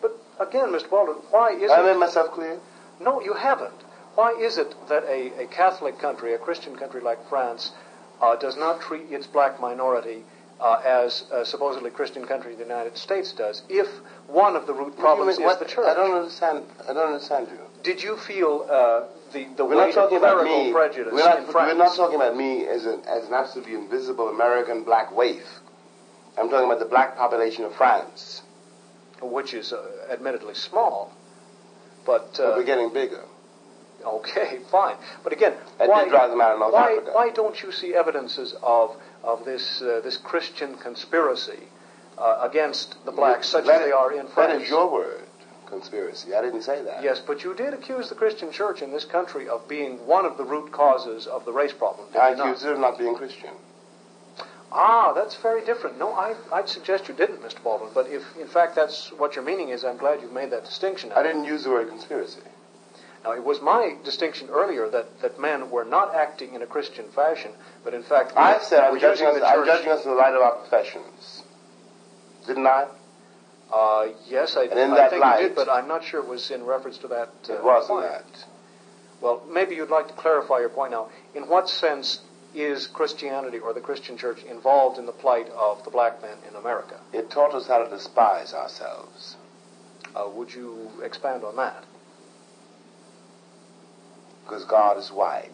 But 0.01 0.17
again, 0.41 0.69
Mr. 0.69 0.89
Baldwin, 0.89 1.19
why 1.31 1.51
is 1.53 1.71
I 1.71 1.81
it? 1.81 1.85
I 1.85 1.93
made 1.93 1.99
myself 2.01 2.31
clear. 2.33 2.59
No, 3.01 3.21
you 3.21 3.35
haven't. 3.35 3.75
Why 4.15 4.31
is 4.41 4.57
it 4.57 4.75
that 4.89 5.05
a, 5.05 5.43
a 5.43 5.47
Catholic 5.49 5.99
country, 5.99 6.33
a 6.33 6.39
Christian 6.39 6.75
country 6.77 7.01
like 7.03 7.19
France, 7.29 7.73
uh, 8.21 8.37
does 8.37 8.57
not 8.57 8.81
treat 8.81 9.11
its 9.11 9.27
black 9.27 9.61
minority 9.61 10.23
uh, 10.61 10.81
as 10.85 11.25
a 11.33 11.45
supposedly 11.45 11.91
Christian 11.91 12.25
country 12.27 12.55
the 12.55 12.63
United 12.63 12.97
States 12.97 13.33
does, 13.33 13.63
if 13.69 13.89
one 14.29 14.55
of 14.57 14.67
the 14.67 14.73
root 14.73 14.87
What 14.87 14.97
do 14.97 14.97
you 14.97 15.03
problems 15.03 15.39
mean- 15.39 15.47
is 15.47 15.51
what- 15.51 15.59
the 15.59 15.65
church? 15.67 15.87
I 15.87 15.95
don't 15.95 16.15
understand. 16.17 16.65
I 16.89 16.93
don't 16.93 17.13
understand 17.13 17.49
you. 17.51 17.59
Did 17.83 18.03
you 18.03 18.17
feel 18.17 18.67
uh, 18.71 19.03
the, 19.33 19.47
the 19.57 19.65
We're 19.65 19.75
not 19.75 19.87
weight 19.89 19.97
of 19.97 20.13
about 20.13 20.21
clerical 20.37 20.65
me. 20.65 20.73
prejudice 20.73 21.13
We're 21.13 21.25
not, 21.25 21.39
in 21.41 21.47
France? 21.47 21.73
we're 21.73 21.79
not 21.85 21.95
talking 21.97 22.17
about 22.17 22.37
me 22.37 22.67
as 22.67 22.87
an, 22.87 23.03
as 23.07 23.27
an 23.27 23.35
absolutely 23.35 23.75
invisible 23.75 24.29
American 24.29 24.85
black 24.85 25.15
waif. 25.15 25.43
I'm 26.39 26.49
talking 26.49 26.67
about 26.67 26.79
the 26.79 26.87
black 26.87 27.17
population 27.17 27.65
of 27.65 27.75
France. 27.75 28.43
which 29.21 29.55
is 29.55 29.73
uh, 29.73 30.07
admittedly 30.11 30.55
small, 30.55 31.13
but 32.07 32.35
But 32.37 32.43
uh, 32.43 32.55
we're 32.57 32.65
getting 32.65 32.93
bigger. 32.93 33.25
Okay, 34.07 34.59
fine. 34.71 34.97
But 35.23 35.33
again, 35.33 35.55
That 35.79 35.89
why, 35.89 36.09
drive 36.09 36.31
them 36.31 36.41
out 36.41 36.53
of 36.53 36.59
North 36.59 36.73
why, 36.73 36.99
why 37.13 37.31
don't 37.31 37.63
you 37.63 37.73
see 37.73 37.95
evidences 37.95 38.55
of 38.63 38.97
of 39.23 39.45
this 39.45 39.81
uh, 39.83 40.01
this 40.05 40.17
Christian 40.19 40.77
conspiracy 40.77 41.61
uh, 42.19 42.39
against 42.43 42.97
the 43.05 43.13
blacks, 43.13 43.49
such 43.49 43.67
That 43.67 43.81
as 43.81 43.87
they 43.87 43.93
are 43.93 44.13
in 44.13 44.27
That 44.27 44.35
France? 44.35 44.63
is 44.65 44.69
your 44.69 44.91
word, 44.93 45.25
conspiracy. 45.67 46.35
I 46.35 46.43
didn't 46.43 46.63
say 46.63 46.83
that. 46.83 47.03
Yes, 47.03 47.21
but 47.27 47.43
you 47.43 47.55
did 47.55 47.75
accuse 47.75 48.09
the 48.09 48.15
Christian 48.15 48.53
Church 48.53 48.83
in 48.83 48.93
this 48.93 49.05
country 49.05 49.49
of 49.49 49.67
being 49.69 50.07
one 50.07 50.25
of 50.27 50.37
the 50.37 50.45
root 50.45 50.71
causes 50.73 51.27
of 51.27 51.45
the 51.45 51.53
race 51.53 51.73
problem. 51.73 52.07
I 52.21 52.31
accused 52.31 52.65
it 52.65 52.73
of 52.73 52.79
not 52.79 52.99
being 52.99 53.15
Christian. 53.17 53.51
Ah, 54.77 55.13
that's 55.13 55.37
very 55.37 55.65
different. 55.65 55.99
No, 55.99 56.13
I, 56.13 56.35
I'd 56.53 56.69
suggest 56.69 57.07
you 57.07 57.15
didn't, 57.15 57.41
Mr. 57.43 57.63
Baldwin. 57.63 57.91
But 57.95 58.09
if, 58.09 58.23
in 58.37 58.49
fact, 58.49 58.75
that's 58.75 59.09
what 59.13 59.37
your 59.37 59.45
meaning 59.45 59.69
is, 59.69 59.85
I'm 59.85 59.97
glad 59.97 60.21
you've 60.21 60.33
made 60.33 60.51
that 60.51 60.65
distinction. 60.65 61.13
I 61.13 61.23
didn't 61.23 61.45
use 61.45 61.63
the 61.63 61.71
word 61.71 61.89
conspiracy. 61.89 62.41
Now, 63.25 63.33
it 63.33 63.43
was 63.43 63.61
my 63.63 63.97
distinction 64.05 64.49
earlier 64.51 64.89
that, 64.91 65.21
that 65.23 65.41
men 65.41 65.71
were 65.71 65.85
not 65.85 66.15
acting 66.15 66.55
in 66.55 66.61
a 66.63 66.67
Christian 66.67 67.07
fashion, 67.15 67.53
but 67.83 67.95
in 67.95 68.03
fact, 68.03 68.35
I 68.37 68.59
said 68.59 68.85
I'm 68.85 68.93
were 68.93 68.99
judging, 68.99 69.27
us, 69.27 69.39
the 69.39 69.47
I'm 69.47 69.65
judging 69.65 69.91
us 69.91 70.05
in 70.05 70.11
the 70.11 70.17
light 70.17 70.35
of 70.35 70.43
our 70.43 70.57
professions. 70.57 71.43
Didn't 72.47 72.67
I? 72.67 72.87
Uh, 73.73 74.09
yes, 74.29 74.57
I, 74.59 74.65
And 74.65 74.79
in 74.79 74.91
I 74.93 74.97
that 74.97 75.11
think 75.11 75.23
light- 75.23 75.41
you 75.41 75.49
did, 75.49 75.57
but 75.57 75.71
I'm 75.71 75.89
not 75.89 76.05
sure 76.05 76.21
it 76.21 76.29
was 76.29 76.51
in 76.51 76.65
reference 76.65 76.99
to 76.99 77.09
that. 77.09 77.31
Uh, 77.49 77.55
It 77.55 77.65
wasn't 77.65 78.01
point. 78.01 78.13
that. 78.13 78.45
Well, 79.23 79.43
maybe 79.49 79.75
you'd 79.75 79.89
like 79.89 80.09
to 80.09 80.15
clarify 80.15 80.61
your 80.61 80.69
point 80.69 80.91
now. 80.93 81.09
In 81.35 81.49
what 81.49 81.71
sense 81.71 82.21
is 82.55 82.87
Christianity 82.87 83.59
or 83.59 83.73
the 83.73 83.81
Christian 83.81 84.19
church 84.19 84.43
involved 84.45 84.99
in 84.99 85.07
the 85.07 85.13
plight 85.13 85.49
of 85.49 85.83
the 85.85 85.91
black 85.91 86.21
man 86.21 86.37
in 86.47 86.55
America? 86.57 87.01
It 87.15 87.31
taught 87.31 87.55
us 87.55 87.67
how 87.67 87.83
to 87.83 87.89
despise 87.89 88.53
ourselves. 88.53 89.37
Uh, 90.15 90.29
would 90.29 90.53
you 90.55 90.91
expand 91.03 91.43
on 91.43 91.57
that? 91.57 91.85
Because 94.45 94.65
God 94.65 94.99
is 94.99 95.11
wide. 95.11 95.51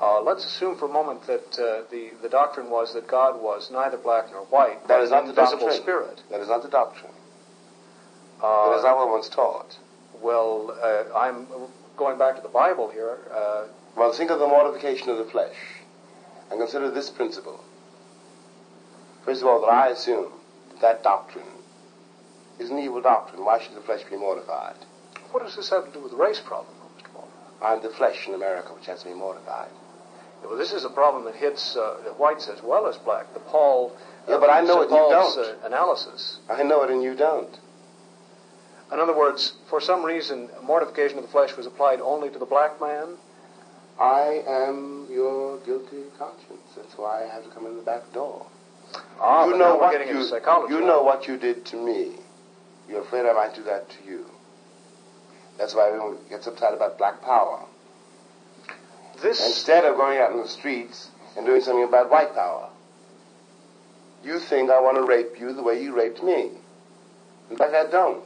Uh, 0.00 0.20
let's 0.22 0.44
assume 0.44 0.76
for 0.76 0.86
a 0.86 0.92
moment 0.92 1.24
that 1.26 1.58
uh, 1.58 1.82
the, 1.90 2.10
the 2.20 2.28
doctrine 2.28 2.68
was 2.68 2.92
that 2.94 3.06
God 3.06 3.40
was 3.40 3.70
neither 3.70 3.96
black 3.96 4.26
nor 4.32 4.42
white, 4.46 4.86
That 4.88 5.00
is 5.00 5.10
not 5.10 5.24
the 5.24 5.30
invisible 5.30 5.66
doctrine. 5.66 5.82
spirit. 5.82 6.22
That 6.30 6.40
is 6.40 6.48
not 6.48 6.62
the 6.62 6.68
doctrine. 6.68 7.12
Uh, 8.42 8.70
that 8.70 8.78
is 8.78 8.84
not 8.84 8.96
what 8.96 9.08
one's 9.08 9.28
taught. 9.28 9.78
Well, 10.20 10.76
uh, 10.82 11.16
I'm 11.16 11.46
going 11.96 12.18
back 12.18 12.34
to 12.36 12.42
the 12.42 12.48
Bible 12.48 12.90
here. 12.90 13.18
Uh, 13.32 13.66
Well, 13.96 14.12
think 14.12 14.30
of 14.32 14.40
the 14.40 14.48
mortification 14.48 15.10
of 15.10 15.18
the 15.18 15.24
flesh 15.26 15.54
and 16.50 16.58
consider 16.58 16.90
this 16.90 17.08
principle. 17.10 17.62
First 19.24 19.42
of 19.42 19.48
all, 19.48 19.60
that 19.60 19.68
I 19.70 19.88
assume 19.90 20.32
that 20.80 21.02
doctrine 21.04 21.46
is 22.58 22.70
an 22.70 22.78
evil 22.78 23.00
doctrine. 23.00 23.44
Why 23.44 23.60
should 23.62 23.74
the 23.76 23.80
flesh 23.80 24.02
be 24.10 24.16
mortified? 24.16 24.74
What 25.34 25.42
does 25.44 25.56
this 25.56 25.68
have 25.70 25.84
to 25.84 25.90
do 25.90 25.98
with 26.00 26.12
the 26.12 26.16
race 26.16 26.38
problem, 26.38 26.72
Mr. 26.96 27.24
I'm 27.60 27.82
the 27.82 27.88
flesh 27.88 28.28
in 28.28 28.34
America 28.34 28.72
which 28.72 28.86
has 28.86 29.02
to 29.02 29.08
be 29.08 29.14
mortified. 29.14 29.68
Well, 30.44 30.56
this 30.56 30.72
is 30.72 30.84
a 30.84 30.90
problem 30.90 31.24
that 31.24 31.34
hits 31.34 31.74
uh, 31.74 31.96
the 32.04 32.10
whites 32.12 32.46
as 32.46 32.62
well 32.62 32.86
as 32.86 32.96
black. 32.98 33.34
The 33.34 33.40
Paul, 33.40 33.96
Yeah, 34.28 34.38
but 34.38 34.48
I 34.48 34.60
know 34.60 34.82
it, 34.82 34.90
you 34.90 34.96
don't. 34.96 35.38
Uh, 35.38 35.66
analysis. 35.66 36.38
I 36.48 36.62
know 36.62 36.84
it 36.84 36.90
and 36.90 37.02
you 37.02 37.16
don't. 37.16 37.52
In 38.92 39.00
other 39.00 39.16
words, 39.16 39.54
for 39.68 39.80
some 39.80 40.04
reason, 40.04 40.50
mortification 40.62 41.18
of 41.18 41.24
the 41.24 41.30
flesh 41.30 41.56
was 41.56 41.66
applied 41.66 42.00
only 42.00 42.30
to 42.30 42.38
the 42.38 42.46
black 42.46 42.80
man. 42.80 43.16
I 43.98 44.44
am 44.46 45.08
your 45.10 45.58
guilty 45.66 46.04
conscience. 46.16 46.76
That's 46.76 46.96
why 46.96 47.24
I 47.24 47.34
have 47.34 47.42
to 47.42 47.50
come 47.50 47.66
in 47.66 47.74
the 47.74 47.82
back 47.82 48.12
door. 48.12 48.46
Ah, 49.20 49.46
you 49.46 49.58
know 49.58 49.76
what 49.76 49.90
getting 49.90 50.08
you, 50.14 50.22
you 50.68 50.80
know 50.86 51.02
what 51.02 51.26
you 51.26 51.36
did 51.38 51.64
to 51.66 51.76
me. 51.76 52.12
You're 52.88 53.00
afraid 53.00 53.26
I 53.26 53.32
might 53.32 53.56
do 53.56 53.64
that 53.64 53.90
to 53.90 53.96
you. 54.08 54.26
That's 55.58 55.74
why 55.74 55.88
everyone 55.88 56.18
gets 56.28 56.46
upset 56.46 56.74
about 56.74 56.98
black 56.98 57.22
power. 57.22 57.60
This 59.22 59.44
Instead 59.46 59.84
of 59.84 59.96
going 59.96 60.18
out 60.18 60.32
in 60.32 60.38
the 60.38 60.48
streets 60.48 61.10
and 61.36 61.46
doing 61.46 61.60
something 61.60 61.84
about 61.84 62.10
white 62.10 62.34
power. 62.34 62.68
You 64.24 64.38
think 64.38 64.70
I 64.70 64.80
want 64.80 64.96
to 64.96 65.04
rape 65.04 65.38
you 65.38 65.52
the 65.52 65.62
way 65.62 65.82
you 65.82 65.94
raped 65.94 66.22
me. 66.22 66.50
But 67.56 67.74
I 67.74 67.86
don't. 67.90 68.24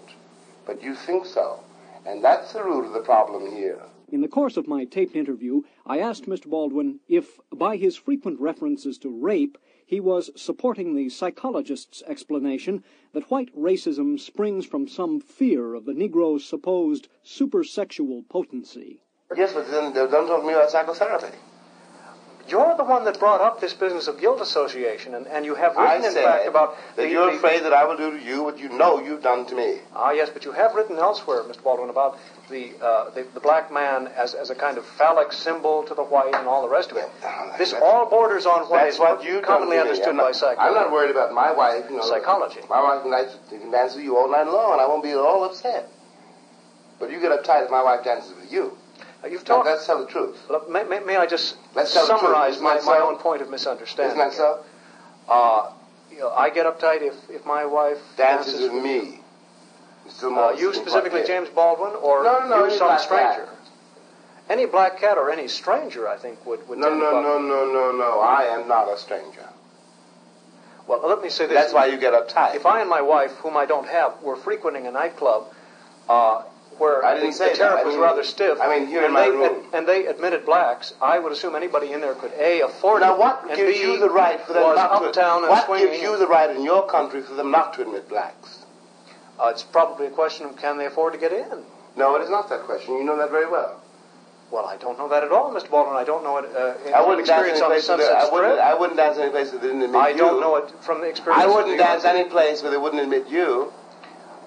But 0.67 0.83
you 0.83 0.95
think 0.95 1.27
so. 1.27 1.61
And 2.07 2.23
that's 2.23 2.53
the 2.53 2.63
root 2.63 2.87
of 2.87 2.93
the 2.93 3.01
problem 3.01 3.51
here. 3.51 3.83
In 4.11 4.23
the 4.23 4.29
course 4.29 4.57
of 4.57 4.67
my 4.67 4.85
taped 4.85 5.17
interview, 5.17 5.63
I 5.85 5.99
asked 5.99 6.25
Mr. 6.25 6.47
Baldwin 6.47 7.01
if, 7.09 7.39
by 7.53 7.77
his 7.77 7.97
frequent 7.97 8.41
references 8.41 8.97
to 8.99 9.11
rape, 9.11 9.59
he 9.89 10.01
was 10.01 10.31
supporting 10.37 10.95
the 10.95 11.09
psychologist's 11.09 12.03
explanation 12.07 12.85
that 13.15 13.31
white 13.31 13.49
racism 13.57 14.21
springs 14.21 14.67
from 14.67 14.87
some 14.87 15.19
fear 15.19 15.73
of 15.73 15.87
the 15.87 15.95
Negro's 15.95 16.45
supposed 16.45 17.09
supersexual 17.25 18.29
potency. 18.29 19.01
Yes, 19.35 19.55
but 19.55 19.71
then 19.71 19.95
they 19.95 20.07
don't 20.07 20.29
talk 20.29 20.43
to 20.43 20.47
me 20.47 20.53
about 20.53 20.71
psychotherapy. 20.71 21.35
You're 22.49 22.77
the 22.77 22.85
one 22.85 23.05
that 23.05 23.19
brought 23.19 23.41
up 23.41 23.61
this 23.61 23.75
business 23.75 24.09
of 24.09 24.19
guilt 24.21 24.41
association, 24.41 25.15
and, 25.15 25.27
and 25.27 25.45
you 25.45 25.55
have 25.55 25.77
I 25.77 25.97
written, 25.97 26.07
in 26.07 26.15
fact, 26.15 26.47
about 26.47 26.77
that 26.97 27.03
the, 27.03 27.09
you're 27.11 27.31
the- 27.31 27.37
afraid 27.37 27.63
that 27.65 27.73
I 27.75 27.85
will 27.85 27.97
do 27.97 28.11
to 28.19 28.25
you 28.25 28.43
what 28.43 28.59
you 28.59 28.69
know 28.71 29.01
you've 29.01 29.23
done 29.23 29.45
to 29.47 29.55
me. 29.55 29.81
Ah, 29.95 30.11
yes, 30.13 30.31
but 30.31 30.45
you 30.45 30.53
have 30.53 30.75
written 30.75 30.97
elsewhere, 30.99 31.43
Mr. 31.43 31.63
Baldwin, 31.63 31.91
about 31.91 32.19
the, 32.49 32.73
uh, 32.81 33.11
the 33.11 33.27
the 33.35 33.41
black 33.41 33.71
man 33.71 34.07
as, 34.17 34.33
as 34.33 34.49
a 34.49 34.55
kind 34.55 34.79
of 34.79 34.87
phallic 34.87 35.33
symbol 35.33 35.83
to 35.85 35.95
the 35.95 36.03
white 36.05 36.35
and 36.35 36.47
all 36.49 36.63
the 36.63 36.69
rest 36.69 36.91
of 36.91 36.97
it. 36.97 37.09
This 37.59 37.75
all 37.75 38.07
borders 38.09 38.47
on 38.47 38.69
what 38.71 38.85
That's 38.85 38.99
what 38.99 39.23
you 39.23 39.43
commonly 39.43 39.77
done 39.77 39.85
to 39.87 39.93
me. 39.93 39.99
understood 39.99 40.09
I'm 40.09 40.17
by 40.17 40.33
psychology. 40.33 40.61
I'm 40.61 40.75
not 40.75 40.91
worried 40.91 41.11
about 41.11 41.33
my 41.35 41.53
wife. 41.53 41.85
You 41.91 41.97
know, 41.99 42.03
Psychology. 42.03 42.61
My 42.71 42.83
wife 42.83 43.03
can 43.03 43.11
dance, 43.11 43.33
can 43.51 43.71
dance 43.71 43.95
with 43.95 44.05
you 44.05 44.17
all 44.17 44.31
night 44.31 44.47
long, 44.47 44.73
and 44.73 44.81
I 44.81 44.87
won't 44.87 45.03
be 45.03 45.11
at 45.11 45.19
all 45.19 45.45
upset. 45.45 45.89
But 46.99 47.11
you 47.11 47.21
get 47.21 47.31
uptight 47.31 47.65
if 47.65 47.71
my 47.71 47.83
wife 47.83 48.03
dances 48.05 48.35
with 48.35 48.51
you. 48.51 48.77
You've 49.29 49.45
talked. 49.45 49.67
let's 49.67 49.87
tell 49.87 49.99
the 50.05 50.11
truth. 50.11 50.37
Look, 50.49 50.71
May, 50.71 50.85
may, 50.85 51.01
may 51.01 51.17
I 51.17 51.27
just 51.27 51.57
Let's 51.75 51.93
tell 51.93 52.07
the 52.07 52.13
truth. 52.13 52.21
summarize 52.21 52.61
my, 52.61 52.81
my 52.87 52.99
own 52.99 53.17
point 53.17 53.43
of 53.43 53.51
misunderstanding? 53.51 54.17
Isn't 54.19 54.31
that 54.31 54.37
so? 54.37 54.65
Uh, 55.29 55.73
you 56.11 56.21
know, 56.21 56.31
I 56.31 56.51
get 56.51 56.67
uptight 56.67 57.03
if, 57.03 57.15
if 57.29 57.45
my 57.45 57.65
wife 57.67 57.99
Dances 58.17 58.61
with 58.61 58.73
me. 58.73 59.21
Uh, 60.23 60.57
you 60.59 60.73
specifically. 60.73 61.23
James 61.27 61.49
Baldwin, 61.51 61.93
or 62.01 62.23
No, 62.25 62.47
no, 62.49 62.65
you, 62.67 62.79
some 62.79 62.99
stranger? 62.99 63.45
cat. 63.47 63.49
Any 64.49 64.65
black 64.65 64.99
cat 64.99 65.19
or 65.19 65.31
any 65.31 65.49
stranger, 65.49 66.09
I 66.09 66.17
think, 66.17 66.45
would, 66.47 66.67
would 66.69 66.79
No, 66.79 66.89
no, 66.89 67.21
no, 67.21 67.39
no, 67.39 67.67
no, 67.71 67.93
no. 67.93 68.21
I 68.21 68.45
am 68.45 68.67
not 68.67 68.91
a 68.91 68.97
stranger. 68.97 69.47
Well, 70.87 71.07
let 71.07 71.21
me 71.21 71.29
say 71.29 71.47
this. 71.47 71.55
That's 71.55 71.75
why 71.75 71.87
you 71.87 71.99
get 71.99 72.15
uptight. 72.15 72.55
If 72.55 72.65
I 72.65 72.81
and 72.81 72.89
my 72.89 73.03
wife, 73.03 73.33
whom 73.43 73.59
I 73.59 73.67
don't 73.67 73.87
have, 73.87 74.23
were 74.23 74.37
frequenting 74.37 74.87
a 74.87 74.91
nightclub 74.91 75.53
uh, 76.09 76.45
where 76.79 77.05
I 77.05 77.15
didn't 77.15 77.31
the, 77.31 77.37
say 77.37 77.51
the 77.53 77.59
tariff 77.59 77.75
that. 77.77 77.83
I 77.83 77.85
was 77.85 77.95
mean- 77.95 78.03
rather 78.03 78.23
stiff, 78.25 78.59
I 78.61 78.79
mean, 78.79 78.89
here 78.89 78.99
and 79.01 79.07
in 79.09 79.13
my 79.13 79.23
they, 79.23 79.31
room. 79.31 79.65
and 79.73 79.87
they 79.89 80.07
admitted 80.07 80.45
blacks, 80.47 80.95
I 81.03 81.19
would 81.19 81.33
assume 81.33 81.55
anybody 81.57 81.93
in 81.93 82.01
there 82.01 82.15
could 82.15 82.33
A, 82.39 82.61
afford 82.63 83.03
Now, 83.03 83.15
it, 83.15 83.19
what 83.19 83.45
and 83.49 83.57
gives 83.57 83.79
B, 83.79 83.83
you 83.85 83.99
the 83.99 84.11
right 84.11 84.41
for 84.41 84.53
them 84.53 84.63
was 84.63 84.77
not 84.77 84.91
uptown 85.03 85.43
to? 85.43 85.49
What 85.49 85.79
gives 85.79 86.01
you 86.01 86.17
the 86.19 86.27
right 86.27 86.55
in 86.55 86.63
your 86.63 86.87
country 86.89 87.23
for 87.23 87.35
them 87.35 87.51
not 87.51 87.75
to 87.75 87.83
admit 87.83 88.09
blacks? 88.09 88.65
Uh, 89.41 89.49
it's 89.49 89.63
probably 89.63 90.07
a 90.07 90.11
question 90.11 90.47
of 90.47 90.57
can 90.57 90.79
they 90.79 90.87
afford 90.87 91.13
to 91.13 91.19
get 91.19 91.33
in? 91.33 91.63
No, 91.97 92.17
it 92.17 92.23
is 92.23 92.31
not 92.31 92.49
that 92.51 92.63
question. 92.63 92.95
You 92.95 93.05
know 93.05 93.17
that 93.19 93.31
very 93.31 93.49
well. 93.51 93.81
Well, 94.51 94.65
I 94.65 94.77
don't 94.79 94.97
know 94.99 95.09
that 95.11 95.23
at 95.25 95.31
all, 95.31 95.53
Mr. 95.53 95.71
Baldwin. 95.71 95.95
I 95.97 96.05
don't 96.05 96.25
know 96.25 96.39
it 96.39 96.47
uh, 96.57 96.75
in 96.89 96.95
I 96.95 97.05
wouldn't 97.07 97.27
dance 97.27 97.47
experience 97.47 97.61
any 97.61 97.65
on 97.65 97.69
the 97.71 97.75
place. 97.75 97.89
Where 97.89 97.99
Sunset 97.99 98.09
they, 98.09 98.17
I 98.17 98.33
wouldn't. 98.33 98.61
I 98.61 98.75
wouldn't 98.75 98.97
dance 98.97 99.19
any 99.19 99.31
place 99.31 99.51
they 99.51 99.59
didn't 99.59 99.83
admit 99.83 100.01
I 100.01 100.09
you. 100.11 100.17
don't 100.17 100.41
know 100.41 100.57
it 100.57 100.71
from 100.81 101.01
the 101.03 101.07
experience. 101.09 101.45
I 101.45 101.47
wouldn't 101.47 101.77
dance 101.79 102.05
any 102.05 102.25
place 102.25 102.63
where 102.63 102.71
they 102.71 102.79
wouldn't 102.79 103.03
admit 103.03 103.29
you. 103.29 103.71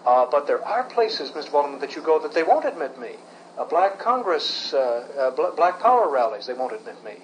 Uh, 0.05 0.25
but 0.29 0.47
there 0.47 0.63
are 0.65 0.83
places, 0.83 1.31
Mr. 1.31 1.51
Baldwin, 1.51 1.79
that 1.79 1.95
you 1.95 2.01
go 2.01 2.19
that 2.19 2.33
they 2.33 2.43
won't 2.43 2.65
admit 2.65 2.99
me. 2.99 3.11
Uh, 3.57 3.65
black 3.65 3.99
Congress, 3.99 4.73
uh, 4.73 4.77
uh, 5.17 5.31
bl- 5.31 5.55
Black 5.55 5.79
Power 5.79 6.09
rallies, 6.09 6.47
they 6.47 6.53
won't 6.53 6.73
admit 6.73 7.03
me. 7.03 7.17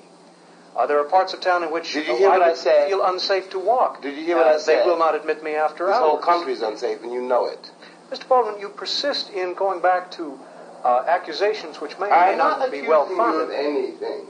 Uh, 0.76 0.86
there 0.86 1.00
are 1.00 1.06
parts 1.06 1.34
of 1.34 1.40
town 1.42 1.64
in 1.64 1.72
which 1.72 1.94
Did 1.94 2.06
you 2.06 2.16
hear 2.18 2.30
what 2.30 2.42
I 2.44 2.54
said? 2.54 2.88
feel 2.88 3.04
unsafe 3.04 3.50
to 3.50 3.58
walk. 3.60 4.02
Did 4.04 4.16
you 4.16 4.24
hear 4.24 4.36
what 4.38 4.46
Uh, 4.48 4.52
I 4.52 4.58
said? 4.58 4.84
They 4.84 4.88
will 4.88 4.98
not 5.00 5.16
admit 5.16 5.42
me 5.44 5.56
after 5.56 5.88
This 5.88 5.96
hours. 5.96 6.06
whole 6.08 6.18
country 6.20 6.54
is 6.54 6.62
unsafe, 6.62 7.02
and 7.02 7.12
you 7.12 7.22
know 7.22 7.46
it. 7.48 7.72
Mr. 8.12 8.28
Baldwin, 8.28 8.60
you 8.60 8.70
persist 8.70 9.32
in 9.32 9.56
going 9.56 9.82
back 9.82 10.12
to 10.12 10.38
uh, 10.84 11.04
accusations 11.08 11.82
which 11.82 11.98
may 11.98 12.06
or 12.06 12.10
may 12.12 12.16
I'm 12.16 12.38
not, 12.38 12.60
not 12.60 12.72
be 12.72 12.88
well 12.88 13.10
you 13.10 13.18
founded. 13.18 13.42
of 13.42 13.50
anything. 13.52 14.28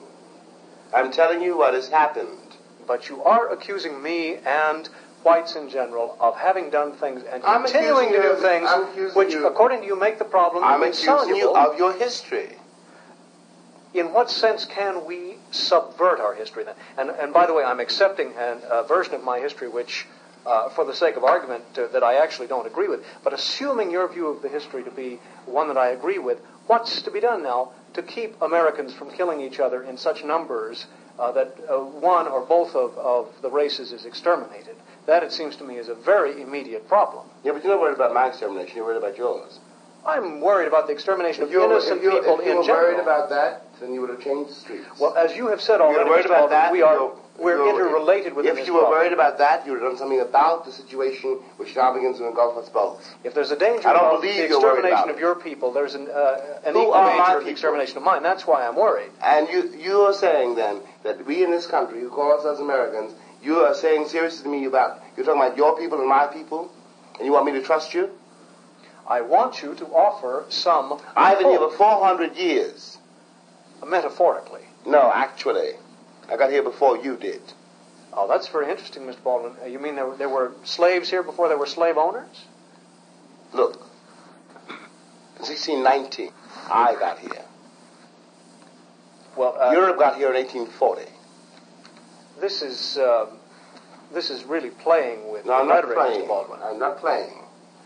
I'm 0.93 1.11
telling 1.11 1.41
you 1.41 1.57
what 1.57 1.73
has 1.73 1.89
happened. 1.89 2.37
But 2.87 3.09
you 3.09 3.21
are 3.23 3.49
accusing 3.51 4.01
me 4.01 4.37
and 4.45 4.87
whites 5.27 5.55
in 5.55 5.69
general 5.69 6.15
of 6.19 6.35
having 6.37 6.69
done 6.69 6.93
things 6.93 7.21
and 7.31 7.43
I'm 7.43 7.63
continuing 7.63 8.11
to 8.13 8.21
do 8.21 8.27
you 8.27 8.35
things 8.37 8.69
which, 9.15 9.33
you- 9.33 9.45
according 9.45 9.81
to 9.81 9.85
you, 9.87 9.95
make 9.95 10.17
the 10.19 10.25
problem 10.25 10.63
I'm 10.63 10.81
accusing 10.83 11.35
you 11.35 11.53
of 11.53 11.77
your 11.77 11.93
history. 11.93 12.57
in 13.93 14.13
what 14.13 14.29
sense 14.29 14.65
can 14.65 15.05
we 15.05 15.37
subvert 15.51 16.19
our 16.19 16.33
history 16.33 16.63
then? 16.63 16.75
And, 16.97 17.09
and 17.09 17.33
by 17.33 17.45
the 17.45 17.53
way, 17.53 17.63
I'm 17.63 17.79
accepting 17.79 18.33
an, 18.37 18.61
a 18.69 18.83
version 18.83 19.13
of 19.15 19.23
my 19.23 19.39
history 19.39 19.67
which, 19.67 20.05
uh, 20.45 20.69
for 20.69 20.85
the 20.85 20.93
sake 20.93 21.17
of 21.17 21.23
argument, 21.23 21.63
uh, 21.77 21.87
that 21.87 22.03
I 22.03 22.15
actually 22.15 22.47
don't 22.47 22.67
agree 22.67 22.87
with. 22.87 23.01
But 23.23 23.33
assuming 23.33 23.91
your 23.91 24.07
view 24.07 24.27
of 24.27 24.41
the 24.41 24.49
history 24.49 24.83
to 24.83 24.91
be 24.91 25.19
one 25.45 25.67
that 25.67 25.77
I 25.77 25.89
agree 25.89 26.19
with, 26.19 26.37
what's 26.67 27.01
to 27.01 27.11
be 27.11 27.19
done 27.19 27.43
now 27.43 27.71
to 27.95 28.01
keep 28.01 28.39
Americans 28.41 28.93
from 28.93 29.09
killing 29.11 29.41
each 29.41 29.59
other 29.59 29.81
in 29.83 29.97
such 29.97 30.23
numbers 30.23 30.85
uh, 31.19 31.31
that 31.31 31.49
uh, 31.69 31.77
one 31.79 32.27
or 32.27 32.41
both 32.41 32.75
of, 32.75 32.95
of 32.97 33.27
the 33.41 33.49
races 33.49 33.91
is 33.91 34.05
exterminated? 34.05 34.75
That, 35.07 35.23
it 35.23 35.31
seems 35.31 35.55
to 35.57 35.63
me, 35.63 35.75
is 35.77 35.87
a 35.89 35.95
very 35.95 36.41
immediate 36.41 36.87
problem. 36.87 37.25
Yeah, 37.43 37.53
but 37.53 37.63
you're 37.63 37.73
not 37.73 37.81
worried 37.81 37.95
about 37.95 38.13
my 38.13 38.27
extermination. 38.27 38.75
You're 38.75 38.85
worried 38.85 38.97
about 38.97 39.17
yours. 39.17 39.59
I'm 40.05 40.39
worried 40.41 40.67
about 40.67 40.87
the 40.87 40.93
extermination 40.93 41.43
of 41.43 41.49
If 41.49 41.53
were, 41.59 41.65
innocent 41.65 41.97
if 41.97 42.03
you, 42.03 42.11
people 42.11 42.39
if 42.39 42.45
you 42.45 42.51
in 42.51 42.57
were 42.59 42.63
general. 42.63 42.83
worried 42.91 42.99
about 43.01 43.29
that, 43.29 43.65
then 43.81 43.93
you 43.93 44.01
would 44.01 44.09
have 44.09 44.21
changed 44.21 44.51
the 44.51 44.55
streets. 44.55 44.85
Well, 44.99 45.15
as 45.15 45.35
you 45.35 45.47
have 45.47 45.59
said 45.61 45.75
If 45.75 45.81
already, 45.81 46.03
were 46.05 46.09
worried 46.11 46.25
Mr. 46.25 46.37
about 46.37 46.49
that, 46.51 46.71
we 46.71 46.81
are 46.81 47.11
we're 47.39 47.57
you're- 47.57 47.69
interrelated 47.69 48.33
with 48.33 48.45
If 48.45 48.65
you 48.65 48.73
were 48.73 48.79
problem. 48.81 48.99
worried 48.99 49.13
about 49.13 49.37
that, 49.39 49.65
you 49.65 49.73
would 49.73 49.81
have 49.81 49.91
done 49.91 49.97
something 49.97 50.21
about 50.21 50.65
the 50.65 50.71
situation 50.71 51.39
which 51.57 51.75
now 51.75 51.93
begins 51.93 52.17
to 52.19 52.25
engulf 52.27 52.57
us 52.57 52.69
both. 52.69 53.05
If 53.23 53.33
there's 53.33 53.51
a 53.51 53.57
danger 53.59 53.87
I 53.87 53.93
don't 53.93 54.15
of 54.15 54.21
believe 54.21 54.35
the 54.49 54.55
extermination 54.55 55.09
of 55.09 55.19
your 55.19 55.35
people, 55.35 55.71
there's 55.73 55.93
an, 55.93 56.07
uh, 56.09 56.61
an 56.65 56.73
Who 56.73 56.81
equal 56.83 56.93
danger 57.03 57.37
of 57.39 57.43
the 57.43 57.51
extermination 57.51 57.97
of 57.97 58.03
mine. 58.03 58.23
That's 58.23 58.47
why 58.47 58.65
I'm 58.65 58.75
worried. 58.75 59.11
And 59.21 59.47
you, 59.49 59.71
you 59.77 60.01
are 60.01 60.13
saying 60.13 60.55
then 60.55 60.81
that 61.03 61.25
we 61.27 61.43
in 61.43 61.51
this 61.51 61.67
country, 61.67 61.99
who 61.99 62.09
call 62.09 62.31
ourselves 62.31 62.59
Americans, 62.59 63.13
you 63.41 63.59
are 63.59 63.73
saying 63.73 64.07
seriously 64.07 64.43
to 64.43 64.49
me 64.49 64.65
about, 64.65 65.01
you're 65.15 65.25
talking 65.25 65.41
about 65.41 65.57
your 65.57 65.77
people 65.77 65.99
and 65.99 66.09
my 66.09 66.27
people, 66.27 66.71
and 67.17 67.25
you 67.25 67.31
want 67.31 67.45
me 67.45 67.51
to 67.53 67.61
trust 67.61 67.93
you? 67.93 68.09
I 69.07 69.21
want 69.21 69.61
you 69.61 69.73
to 69.75 69.85
offer 69.85 70.45
some 70.49 70.99
I've 71.15 71.39
been 71.39 71.49
here 71.49 71.59
for 71.59 71.71
400 71.71 72.35
years. 72.35 72.97
metaphorically. 73.85 74.63
No, 74.85 75.11
actually. 75.13 75.71
I 76.29 76.35
got 76.35 76.51
here 76.51 76.63
before 76.63 76.97
you 76.97 77.15
did. 77.15 77.41
Oh, 78.11 78.27
that's 78.27 78.47
very 78.49 78.69
interesting, 78.69 79.03
Mr. 79.03 79.23
Baldwin. 79.23 79.53
Uh, 79.61 79.67
you 79.67 79.79
mean 79.79 79.95
there 79.95 80.07
were, 80.07 80.15
there 80.17 80.29
were 80.29 80.53
slaves 80.63 81.09
here 81.09 81.23
before 81.23 81.47
there 81.47 81.57
were 81.57 81.67
slave 81.67 81.97
owners? 81.97 82.45
Look, 83.53 83.75
in 85.37 85.45
1619, 85.45 86.31
I 86.69 86.95
got 86.99 87.19
here. 87.19 87.45
Well, 89.37 89.55
uh, 89.59 89.71
Europe 89.71 89.99
got 89.99 90.17
here 90.17 90.29
in 90.29 90.35
1840. 90.35 91.03
This 92.39 92.61
is 92.61 92.97
uh, 92.97 93.27
this 94.13 94.29
is 94.29 94.43
really 94.43 94.69
playing 94.69 95.31
with 95.31 95.45
No, 95.45 95.53
I'm 95.53 95.67
the 95.67 95.73
not 95.73 95.87
rhetoric, 95.87 95.97
playing. 95.97 96.21
Mr. 96.23 96.27
Baldwin. 96.27 96.59
I'm 96.63 96.79
not 96.79 96.99
playing. 96.99 97.43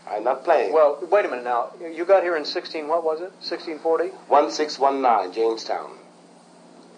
I'm 0.08 0.24
not 0.24 0.44
playing. 0.44 0.72
Well, 0.72 0.98
wait 1.10 1.24
a 1.24 1.28
minute 1.28 1.44
now. 1.44 1.70
You 1.80 2.04
got 2.04 2.22
here 2.22 2.36
in 2.36 2.44
16, 2.44 2.88
what 2.88 3.04
was 3.04 3.20
it? 3.20 3.30
1640? 3.38 4.08
1619, 4.28 5.32
Jamestown. 5.32 5.98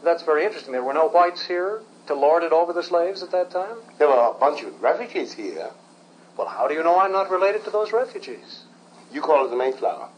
That's 0.02 0.22
very 0.22 0.44
interesting. 0.44 0.72
There 0.72 0.82
were 0.82 0.94
no 0.94 1.08
whites 1.08 1.46
here 1.46 1.82
to 2.06 2.14
lord 2.14 2.42
it 2.42 2.52
over 2.52 2.72
the 2.72 2.82
slaves 2.82 3.22
at 3.22 3.30
that 3.32 3.50
time? 3.50 3.76
There 3.98 4.08
were 4.08 4.30
a 4.30 4.34
bunch 4.38 4.62
of 4.62 4.80
refugees 4.82 5.32
here. 5.34 5.70
Well, 6.36 6.48
how 6.48 6.68
do 6.68 6.74
you 6.74 6.82
know 6.82 6.98
I'm 6.98 7.12
not 7.12 7.30
related 7.30 7.64
to 7.64 7.70
those 7.70 7.92
refugees? 7.92 8.64
You 9.12 9.20
call 9.20 9.46
it 9.46 9.50
the 9.50 9.56
Mayflower. 9.56 10.08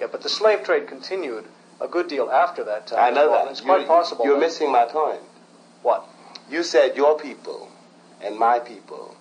Yeah, 0.00 0.06
but 0.10 0.22
the 0.22 0.28
slave 0.28 0.64
trade 0.64 0.88
continued 0.88 1.44
a 1.80 1.86
good 1.86 2.08
deal 2.08 2.30
after 2.30 2.64
that 2.64 2.86
time. 2.86 2.98
I 3.00 3.10
know 3.10 3.30
well, 3.30 3.44
that. 3.44 3.50
It's 3.50 3.60
quite 3.60 3.82
you, 3.82 3.86
possible. 3.86 4.24
You're 4.24 4.34
that- 4.34 4.40
missing 4.40 4.72
my 4.72 4.86
point. 4.86 5.20
What? 5.82 6.06
You 6.50 6.62
said 6.62 6.96
your 6.96 7.18
people 7.18 7.68
and 8.22 8.38
my 8.38 8.58
people. 8.58 9.16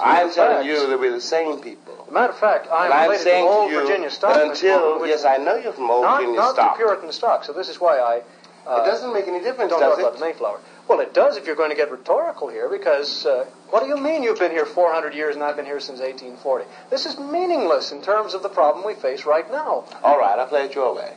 I'm 0.00 0.32
telling 0.32 0.56
fact- 0.56 0.66
you 0.66 0.86
that 0.88 0.98
we're 0.98 1.12
the 1.12 1.20
same 1.20 1.60
people. 1.60 2.08
Matter 2.10 2.32
of 2.32 2.38
fact, 2.38 2.66
I'm, 2.72 2.86
And 2.86 2.94
I'm 2.94 3.02
related 3.04 3.22
saying 3.22 3.44
to 3.44 3.50
old 3.50 3.68
to 3.68 3.74
you 3.74 3.80
Virginia 3.82 4.10
stock. 4.10 4.36
until 4.36 4.98
which- 4.98 5.10
yes, 5.10 5.24
I 5.24 5.36
know 5.36 5.54
you're 5.54 5.72
from 5.72 5.90
old 5.90 6.02
not, 6.02 6.16
Virginia 6.18 6.40
not 6.40 6.54
stock. 6.54 6.76
the 6.76 6.84
Puritan 6.84 7.12
stock. 7.12 7.44
So 7.44 7.52
this 7.52 7.68
is 7.68 7.80
why 7.80 7.98
I. 7.98 8.22
Uh, 8.66 8.82
it 8.82 8.86
doesn't 8.86 9.12
make 9.12 9.28
any 9.28 9.40
difference, 9.40 9.70
don't 9.70 9.80
does 9.80 9.90
talk 9.90 10.00
about 10.00 10.14
the 10.14 10.24
Mayflower. 10.24 10.58
Well, 10.88 11.00
it 11.00 11.12
does 11.12 11.36
if 11.36 11.46
you're 11.46 11.54
going 11.56 11.70
to 11.70 11.76
get 11.76 11.90
rhetorical 11.90 12.48
here, 12.48 12.68
because 12.68 13.26
uh, 13.26 13.44
what 13.70 13.82
do 13.82 13.88
you 13.88 13.96
mean 13.96 14.22
you've 14.22 14.38
been 14.38 14.50
here 14.50 14.64
400 14.66 15.14
years 15.14 15.34
and 15.34 15.44
I've 15.44 15.56
been 15.56 15.66
here 15.66 15.80
since 15.80 16.00
1840? 16.00 16.64
This 16.90 17.04
is 17.06 17.18
meaningless 17.18 17.92
in 17.92 18.00
terms 18.02 18.32
of 18.32 18.42
the 18.42 18.48
problem 18.48 18.84
we 18.86 18.94
face 18.94 19.26
right 19.26 19.50
now. 19.50 19.84
All 20.02 20.18
right, 20.18 20.38
I'll 20.38 20.46
play 20.46 20.64
it 20.64 20.74
your 20.74 20.94
way. 20.94 21.12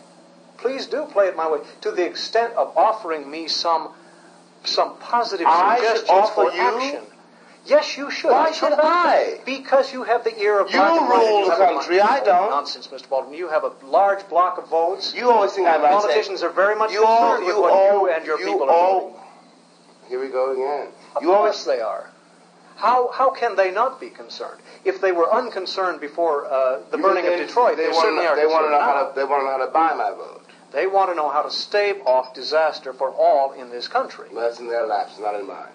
Please 0.58 0.88
do 0.88 1.06
play 1.06 1.28
it 1.28 1.36
my 1.38 1.50
way 1.50 1.60
to 1.82 1.92
the 1.92 2.06
extent 2.06 2.54
of 2.56 2.76
offering 2.78 3.30
me 3.30 3.48
some 3.48 3.90
some 4.68 4.98
positive 5.00 5.48
I 5.48 5.78
suggestions 5.78 6.10
offer 6.10 6.34
for 6.34 6.54
you? 6.54 6.62
action. 6.62 7.04
Yes, 7.66 7.98
you 7.98 8.10
should. 8.10 8.32
Why 8.32 8.52
should 8.52 8.74
I? 8.74 9.40
Because 9.46 9.92
you 9.92 10.04
have 10.04 10.24
the 10.24 10.38
ear 10.40 10.60
of 10.62 10.72
You 10.72 10.80
rule 10.80 11.50
the 11.50 11.56
country, 11.56 12.00
I 12.00 12.22
don't. 12.24 12.50
Nonsense, 12.50 12.88
Mr. 12.88 13.10
Baldwin. 13.10 13.38
You 13.38 13.50
have 13.50 13.66
a 13.66 13.74
large 13.86 14.28
block 14.30 14.58
of 14.58 14.70
votes. 14.70 15.14
You 15.14 15.30
always 15.30 15.52
think 15.52 15.68
I'm 15.68 15.82
right. 15.82 15.92
Politicians 15.92 16.44
are 16.44 16.50
very 16.50 16.76
much 16.76 16.92
you 16.92 17.04
all, 17.06 17.36
concerned 17.36 17.48
you 17.48 17.56
with 17.56 17.64
what 17.64 17.74
all, 17.74 18.08
you 18.08 18.14
and 18.14 18.26
your 18.26 18.40
you 18.40 18.46
people 18.46 18.70
all, 18.70 18.98
are 18.98 19.02
doing. 19.02 19.24
Here 20.08 20.20
we 20.22 20.30
go 20.30 20.54
again. 20.54 20.94
Of 21.16 21.24
You 21.24 21.34
always 21.34 21.66
they 21.66 21.82
are. 21.82 22.10
How, 22.78 23.12
how 23.12 23.32
can 23.32 23.56
they 23.56 23.72
not 23.72 24.00
be 24.00 24.10
concerned? 24.10 24.62
If 24.86 25.02
they 25.02 25.12
were 25.12 25.34
unconcerned 25.34 26.00
before 26.00 26.46
uh, 26.46 26.80
the 26.92 26.98
burning 26.98 27.26
of 27.26 27.38
Detroit, 27.38 27.76
they, 27.76 27.88
they, 27.88 27.92
certainly 27.92 28.26
are 28.28 28.36
they 28.36 28.46
want 28.46 28.66
to 28.68 28.70
know 28.72 28.78
now. 28.78 28.86
how 28.86 29.10
to 29.10 29.16
they 29.16 29.26
want 29.26 29.42
to 29.42 29.46
know 29.46 29.52
how 29.58 29.66
to 29.66 29.72
buy 29.72 29.94
my 29.96 30.12
vote. 30.12 30.47
They 30.72 30.88
want 30.88 31.10
to 31.10 31.16
know 31.16 31.30
how 31.30 31.44
to 31.44 31.52
stave 31.52 32.02
off 32.06 32.34
disaster 32.34 32.94
for 32.94 33.10
all 33.12 33.54
in 33.54 33.70
this 33.70 33.88
country. 33.88 34.28
Well, 34.32 34.48
that's 34.48 34.60
in 34.60 34.68
their 34.68 34.86
laps, 34.86 35.18
not 35.20 35.40
in 35.40 35.48
mine. 35.48 35.72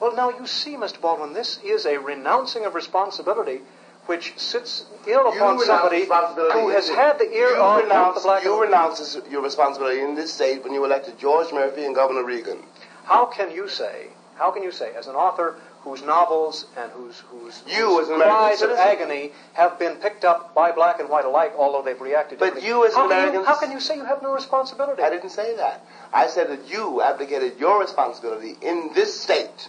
Well, 0.00 0.14
now 0.14 0.30
you 0.30 0.46
see, 0.46 0.76
Mr. 0.76 1.00
Baldwin, 1.00 1.32
this 1.32 1.58
is 1.64 1.86
a 1.86 1.98
renouncing 1.98 2.66
of 2.66 2.74
responsibility 2.74 3.60
which 4.06 4.34
sits 4.36 4.84
ill 5.06 5.32
You 5.32 5.40
upon 5.40 5.60
somebody 5.60 6.04
who 6.04 6.68
has 6.68 6.88
had 6.90 7.18
the 7.18 7.30
ear 7.32 7.48
you 7.48 7.56
of 7.56 7.58
both 7.58 7.82
renounce, 7.84 8.16
the 8.16 8.28
black 8.28 8.44
You 8.44 8.60
renounce 8.60 9.18
your 9.30 9.42
responsibility 9.42 10.02
in 10.02 10.14
this 10.14 10.34
state 10.34 10.62
when 10.62 10.74
you 10.74 10.84
elected 10.84 11.18
George 11.18 11.52
Murphy 11.52 11.86
and 11.86 11.94
Governor 11.94 12.22
Reagan. 12.22 12.58
How 13.04 13.24
can 13.24 13.50
you 13.50 13.66
say, 13.66 14.08
how 14.34 14.50
can 14.50 14.62
you 14.62 14.72
say, 14.72 14.92
as 14.94 15.06
an 15.06 15.14
author 15.14 15.56
whose 15.84 16.02
novels 16.02 16.66
and 16.76 16.90
whose, 16.92 17.18
whose, 17.30 17.62
You 17.68 17.98
whose 18.00 18.08
as 18.10 18.16
cries 18.16 18.62
of 18.62 18.70
agony 18.70 19.32
have 19.52 19.78
been 19.78 19.96
picked 19.96 20.24
up 20.24 20.54
by 20.54 20.72
black 20.72 20.98
and 20.98 21.08
white 21.10 21.26
alike, 21.26 21.52
although 21.56 21.82
they've 21.82 22.00
reacted 22.00 22.38
But 22.38 22.46
differently. 22.54 22.68
you 22.68 22.86
as 22.86 22.94
how 22.94 23.04
an 23.04 23.10
can 23.10 23.18
American- 23.18 23.40
you, 23.40 23.46
how 23.46 23.56
can 23.58 23.70
you 23.70 23.80
say 23.80 23.96
you 23.96 24.04
have 24.04 24.22
no 24.22 24.32
responsibility? 24.32 25.02
I 25.02 25.10
didn't 25.10 25.30
say 25.30 25.54
that. 25.56 25.84
I 26.12 26.26
said 26.28 26.48
that 26.48 26.66
you 26.66 27.02
abdicated 27.02 27.58
your 27.58 27.78
responsibility 27.80 28.56
in 28.62 28.92
this 28.94 29.20
state, 29.20 29.68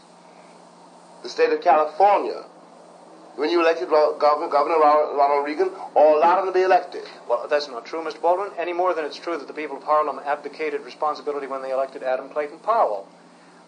the 1.22 1.30
state 1.30 1.52
of 1.52 1.62
California, 1.62 2.46
when 3.36 3.50
you 3.50 3.60
elected 3.60 3.90
Governor, 3.90 4.48
Governor 4.48 4.80
Ronald 4.80 5.46
Reagan, 5.46 5.70
or 5.94 6.16
allowed 6.16 6.40
him 6.40 6.46
to 6.46 6.52
be 6.54 6.62
elected. 6.62 7.04
Well, 7.28 7.48
that's 7.50 7.68
not 7.68 7.86
true, 7.86 8.02
Mr. 8.02 8.22
Baldwin, 8.22 8.52
any 8.58 8.72
more 8.72 8.94
than 8.94 9.04
it's 9.04 9.18
true 9.18 9.38
that 9.38 9.48
the 9.48 9.54
people 9.54 9.76
of 9.76 9.84
Harlem 9.84 10.22
abdicated 10.26 10.82
responsibility 10.86 11.46
when 11.46 11.62
they 11.62 11.72
elected 11.72 12.04
Adam 12.04 12.30
Clayton 12.30 12.60
Powell. 12.60 13.06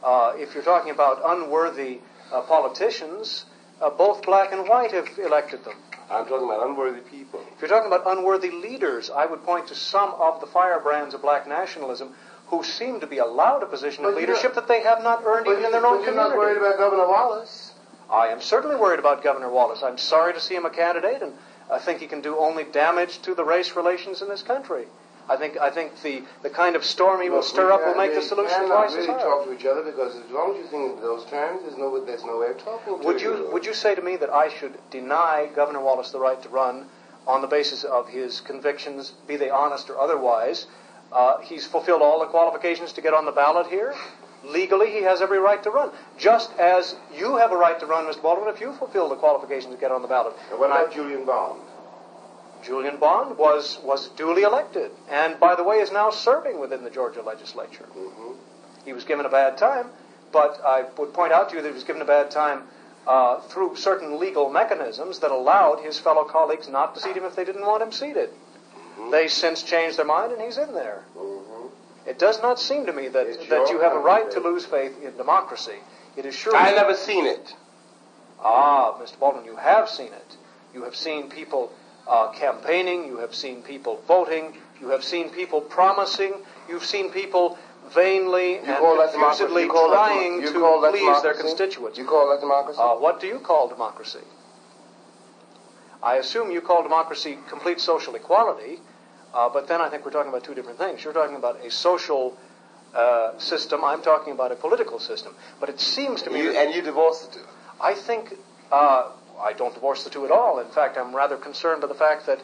Uh, 0.01 0.31
if 0.37 0.53
you're 0.53 0.63
talking 0.63 0.91
about 0.91 1.19
unworthy 1.25 1.99
uh, 2.31 2.41
politicians, 2.41 3.45
uh, 3.81 3.89
both 3.89 4.23
black 4.23 4.51
and 4.51 4.67
white 4.67 4.91
have 4.91 5.07
elected 5.17 5.63
them. 5.63 5.75
I'm 6.09 6.25
talking 6.25 6.45
about 6.47 6.65
unworthy 6.65 7.01
people. 7.01 7.41
If 7.55 7.61
you're 7.61 7.69
talking 7.69 7.91
about 7.91 8.03
unworthy 8.17 8.49
leaders, 8.51 9.09
I 9.09 9.25
would 9.25 9.43
point 9.43 9.67
to 9.67 9.75
some 9.75 10.13
of 10.19 10.39
the 10.39 10.47
firebrands 10.47 11.13
of 11.13 11.21
black 11.21 11.47
nationalism 11.47 12.13
who 12.47 12.63
seem 12.63 13.01
to 13.01 13.07
be 13.07 13.17
allowed 13.17 13.61
a 13.61 13.65
position 13.65 14.05
of 14.05 14.13
But 14.13 14.19
you're 14.21 14.27
leadership 14.29 14.55
that 14.55 14.69
they 14.69 14.81
have 14.83 15.03
not 15.03 15.23
earned 15.25 15.47
even 15.47 15.65
in 15.65 15.71
their 15.71 15.85
own 15.85 15.95
you're 16.01 16.11
community. 16.11 16.29
not 16.29 16.37
worried 16.37 16.57
about 16.57 16.77
Governor 16.77 17.07
Wallace. 17.07 17.73
I 18.09 18.27
am 18.27 18.39
certainly 18.41 18.77
worried 18.77 18.99
about 18.99 19.21
Governor 19.21 19.49
Wallace. 19.49 19.83
I'm 19.83 19.97
sorry 19.97 20.33
to 20.33 20.39
see 20.39 20.55
him 20.55 20.65
a 20.65 20.69
candidate, 20.69 21.21
and 21.21 21.33
I 21.69 21.79
think 21.79 21.99
he 21.99 22.07
can 22.07 22.21
do 22.21 22.37
only 22.37 22.63
damage 22.63 23.21
to 23.23 23.35
the 23.35 23.43
race 23.43 23.75
relations 23.75 24.21
in 24.21 24.29
this 24.29 24.41
country. 24.43 24.85
I 25.29 25.35
think 25.35 25.57
I 25.57 25.69
think 25.69 26.01
the, 26.01 26.23
the 26.41 26.49
kind 26.49 26.75
of 26.75 26.85
storm 26.85 27.21
he 27.21 27.29
will 27.29 27.43
stir 27.43 27.71
up 27.71 27.85
will 27.85 27.95
make 27.95 28.13
the 28.13 28.21
solution 28.21 28.67
twice 28.67 28.91
really 28.91 29.01
as 29.01 29.07
hard. 29.07 29.21
talk 29.21 29.45
to 29.45 29.53
each 29.53 29.65
other 29.65 29.83
because 29.83 30.15
as 30.15 30.31
long 30.31 30.55
as 30.55 30.57
you 30.57 30.67
think 30.67 30.95
in 30.95 31.01
those 31.01 31.25
terms, 31.25 31.63
there's 31.63 31.77
no, 31.77 32.03
there's 32.05 32.23
no 32.23 32.39
way 32.39 32.51
of 32.51 32.57
talking 32.59 32.99
to 32.99 33.05
Would 33.05 33.21
you 33.21 33.49
would 33.51 33.65
you 33.65 33.73
say 33.73 33.93
to 33.93 34.01
me 34.01 34.15
that 34.17 34.29
I 34.29 34.47
should 34.47 34.77
deny 34.89 35.49
Governor 35.53 35.81
Wallace 35.81 36.11
the 36.11 36.19
right 36.19 36.41
to 36.43 36.49
run 36.49 36.85
on 37.25 37.41
the 37.41 37.47
basis 37.47 37.83
of 37.83 38.07
his 38.07 38.39
convictions, 38.39 39.11
be 39.27 39.35
they 39.35 39.49
honest 39.49 39.89
or 39.89 39.99
otherwise? 39.99 40.67
Uh, 41.11 41.39
he's 41.39 41.65
fulfilled 41.65 42.01
all 42.01 42.19
the 42.19 42.25
qualifications 42.25 42.93
to 42.93 43.01
get 43.01 43.13
on 43.13 43.25
the 43.25 43.31
ballot 43.31 43.67
here. 43.67 43.93
Legally, 44.45 44.91
he 44.91 45.01
has 45.03 45.21
every 45.21 45.39
right 45.39 45.61
to 45.63 45.71
run, 45.71 45.89
just 46.17 46.51
as 46.59 46.95
you 47.17 47.37
have 47.37 47.51
a 47.51 47.57
right 47.57 47.79
to 47.79 47.85
run, 47.85 48.05
Mr. 48.05 48.21
Baldwin, 48.21 48.53
if 48.53 48.61
you 48.61 48.71
fulfill 48.73 49.09
the 49.09 49.15
qualifications 49.15 49.73
to 49.73 49.79
get 49.79 49.91
on 49.91 50.01
the 50.01 50.07
ballot. 50.07 50.35
And 50.51 50.59
what 50.59 50.69
about 50.69 50.93
Julian 50.93 51.25
Bond? 51.25 51.59
Julian 52.63 52.97
Bond 52.97 53.37
was 53.37 53.79
was 53.83 54.09
duly 54.09 54.43
elected, 54.43 54.91
and 55.09 55.39
by 55.39 55.55
the 55.55 55.63
way, 55.63 55.77
is 55.77 55.91
now 55.91 56.09
serving 56.09 56.59
within 56.59 56.83
the 56.83 56.89
Georgia 56.89 57.21
legislature. 57.21 57.85
Mm-hmm. 57.95 58.33
He 58.85 58.93
was 58.93 59.03
given 59.03 59.25
a 59.25 59.29
bad 59.29 59.57
time, 59.57 59.87
but 60.31 60.59
I 60.65 60.85
would 60.97 61.13
point 61.13 61.31
out 61.33 61.49
to 61.49 61.55
you 61.55 61.61
that 61.61 61.67
he 61.67 61.73
was 61.73 61.83
given 61.83 62.01
a 62.01 62.05
bad 62.05 62.31
time 62.31 62.63
uh, 63.05 63.39
through 63.41 63.75
certain 63.75 64.19
legal 64.19 64.49
mechanisms 64.49 65.19
that 65.19 65.31
allowed 65.31 65.79
his 65.81 65.99
fellow 65.99 66.23
colleagues 66.23 66.67
not 66.67 66.93
to 66.95 67.01
seat 67.01 67.15
him 67.15 67.23
if 67.23 67.35
they 67.35 67.45
didn't 67.45 67.65
want 67.65 67.81
him 67.81 67.91
seated. 67.91 68.29
Mm-hmm. 68.29 69.11
They 69.11 69.27
since 69.27 69.63
changed 69.63 69.97
their 69.97 70.05
mind, 70.05 70.31
and 70.33 70.41
he's 70.41 70.57
in 70.57 70.73
there. 70.73 71.03
It 72.05 72.19
does 72.19 72.41
not 72.41 72.59
seem 72.59 72.85
to 72.85 72.93
me 72.93 73.09
that, 73.09 73.27
It's 73.27 73.47
that 73.47 73.69
you 73.69 73.81
have 73.81 73.93
a 73.93 73.99
right 73.99 74.31
to 74.31 74.39
lose 74.39 74.65
faith 74.65 74.95
in 75.03 75.17
democracy. 75.17 75.79
It 76.15 76.25
is 76.25 76.33
sure. 76.33 76.55
I 76.55 76.71
never 76.71 76.95
seen 76.95 77.25
it. 77.25 77.53
Ah, 78.39 78.97
Mr. 78.99 79.19
Baldwin, 79.19 79.45
you 79.45 79.57
have 79.57 79.89
seen 79.89 80.13
it. 80.13 80.37
You 80.73 80.83
have 80.83 80.95
seen 80.95 81.29
people 81.29 81.71
uh, 82.07 82.31
campaigning. 82.31 83.05
You 83.05 83.17
have 83.17 83.33
seen 83.35 83.61
people 83.61 84.01
voting. 84.07 84.53
You 84.81 84.89
have 84.89 85.03
seen 85.03 85.29
people 85.29 85.61
promising. 85.61 86.33
You've 86.69 86.85
seen 86.85 87.11
people 87.11 87.57
vainly 87.93 88.53
You 88.53 88.59
and 88.59 88.77
call 88.77 88.97
that 88.97 89.11
democracy? 89.11 89.43
confusedly 89.43 89.63
You 89.63 89.69
call 89.71 89.89
that 89.91 90.07
demo- 90.09 90.19
trying 90.19 90.41
to 90.53 90.91
please 90.91 91.21
their 91.23 91.33
constituents. 91.33 91.97
You 91.97 92.05
call 92.05 92.29
that 92.29 92.39
democracy? 92.41 92.79
Uh, 92.81 92.95
what 92.95 93.19
do 93.19 93.27
you 93.27 93.39
call 93.39 93.67
democracy? 93.67 94.19
I 96.01 96.15
assume 96.17 96.51
you 96.51 96.61
call 96.61 96.83
democracy 96.83 97.37
complete 97.49 97.79
social 97.79 98.15
equality, 98.15 98.79
uh, 99.33 99.49
but 99.49 99.67
then 99.67 99.81
I 99.81 99.89
think 99.89 100.05
we're 100.05 100.11
talking 100.11 100.29
about 100.29 100.43
two 100.43 100.53
different 100.53 100.77
things. 100.77 101.03
You're 101.03 101.13
talking 101.13 101.35
about 101.35 101.63
a 101.65 101.71
social 101.71 102.37
uh, 102.93 103.37
system. 103.39 103.83
I'm 103.83 104.01
talking 104.01 104.33
about 104.33 104.51
a 104.51 104.55
political 104.55 104.99
system. 104.99 105.33
But 105.59 105.69
it 105.69 105.79
seems 105.79 106.21
to 106.23 106.29
me 106.29 106.43
You- 106.43 106.51
and 106.57 106.73
you 106.73 106.81
divorce 106.81 107.25
the 107.25 107.39
two. 107.39 107.45
I 107.81 107.93
think 107.93 108.37
uh, 108.71 109.09
I 109.39 109.53
don't 109.53 109.73
divorce 109.73 110.03
the 110.03 110.09
two 110.09 110.25
at 110.25 110.31
all. 110.31 110.59
In 110.59 110.69
fact, 110.69 110.97
I'm 110.97 111.15
rather 111.15 111.37
concerned 111.37 111.81
by 111.81 111.87
the 111.87 111.93
fact 111.95 112.25
that 112.25 112.39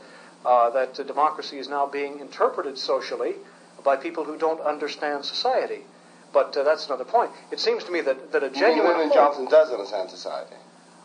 uh, 0.45 0.69
that 0.71 0.99
uh, 0.99 1.03
democracy 1.03 1.57
is 1.57 1.67
now 1.67 1.87
being 1.87 2.19
interpreted 2.19 2.77
socially 2.77 3.35
by 3.83 3.95
people 3.95 4.23
who 4.23 4.37
don't 4.37 4.59
understand 4.61 5.25
society. 5.25 5.81
But 6.33 6.55
uh, 6.57 6.63
that's 6.63 6.87
another 6.87 7.05
point. 7.05 7.31
It 7.51 7.59
seems 7.59 7.83
to 7.85 7.91
me 7.91 8.01
that, 8.01 8.31
that 8.31 8.43
a 8.43 8.49
genuine 8.49 8.97
Lyndon 8.97 9.13
Johnson 9.13 9.45
does 9.45 9.71
understand 9.71 10.09
society? 10.09 10.55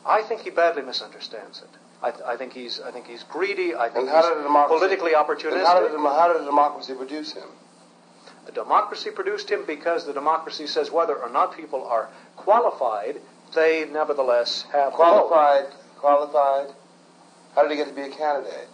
I 0.06 0.22
think 0.22 0.42
he 0.42 0.50
badly 0.50 0.82
misunderstands 0.82 1.60
it. 1.62 1.68
I, 2.02 2.10
th- 2.10 2.22
I 2.24 2.36
think 2.36 2.52
he's 2.52 2.80
I 2.80 2.90
think 2.92 3.06
he's 3.06 3.24
greedy. 3.24 3.74
I 3.74 3.88
think 3.88 4.08
he's 4.08 4.22
did 4.24 4.38
the 4.38 4.42
democracy 4.42 4.78
politically 4.78 5.14
And 5.14 5.26
opportunistic. 5.26 5.64
how 5.64 5.80
did, 5.80 5.98
how 5.98 6.32
did 6.32 6.42
the 6.42 6.46
democracy 6.46 6.94
produce 6.94 7.32
him? 7.32 7.48
The 8.46 8.52
democracy 8.52 9.10
produced 9.10 9.50
him 9.50 9.64
because 9.66 10.06
the 10.06 10.12
democracy 10.14 10.66
says 10.66 10.90
whether 10.90 11.16
or 11.16 11.28
not 11.28 11.56
people 11.56 11.84
are 11.84 12.08
qualified, 12.36 13.20
they 13.54 13.84
nevertheless 13.90 14.64
have. 14.72 14.92
Qualified, 14.94 15.66
qualified. 15.98 16.74
How 17.54 17.62
did 17.62 17.70
he 17.70 17.76
get 17.76 17.88
to 17.88 17.94
be 17.94 18.02
a 18.02 18.10
candidate? 18.10 18.68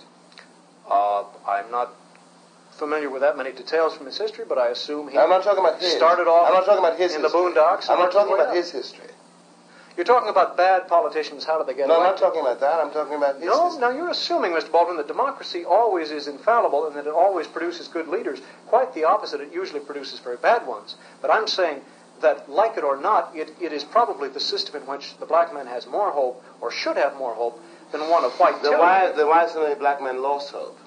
Uh, 0.88 1.24
I'm 1.46 1.70
not 1.70 1.90
familiar 2.72 3.08
with 3.08 3.22
that 3.22 3.36
many 3.36 3.52
details 3.52 3.96
from 3.96 4.06
his 4.06 4.18
history, 4.18 4.44
but 4.48 4.58
I 4.58 4.68
assume 4.68 5.08
he 5.08 5.16
I'm 5.18 5.28
not 5.30 5.42
talking 5.44 5.60
about 5.64 5.80
his. 5.80 5.92
started 5.94 6.26
off 6.26 6.48
I'm 6.48 6.54
not 6.54 6.66
talking 6.66 6.84
about 6.84 6.98
his 6.98 7.14
in 7.14 7.22
history. 7.22 7.40
the 7.40 7.50
boondocks. 7.54 7.88
I'm 7.88 7.98
not 7.98 8.12
talking 8.12 8.34
about 8.34 8.54
his 8.54 8.70
his 8.70 8.90
history. 8.90 9.10
You're 9.96 10.04
talking 10.04 10.28
about 10.28 10.56
bad 10.56 10.88
politicians. 10.88 11.44
How 11.44 11.56
do 11.56 11.64
they 11.64 11.72
get 11.74 11.86
No, 11.86 11.98
I'm 11.98 12.02
not 12.02 12.18
talking 12.18 12.40
about 12.40 12.58
that. 12.58 12.80
I'm 12.80 12.90
talking 12.90 13.14
about 13.14 13.36
his 13.36 13.44
No, 13.44 13.66
history. 13.66 13.80
now 13.80 13.90
you're 13.90 14.10
assuming, 14.10 14.50
Mr. 14.50 14.72
Baldwin, 14.72 14.96
that 14.96 15.06
democracy 15.06 15.64
always 15.64 16.10
is 16.10 16.26
infallible 16.26 16.86
and 16.88 16.96
that 16.96 17.06
it 17.06 17.12
always 17.14 17.46
produces 17.46 17.86
good 17.86 18.08
leaders. 18.08 18.40
Quite 18.66 18.92
the 18.94 19.04
opposite. 19.04 19.40
It 19.40 19.52
usually 19.52 19.78
produces 19.78 20.18
very 20.18 20.36
bad 20.36 20.66
ones. 20.66 20.96
But 21.22 21.30
I'm 21.30 21.46
saying 21.46 21.80
that, 22.20 22.48
like 22.50 22.76
it 22.76 22.84
or 22.84 22.96
not, 22.96 23.32
it, 23.34 23.50
it 23.60 23.72
is 23.72 23.84
probably 23.84 24.28
the 24.28 24.40
system 24.40 24.76
in 24.76 24.86
which 24.86 25.16
the 25.18 25.26
black 25.26 25.52
man 25.52 25.66
has 25.66 25.86
more 25.86 26.10
hope, 26.10 26.42
or 26.60 26.70
should 26.70 26.96
have 26.96 27.16
more 27.16 27.34
hope, 27.34 27.60
than 27.92 28.08
one 28.08 28.24
of 28.24 28.32
white 28.40 28.62
Then 28.62 28.72
tyranny. 28.72 28.78
why, 28.82 29.12
then 29.16 29.26
why 29.28 29.46
so 29.46 29.62
many 29.62 29.74
black 29.74 30.02
men 30.02 30.22
lost 30.22 30.50
hope? 30.52 30.78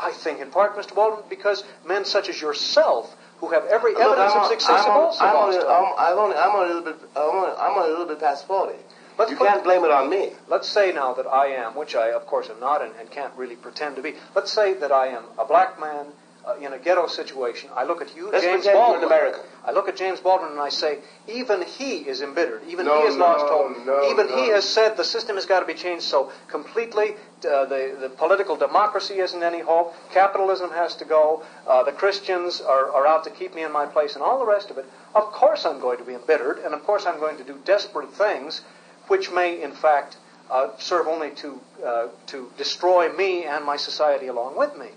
I 0.00 0.12
think 0.12 0.40
in 0.40 0.50
part, 0.50 0.76
Mr. 0.76 0.94
Baldwin, 0.94 1.24
because 1.28 1.64
men 1.84 2.04
such 2.04 2.28
as 2.28 2.40
yourself, 2.40 3.16
who 3.38 3.48
have 3.50 3.64
every 3.66 3.92
Look, 3.94 4.02
evidence 4.02 4.32
I'm 4.32 4.40
of 4.42 4.46
success, 4.48 4.84
have 4.84 4.90
also 4.96 5.24
I'm 5.24 5.34
lost 5.34 5.58
hope. 5.58 5.96
I'm, 5.98 6.18
only, 6.18 6.36
I'm 6.36 6.54
a 6.54 6.66
little 6.66 6.82
bit, 6.82 6.96
I'm 7.16 7.54
I'm 7.58 7.78
a 7.78 7.86
little 7.88 8.06
bit 8.06 8.20
past 8.20 8.46
40. 8.46 8.74
Let's 9.18 9.30
you 9.32 9.36
put- 9.36 9.48
can't 9.48 9.64
blame 9.64 9.84
it 9.84 9.90
on 9.90 10.08
me. 10.08 10.30
Let's 10.48 10.68
say 10.68 10.92
now 10.92 11.12
that 11.14 11.26
I 11.26 11.46
am, 11.48 11.74
which 11.74 11.96
I 11.96 12.10
of 12.12 12.26
course 12.26 12.48
am 12.48 12.60
not 12.60 12.82
and, 12.82 12.92
and 13.00 13.10
can't 13.10 13.32
really 13.36 13.56
pretend 13.56 13.96
to 13.96 14.02
be. 14.02 14.14
Let's 14.34 14.52
say 14.52 14.74
that 14.74 14.92
I 14.92 15.08
am 15.08 15.24
a 15.38 15.44
black 15.44 15.80
man 15.80 16.06
uh, 16.48 16.54
in 16.64 16.72
a 16.72 16.78
ghetto 16.78 17.06
situation. 17.06 17.68
I 17.76 17.84
look 17.84 18.00
at 18.00 18.16
you, 18.16 18.30
James 18.40 18.66
Baldwin. 18.66 19.00
an 19.00 19.06
American. 19.06 19.40
I 19.64 19.72
look 19.72 19.88
at 19.88 19.96
James 19.96 20.20
Baldwin 20.20 20.52
and 20.52 20.60
I 20.60 20.70
say, 20.70 20.98
even 21.26 21.62
he 21.62 21.98
is 21.98 22.22
embittered. 22.22 22.62
Even 22.68 22.86
No, 22.86 23.00
he 23.00 23.06
has 23.06 23.16
lost 23.16 23.44
hope. 23.46 23.84
no, 23.84 24.10
even 24.10 24.28
no. 24.28 24.36
he 24.42 24.48
has 24.50 24.64
said 24.64 24.96
the 24.96 25.04
system 25.04 25.36
has 25.36 25.44
got 25.46 25.60
to 25.60 25.66
be 25.66 25.74
changed 25.74 26.04
so 26.04 26.32
completely. 26.48 27.16
Uh, 27.44 27.66
the, 27.66 27.96
the 28.00 28.08
political 28.08 28.56
democracy 28.56 29.18
isn't 29.18 29.42
any 29.42 29.60
hope. 29.60 29.94
Capitalism 30.12 30.70
has 30.70 30.94
to 30.96 31.04
go. 31.04 31.42
Uh, 31.66 31.82
the 31.84 31.92
Christians 31.92 32.60
are, 32.60 32.90
are 32.92 33.06
out 33.06 33.24
to 33.24 33.30
keep 33.30 33.54
me 33.54 33.62
in 33.62 33.72
my 33.72 33.86
place 33.86 34.14
and 34.14 34.22
all 34.22 34.38
the 34.38 34.46
rest 34.46 34.70
of 34.70 34.78
it. 34.78 34.86
Of 35.14 35.24
course 35.32 35.66
I'm 35.66 35.80
going 35.80 35.98
to 35.98 36.04
be 36.04 36.14
embittered, 36.14 36.58
and 36.58 36.72
of 36.74 36.82
course 36.84 37.04
I'm 37.06 37.18
going 37.20 37.36
to 37.36 37.44
do 37.44 37.58
desperate 37.64 38.12
things 38.14 38.62
which 39.08 39.30
may, 39.30 39.62
in 39.62 39.72
fact, 39.72 40.16
uh, 40.50 40.68
serve 40.78 41.06
only 41.06 41.30
to 41.30 41.60
uh, 41.84 42.08
to 42.26 42.50
destroy 42.56 43.12
me 43.12 43.44
and 43.44 43.64
my 43.64 43.76
society 43.76 44.26
along 44.28 44.56
with 44.56 44.76
me. 44.78 44.88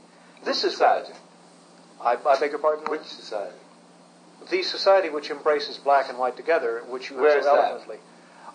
This 0.44 0.64
is 0.64 0.72
society. 0.72 1.14
I, 2.04 2.18
I 2.26 2.40
beg 2.40 2.52
your 2.52 2.60
pardon. 2.60 2.86
Which 2.90 3.04
society? 3.04 3.56
The 4.50 4.64
society 4.64 5.10
which 5.10 5.30
embraces 5.30 5.78
black 5.78 6.10
and 6.10 6.18
white 6.18 6.36
together, 6.36 6.82
which 6.90 7.10
you 7.10 7.18
Where 7.18 7.30
have 7.30 7.40
is 7.40 7.46
so 7.46 7.56
that? 7.56 7.66
eloquently. 7.66 7.98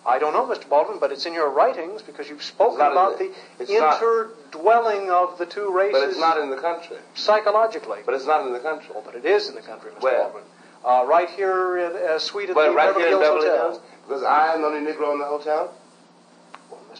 I 0.05 0.19
don't 0.19 0.31
know, 0.33 0.45
Mr. 0.45 0.67
Baldwin, 0.69 0.99
but 0.99 1.11
it's 1.11 1.25
in 1.25 1.33
your 1.33 1.49
writings 1.49 2.01
because 2.01 2.29
you've 2.29 2.43
spoken 2.43 2.79
about 2.79 3.17
the- 3.17 3.31
the, 3.57 3.63
it's 3.63 3.71
not- 3.71 3.99
interdwelling 4.01 5.09
of 5.09 5.37
the 5.37 5.45
two 5.45 5.69
races 5.71 5.99
But 5.99 6.09
it's 6.09 6.19
not 6.19 6.37
in 6.37 6.49
the 6.49 6.57
country. 6.57 6.97
psychologically. 7.15 7.99
But 8.05 8.15
it's 8.15 8.25
not 8.25 8.45
in 8.45 8.53
the 8.53 8.59
country. 8.59 8.89
Oh, 8.95 9.01
but 9.03 9.15
it 9.15 9.25
is 9.25 9.49
in 9.49 9.55
the 9.55 9.61
country, 9.61 9.91
Mr. 9.91 10.01
Where? 10.03 10.19
Baldwin. 10.23 10.43
Uh, 10.85 11.03
right 11.07 11.29
here 11.31 11.77
in 11.77 11.95
a 11.95 12.19
suite 12.19 12.49
at 12.49 12.55
Well, 12.55 12.69
the 12.69 12.75
right 12.75 12.87
Beverly 12.87 13.05
here 13.07 13.15
in 13.17 13.21
Hills 13.21 13.33
Beverly 13.43 13.49
Hotel. 13.49 13.71
Hills, 13.71 13.81
because 14.07 14.23
I 14.23 14.53
am 14.53 14.61
the 14.61 14.67
only 14.67 14.91
Negro 14.93 15.11
in 15.13 15.19
the 15.19 15.25
hotel. 15.25 15.73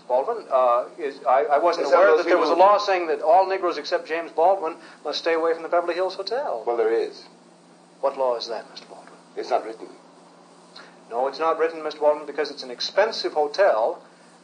Baldwin, 0.08 0.46
uh, 0.52 0.86
is, 1.00 1.20
I, 1.28 1.46
I 1.46 1.58
wasn't 1.60 1.86
Except 1.88 2.02
aware 2.02 2.12
those 2.16 2.24
that 2.26 2.30
there 2.30 2.38
was 2.38 2.50
a 2.50 2.56
law 2.56 2.78
saying 2.78 3.08
that 3.08 3.22
all 3.22 3.48
Negroes 3.48 3.78
except 3.78 4.08
James 4.08 4.32
Baldwin 4.32 4.76
must 5.04 5.20
stay 5.20 5.34
away 5.34 5.54
from 5.54 5.64
the 5.64 5.70
Beverly 5.70 5.94
Hills 5.94 6.16
Hotel. 6.16 6.64
Well, 6.66 6.78
there 6.78 6.92
is. 6.94 7.24
What 8.02 8.18
law 8.18 8.36
is 8.36 8.48
that, 8.48 8.66
Mr. 8.74 8.88
Baldwin? 8.90 9.14
It's 9.36 9.50
not 9.50 9.66
written. 9.66 9.88
No, 11.10 11.28
it's 11.28 11.40
not 11.40 11.58
written, 11.58 11.80
Mr. 11.82 12.00
Baldwin, 12.00 12.26
because 12.26 12.52
it's 12.52 12.64
an 12.64 12.72
expensive 12.72 13.34
hotel, 13.34 14.02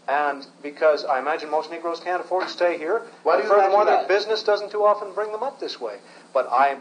and 0.08 0.46
because 0.62 1.04
I 1.06 1.20
imagine 1.20 1.50
most 1.52 1.70
Negroes 1.72 2.00
can't 2.00 2.22
afford 2.22 2.44
to 2.48 2.50
stay 2.50 2.78
here. 2.78 3.02
Why 3.24 3.38
do 3.38 3.44
you 3.44 3.50
furthermore, 3.50 3.86
their 3.86 3.98
that? 3.98 4.08
business 4.08 4.44
doesn't 4.44 4.72
too 4.72 4.84
often 4.84 5.14
bring 5.14 5.32
them 5.32 5.44
up 5.44 5.60
this 5.60 5.80
way. 5.80 5.98
But 6.34 6.48
I, 6.50 6.78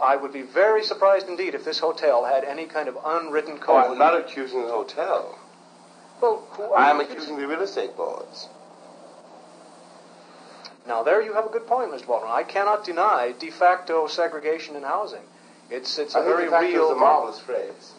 I 0.00 0.16
would 0.16 0.32
be 0.32 0.42
very 0.42 0.82
surprised 0.82 1.28
indeed 1.28 1.54
if 1.54 1.64
this 1.64 1.78
hotel 1.78 2.24
had 2.24 2.44
any 2.44 2.64
kind 2.66 2.88
of 2.88 2.96
unwritten 3.04 3.54
Oh, 3.60 3.64
code. 3.64 3.92
I'm 3.92 3.98
not 3.98 4.16
accusing 4.18 4.62
the 4.62 4.68
hotel. 4.72 5.38
Well, 6.22 6.46
who 6.52 6.62
are 6.62 6.78
I 6.78 6.90
am 6.90 7.00
accusing 7.00 7.36
the 7.36 7.48
real 7.48 7.62
estate 7.62 7.96
boards. 7.96 8.48
Now, 10.86 11.02
there 11.02 11.20
you 11.20 11.32
have 11.34 11.46
a 11.46 11.48
good 11.48 11.66
point, 11.66 11.90
Mr. 11.90 12.06
Baldwin. 12.06 12.30
I 12.30 12.44
cannot 12.44 12.84
deny 12.84 13.34
de 13.38 13.50
facto 13.50 14.06
segregation 14.06 14.76
in 14.76 14.84
housing. 14.84 15.22
It's 15.68 15.98
it's 15.98 16.14
a 16.14 16.18
I 16.18 16.24
very 16.24 16.44
the 16.44 16.50
fact 16.52 16.64
real 16.64 16.86
is 16.86 16.90
a 16.92 16.94
marvelous 16.94 17.40
phrase. 17.40 17.92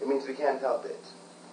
It 0.00 0.08
means 0.08 0.26
we 0.28 0.34
can't 0.34 0.60
help 0.60 0.84
it. 0.84 1.04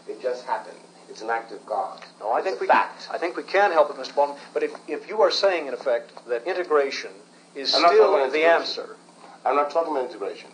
It 0.07 0.21
just 0.21 0.45
happened. 0.45 0.77
It's 1.09 1.21
an 1.21 1.29
act 1.29 1.51
of 1.53 1.65
God. 1.65 2.03
No, 2.19 2.31
I 2.31 2.39
It's 2.39 2.47
think 2.47 2.57
a 2.57 2.61
we 2.61 2.67
fact. 2.67 3.07
I 3.11 3.17
think 3.17 3.37
we 3.37 3.43
can 3.43 3.71
help 3.71 3.89
it, 3.89 3.95
Mr. 3.95 4.13
Baldwin. 4.15 4.37
But 4.53 4.63
if, 4.63 4.71
if 4.87 5.07
you 5.07 5.21
are 5.21 5.31
saying 5.31 5.67
in 5.67 5.73
effect 5.73 6.11
that 6.27 6.45
integration 6.45 7.11
is 7.55 7.73
I'm 7.73 7.87
still 7.87 8.29
the 8.29 8.43
answer, 8.43 8.97
I'm 9.45 9.55
not 9.55 9.71
talking 9.71 9.93
about 9.93 10.05
integration. 10.05 10.49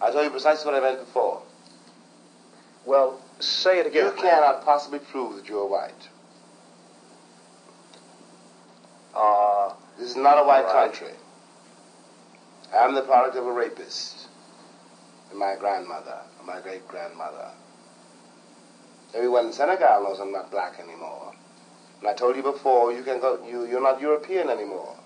I 0.00 0.10
tell 0.10 0.24
you 0.24 0.30
precisely 0.30 0.70
what 0.70 0.82
I 0.82 0.86
meant 0.86 1.00
before. 1.00 1.42
Well, 2.84 3.20
say 3.40 3.78
it 3.80 3.86
again. 3.86 4.06
You 4.06 4.12
cannot 4.22 4.64
possibly 4.64 4.98
prove 4.98 5.36
that 5.36 5.48
you're 5.48 5.66
white. 5.66 6.08
Uh, 9.14 9.72
This 9.98 10.10
is 10.10 10.16
not 10.16 10.38
a 10.38 10.44
white 10.44 10.64
Right. 10.64 10.90
country. 10.92 11.14
I'm 12.72 12.94
the 12.94 13.02
product 13.02 13.36
of 13.36 13.46
a 13.46 13.52
rapist. 13.52 14.28
And 15.30 15.38
my 15.38 15.56
grandmother, 15.56 16.18
and 16.38 16.46
my 16.46 16.60
great 16.60 16.86
grandmother. 16.88 17.50
Everyone 19.14 19.46
in 19.46 19.52
Senegal 19.52 20.02
knows 20.02 20.20
I'm 20.20 20.32
not 20.32 20.50
black 20.50 20.78
anymore. 20.80 21.32
And 22.00 22.08
I 22.08 22.14
told 22.14 22.36
you 22.36 22.42
before, 22.42 22.92
you 22.92 23.02
can 23.02 23.20
go. 23.20 23.38
You 23.46 23.64
you're 23.66 23.80
not 23.82 24.00
European 24.00 24.48
anymore. 24.48 24.96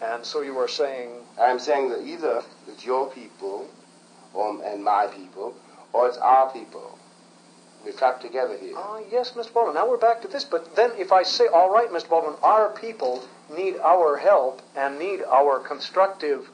and 0.00 0.26
so 0.26 0.40
you 0.42 0.58
are 0.58 0.68
saying, 0.68 1.24
I'm 1.40 1.58
saying 1.60 1.88
that 1.90 2.02
either 2.02 2.42
it's 2.68 2.84
your 2.84 3.06
people, 3.06 3.68
or 4.34 4.60
and 4.64 4.82
my 4.84 5.06
people, 5.06 5.54
or 5.92 6.08
it's 6.08 6.18
our 6.18 6.50
people. 6.52 6.98
We're 7.84 7.92
trapped 7.92 8.22
together 8.22 8.56
here. 8.56 8.74
ah, 8.76 9.00
yes, 9.10 9.32
Mr. 9.32 9.52
Baldwin. 9.52 9.74
Now 9.74 9.88
we're 9.88 9.96
back 9.96 10.22
to 10.22 10.28
this. 10.28 10.44
But 10.44 10.76
then, 10.76 10.92
if 10.98 11.10
I 11.10 11.24
say, 11.24 11.48
all 11.48 11.72
right, 11.72 11.90
Mr. 11.90 12.08
Baldwin, 12.08 12.36
our 12.42 12.70
people 12.70 13.24
need 13.54 13.76
our 13.82 14.16
help 14.18 14.62
and 14.76 14.98
need 14.98 15.20
our 15.24 15.58
constructive 15.58 16.48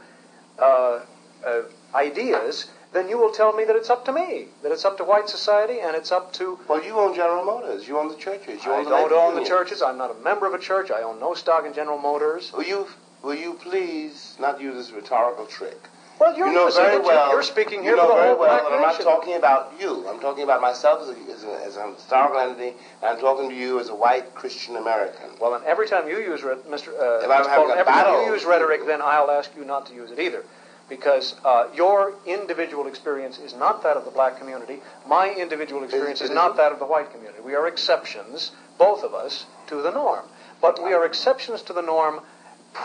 uh, 0.59 1.01
uh, 1.47 1.63
ideas, 1.95 2.71
then 2.93 3.09
you 3.11 3.19
will 3.19 3.31
tell 3.31 3.53
me 3.53 3.65
that 3.65 3.77
it's 3.77 3.91
up 3.91 4.07
to 4.07 4.13
me, 4.13 4.47
that 4.63 4.73
it's 4.73 4.87
up 4.87 4.97
to 4.97 5.05
white 5.05 5.29
society, 5.29 5.81
and 5.81 5.95
it's 5.95 6.11
up 6.11 6.33
to 6.33 6.59
Well, 6.67 6.83
you 6.83 6.99
own 6.99 7.15
General 7.15 7.45
Motors. 7.45 7.87
You 7.87 7.99
own 7.99 8.09
the 8.09 8.17
churches. 8.17 8.65
You 8.65 8.73
I 8.73 8.79
own 8.79 8.85
the 8.85 8.91
don't 8.91 9.03
labor 9.03 9.15
own 9.17 9.35
the 9.35 9.45
churches. 9.45 9.83
I'm 9.83 9.99
not 9.99 10.11
a 10.11 10.19
member 10.25 10.47
of 10.47 10.55
a 10.55 10.59
church. 10.59 10.91
I 10.91 11.03
own 11.03 11.21
no 11.21 11.35
stock 11.35 11.67
in 11.67 11.75
General 11.75 11.99
Motors. 11.99 12.53
Will 12.55 12.65
you, 12.65 12.87
will 13.23 13.35
you 13.35 13.53
please 13.55 14.37
not 14.41 14.61
use 14.61 14.75
this 14.75 14.91
rhetorical 14.93 15.45
trick? 15.45 15.79
Well, 16.21 16.37
you're 16.37 16.49
you 16.49 16.55
know 16.55 16.71
very 16.71 16.99
well. 17.01 17.31
You're 17.31 17.43
speaking 17.43 17.83
here 17.83 17.93
you 17.93 17.97
know 17.97 18.09
for 18.09 18.15
the 18.15 18.15
very 18.15 18.29
whole 18.31 18.39
well 18.41 18.65
that 18.65 18.73
I'm 18.73 18.81
not 18.83 19.01
talking 19.01 19.35
about 19.35 19.73
you. 19.81 20.09
I'm 20.09 20.21
talking 20.21 20.43
about 20.43 20.61
myself 20.61 21.03
as 21.03 21.09
a, 21.09 21.33
as 21.33 21.45
a, 21.45 21.65
as 21.65 21.77
a 21.77 21.95
historical 21.95 22.39
entity, 22.41 22.77
and 23.03 23.11
I'm 23.11 23.19
talking 23.21 23.49
to 23.49 23.55
you 23.55 23.79
as 23.79 23.89
a 23.89 23.95
white 23.95 24.35
Christian 24.35 24.77
American. 24.77 25.31
Well, 25.41 25.53
then 25.53 25.63
every 25.67 25.87
time 25.87 26.09
you 26.09 26.19
use, 26.19 26.41
Mr. 26.43 26.89
Uh, 26.89 27.25
If 27.25 27.31
I'm 27.31 27.45
Mr. 27.45 27.49
having 27.49 27.69
Baldwin, 27.69 27.77
a 27.77 27.81
every 27.81 27.93
time 27.93 28.05
battle- 28.05 28.25
you 28.27 28.33
use 28.33 28.45
rhetoric, 28.45 28.87
then 28.87 29.01
I'll 29.01 29.31
ask 29.31 29.51
you 29.57 29.65
not 29.65 29.87
to 29.87 29.95
use 29.95 30.11
it 30.11 30.19
either, 30.19 30.45
because 30.89 31.37
uh, 31.45 31.69
your 31.75 32.15
individual 32.27 32.89
experience 32.89 33.39
is 33.39 33.55
not 33.55 33.83
that 33.85 33.97
of 33.97 34.05
the 34.05 34.11
black 34.11 34.39
community. 34.39 34.81
My 35.07 35.31
individual 35.33 35.85
experience 35.85 36.21
is 36.21 36.31
not 36.31 36.57
that 36.57 36.73
of 36.73 36.81
the 36.81 36.87
white 36.87 37.13
community. 37.13 37.41
We 37.45 37.55
are 37.55 37.69
exceptions, 37.69 38.51
both 38.77 39.05
of 39.05 39.15
us, 39.15 39.47
to 39.69 39.83
the 39.83 39.91
norm. 39.93 40.25
But 40.61 40.83
we 40.83 40.93
are 40.93 41.05
exceptions 41.07 41.63
to 41.63 41.73
the 41.73 41.83
norm, 41.83 42.21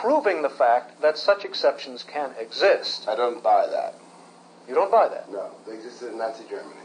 proving 0.01 0.41
the 0.41 0.49
fact 0.49 1.01
that 1.01 1.17
such 1.17 1.45
exceptions 1.45 2.03
can 2.03 2.31
exist. 2.39 3.07
I 3.07 3.15
don't 3.15 3.43
buy 3.43 3.67
that. 3.67 3.95
You 4.67 4.73
don't 4.75 4.91
buy 4.91 5.09
that. 5.09 5.31
No, 5.31 5.49
they 5.67 5.73
existed 5.73 6.11
in 6.11 6.17
Nazi 6.17 6.43
Germany. 6.49 6.79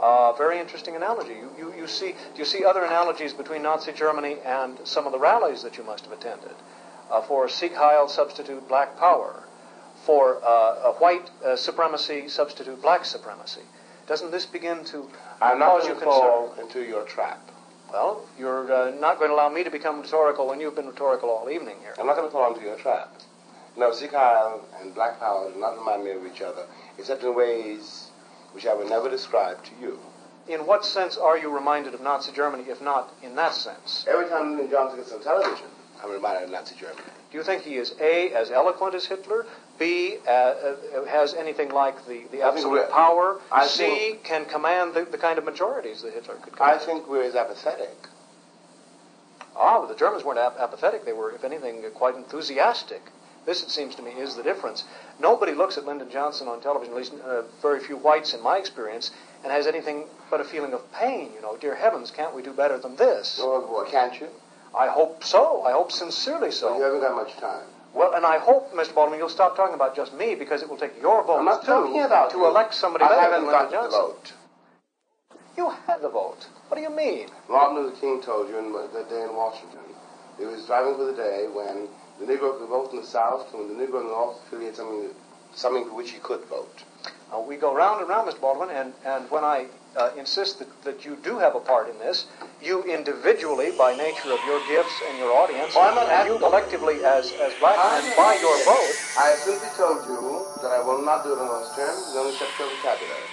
Uh, 0.00 0.32
very 0.32 0.58
interesting 0.58 0.96
analogy. 0.96 1.34
You, 1.34 1.50
you, 1.56 1.74
you 1.74 1.86
see, 1.86 2.12
do 2.12 2.38
you 2.38 2.44
see 2.44 2.64
other 2.64 2.84
analogies 2.84 3.32
between 3.32 3.62
Nazi 3.62 3.92
Germany 3.92 4.36
and 4.44 4.76
some 4.84 5.06
of 5.06 5.12
the 5.12 5.18
rallies 5.18 5.62
that 5.62 5.76
you 5.78 5.84
must 5.84 6.04
have 6.04 6.12
attended? 6.12 6.54
Uh, 7.10 7.22
for 7.22 7.48
Sieg 7.48 7.74
Heil 7.74 8.08
substitute 8.08 8.66
black 8.68 8.98
power, 8.98 9.44
for 10.04 10.40
uh, 10.44 10.90
a 10.90 10.92
white 10.98 11.30
uh, 11.44 11.54
supremacy 11.56 12.28
substitute 12.28 12.80
black 12.82 13.04
supremacy. 13.04 13.60
Doesn't 14.06 14.30
this 14.32 14.46
begin 14.46 14.84
to 14.86 15.08
I'm 15.40 15.58
not 15.58 15.80
cause 15.80 15.88
you 15.88 15.94
going 15.94 16.00
to 16.00 16.04
concern? 16.04 16.20
fall 16.20 16.54
into 16.60 16.82
your 16.82 17.04
trap. 17.04 17.40
Well, 17.94 18.26
you're 18.36 18.72
uh, 18.72 18.90
not 18.98 19.20
going 19.20 19.30
to 19.30 19.36
allow 19.36 19.48
me 19.48 19.62
to 19.62 19.70
become 19.70 20.00
rhetorical 20.00 20.48
when 20.48 20.58
you've 20.58 20.74
been 20.74 20.88
rhetorical 20.88 21.30
all 21.30 21.48
evening 21.48 21.76
here. 21.80 21.94
I'm 21.96 22.08
not 22.08 22.16
going 22.16 22.26
to 22.26 22.32
fall 22.32 22.52
into 22.52 22.66
your 22.66 22.76
trap. 22.76 23.20
No, 23.76 23.92
Sieg 23.92 24.10
Heil 24.10 24.66
and 24.80 24.92
Black 24.92 25.20
Power 25.20 25.48
do 25.48 25.60
not 25.60 25.78
remind 25.78 26.02
me 26.02 26.10
of 26.10 26.26
each 26.26 26.42
other, 26.42 26.66
except 26.98 27.22
in 27.22 27.36
ways 27.36 28.08
which 28.50 28.66
I 28.66 28.74
would 28.74 28.88
never 28.88 29.08
describe 29.08 29.62
to 29.66 29.70
you. 29.80 30.00
In 30.48 30.66
what 30.66 30.84
sense 30.84 31.16
are 31.16 31.38
you 31.38 31.54
reminded 31.54 31.94
of 31.94 32.00
Nazi 32.00 32.32
Germany, 32.32 32.64
if 32.68 32.82
not 32.82 33.14
in 33.22 33.36
that 33.36 33.54
sense? 33.54 34.04
Every 34.08 34.28
time 34.28 34.50
Lyndon 34.50 34.70
Johnson 34.72 34.98
gets 34.98 35.12
on 35.12 35.22
television, 35.22 35.68
I'm 36.02 36.10
reminded 36.10 36.46
of 36.46 36.50
Nazi 36.50 36.74
Germany. 36.74 37.00
Do 37.34 37.38
you 37.38 37.44
think 37.44 37.64
he 37.64 37.78
is 37.78 37.96
A, 38.00 38.32
as 38.32 38.52
eloquent 38.52 38.94
as 38.94 39.06
Hitler, 39.06 39.44
B, 39.76 40.18
uh, 40.24 40.30
uh, 40.30 41.04
has 41.06 41.34
anything 41.34 41.68
like 41.70 42.06
the, 42.06 42.22
the 42.30 42.42
absolute 42.42 42.88
power, 42.92 43.40
I 43.50 43.66
C, 43.66 44.18
can 44.22 44.44
command 44.44 44.94
the, 44.94 45.04
the 45.04 45.18
kind 45.18 45.36
of 45.36 45.44
majorities 45.44 46.02
that 46.02 46.12
Hitler 46.12 46.36
could 46.36 46.54
command? 46.54 46.80
I 46.80 46.84
think 46.84 47.08
we're 47.08 47.24
as 47.24 47.34
apathetic. 47.34 47.96
Ah, 49.56 49.80
but 49.80 49.88
the 49.88 49.96
Germans 49.96 50.22
weren't 50.22 50.38
ap- 50.38 50.60
apathetic. 50.60 51.04
They 51.04 51.12
were, 51.12 51.32
if 51.32 51.42
anything, 51.42 51.82
quite 51.92 52.14
enthusiastic. 52.14 53.02
This, 53.46 53.64
it 53.64 53.70
seems 53.70 53.96
to 53.96 54.02
me, 54.02 54.12
is 54.12 54.36
the 54.36 54.44
difference. 54.44 54.84
Nobody 55.18 55.54
looks 55.54 55.76
at 55.76 55.84
Lyndon 55.84 56.12
Johnson 56.12 56.46
on 56.46 56.60
television, 56.60 56.92
at 56.94 56.96
least 56.96 57.14
uh, 57.14 57.42
very 57.60 57.80
few 57.80 57.96
whites 57.96 58.32
in 58.32 58.40
my 58.42 58.58
experience, 58.58 59.10
and 59.42 59.50
has 59.50 59.66
anything 59.66 60.04
but 60.30 60.40
a 60.40 60.44
feeling 60.44 60.72
of 60.72 60.92
pain. 60.92 61.32
You 61.34 61.42
know, 61.42 61.56
dear 61.56 61.74
heavens, 61.74 62.12
can't 62.12 62.32
we 62.32 62.42
do 62.42 62.52
better 62.52 62.78
than 62.78 62.94
this? 62.94 63.40
Well, 63.42 63.88
can't 63.90 64.20
you? 64.20 64.28
I 64.76 64.88
hope 64.88 65.22
so. 65.24 65.62
I 65.62 65.72
hope 65.72 65.92
sincerely 65.92 66.50
so. 66.50 66.70
Well, 66.70 66.78
you 66.78 66.84
haven't 66.84 67.00
got 67.00 67.14
much 67.16 67.36
time. 67.36 67.66
Well, 67.94 68.14
and 68.14 68.26
I 68.26 68.38
hope, 68.38 68.72
Mr. 68.72 68.92
Baldwin, 68.94 69.20
you'll 69.20 69.28
stop 69.28 69.56
talking 69.56 69.74
about 69.74 69.94
just 69.94 70.12
me 70.14 70.34
because 70.34 70.62
it 70.62 70.68
will 70.68 70.76
take 70.76 71.00
your 71.00 71.22
vote 71.22 71.38
I'm 71.38 71.44
not 71.44 71.60
too 71.60 71.66
talking 71.68 72.00
about 72.02 72.30
to 72.30 72.38
you. 72.38 72.46
elect 72.46 72.74
somebody 72.74 73.04
I 73.04 73.08
better 73.08 73.20
haven't 73.20 73.42
than 73.42 73.50
got 73.52 73.70
Lyndon 73.70 73.84
the 73.84 73.96
vote. 73.96 74.32
You 75.56 75.70
have 75.86 76.02
the 76.02 76.08
vote. 76.08 76.48
What 76.68 76.76
do 76.76 76.82
you 76.82 76.90
mean? 76.90 77.28
Martin 77.48 77.76
Luther 77.76 77.96
King 78.00 78.20
told 78.20 78.48
you 78.48 78.58
in 78.58 78.72
that 78.72 79.08
day 79.08 79.22
in 79.22 79.34
Washington. 79.36 79.78
He 80.38 80.44
was 80.44 80.66
driving 80.66 80.96
for 80.96 81.04
the 81.04 81.12
day 81.12 81.46
when 81.52 81.86
the 82.18 82.26
Negro 82.26 82.58
could 82.58 82.68
vote 82.68 82.90
in 82.92 83.00
the 83.00 83.06
South, 83.06 83.54
and 83.54 83.70
the 83.70 83.74
Negro 83.74 84.00
in 84.00 84.06
the 84.08 84.12
North 84.12 84.38
affiliated 84.46 84.76
something, 84.76 85.10
something 85.54 85.84
for 85.84 85.94
which 85.94 86.10
he 86.10 86.18
could 86.18 86.40
vote. 86.46 86.82
Uh, 87.32 87.38
we 87.38 87.54
go 87.56 87.72
round 87.72 88.00
and 88.00 88.08
round, 88.08 88.28
Mr. 88.28 88.40
Baldwin, 88.40 88.70
and, 88.70 88.92
and 89.04 89.30
when 89.30 89.44
I 89.44 89.66
uh, 89.96 90.10
insist 90.16 90.58
that, 90.58 90.68
that 90.84 91.04
you 91.04 91.16
do 91.22 91.38
have 91.38 91.54
a 91.54 91.60
part 91.60 91.88
in 91.88 91.98
this, 91.98 92.26
you 92.62 92.82
individually, 92.84 93.72
by 93.78 93.94
nature 93.94 94.32
of 94.32 94.40
your 94.46 94.60
gifts 94.66 94.94
and 95.08 95.18
your 95.18 95.32
audience, 95.32 95.74
well, 95.74 95.98
and 95.98 96.28
you 96.28 96.38
collectively 96.38 97.04
as, 97.04 97.32
as 97.40 97.52
black 97.60 97.76
men, 97.76 98.16
by 98.16 98.36
your 98.40 98.56
vote. 98.64 98.92
I 99.18 99.30
have 99.30 99.38
simply 99.38 99.68
told 99.76 100.04
you 100.06 100.46
that 100.62 100.72
I 100.72 100.80
will 100.84 101.04
not 101.04 101.24
do 101.24 101.32
it 101.32 101.38
on 101.38 101.48
those 101.48 101.74
terms, 101.76 101.98
it's 102.08 102.16
only 102.16 102.32
except 102.32 102.58
your 102.58 102.68
vocabulary. 102.68 103.28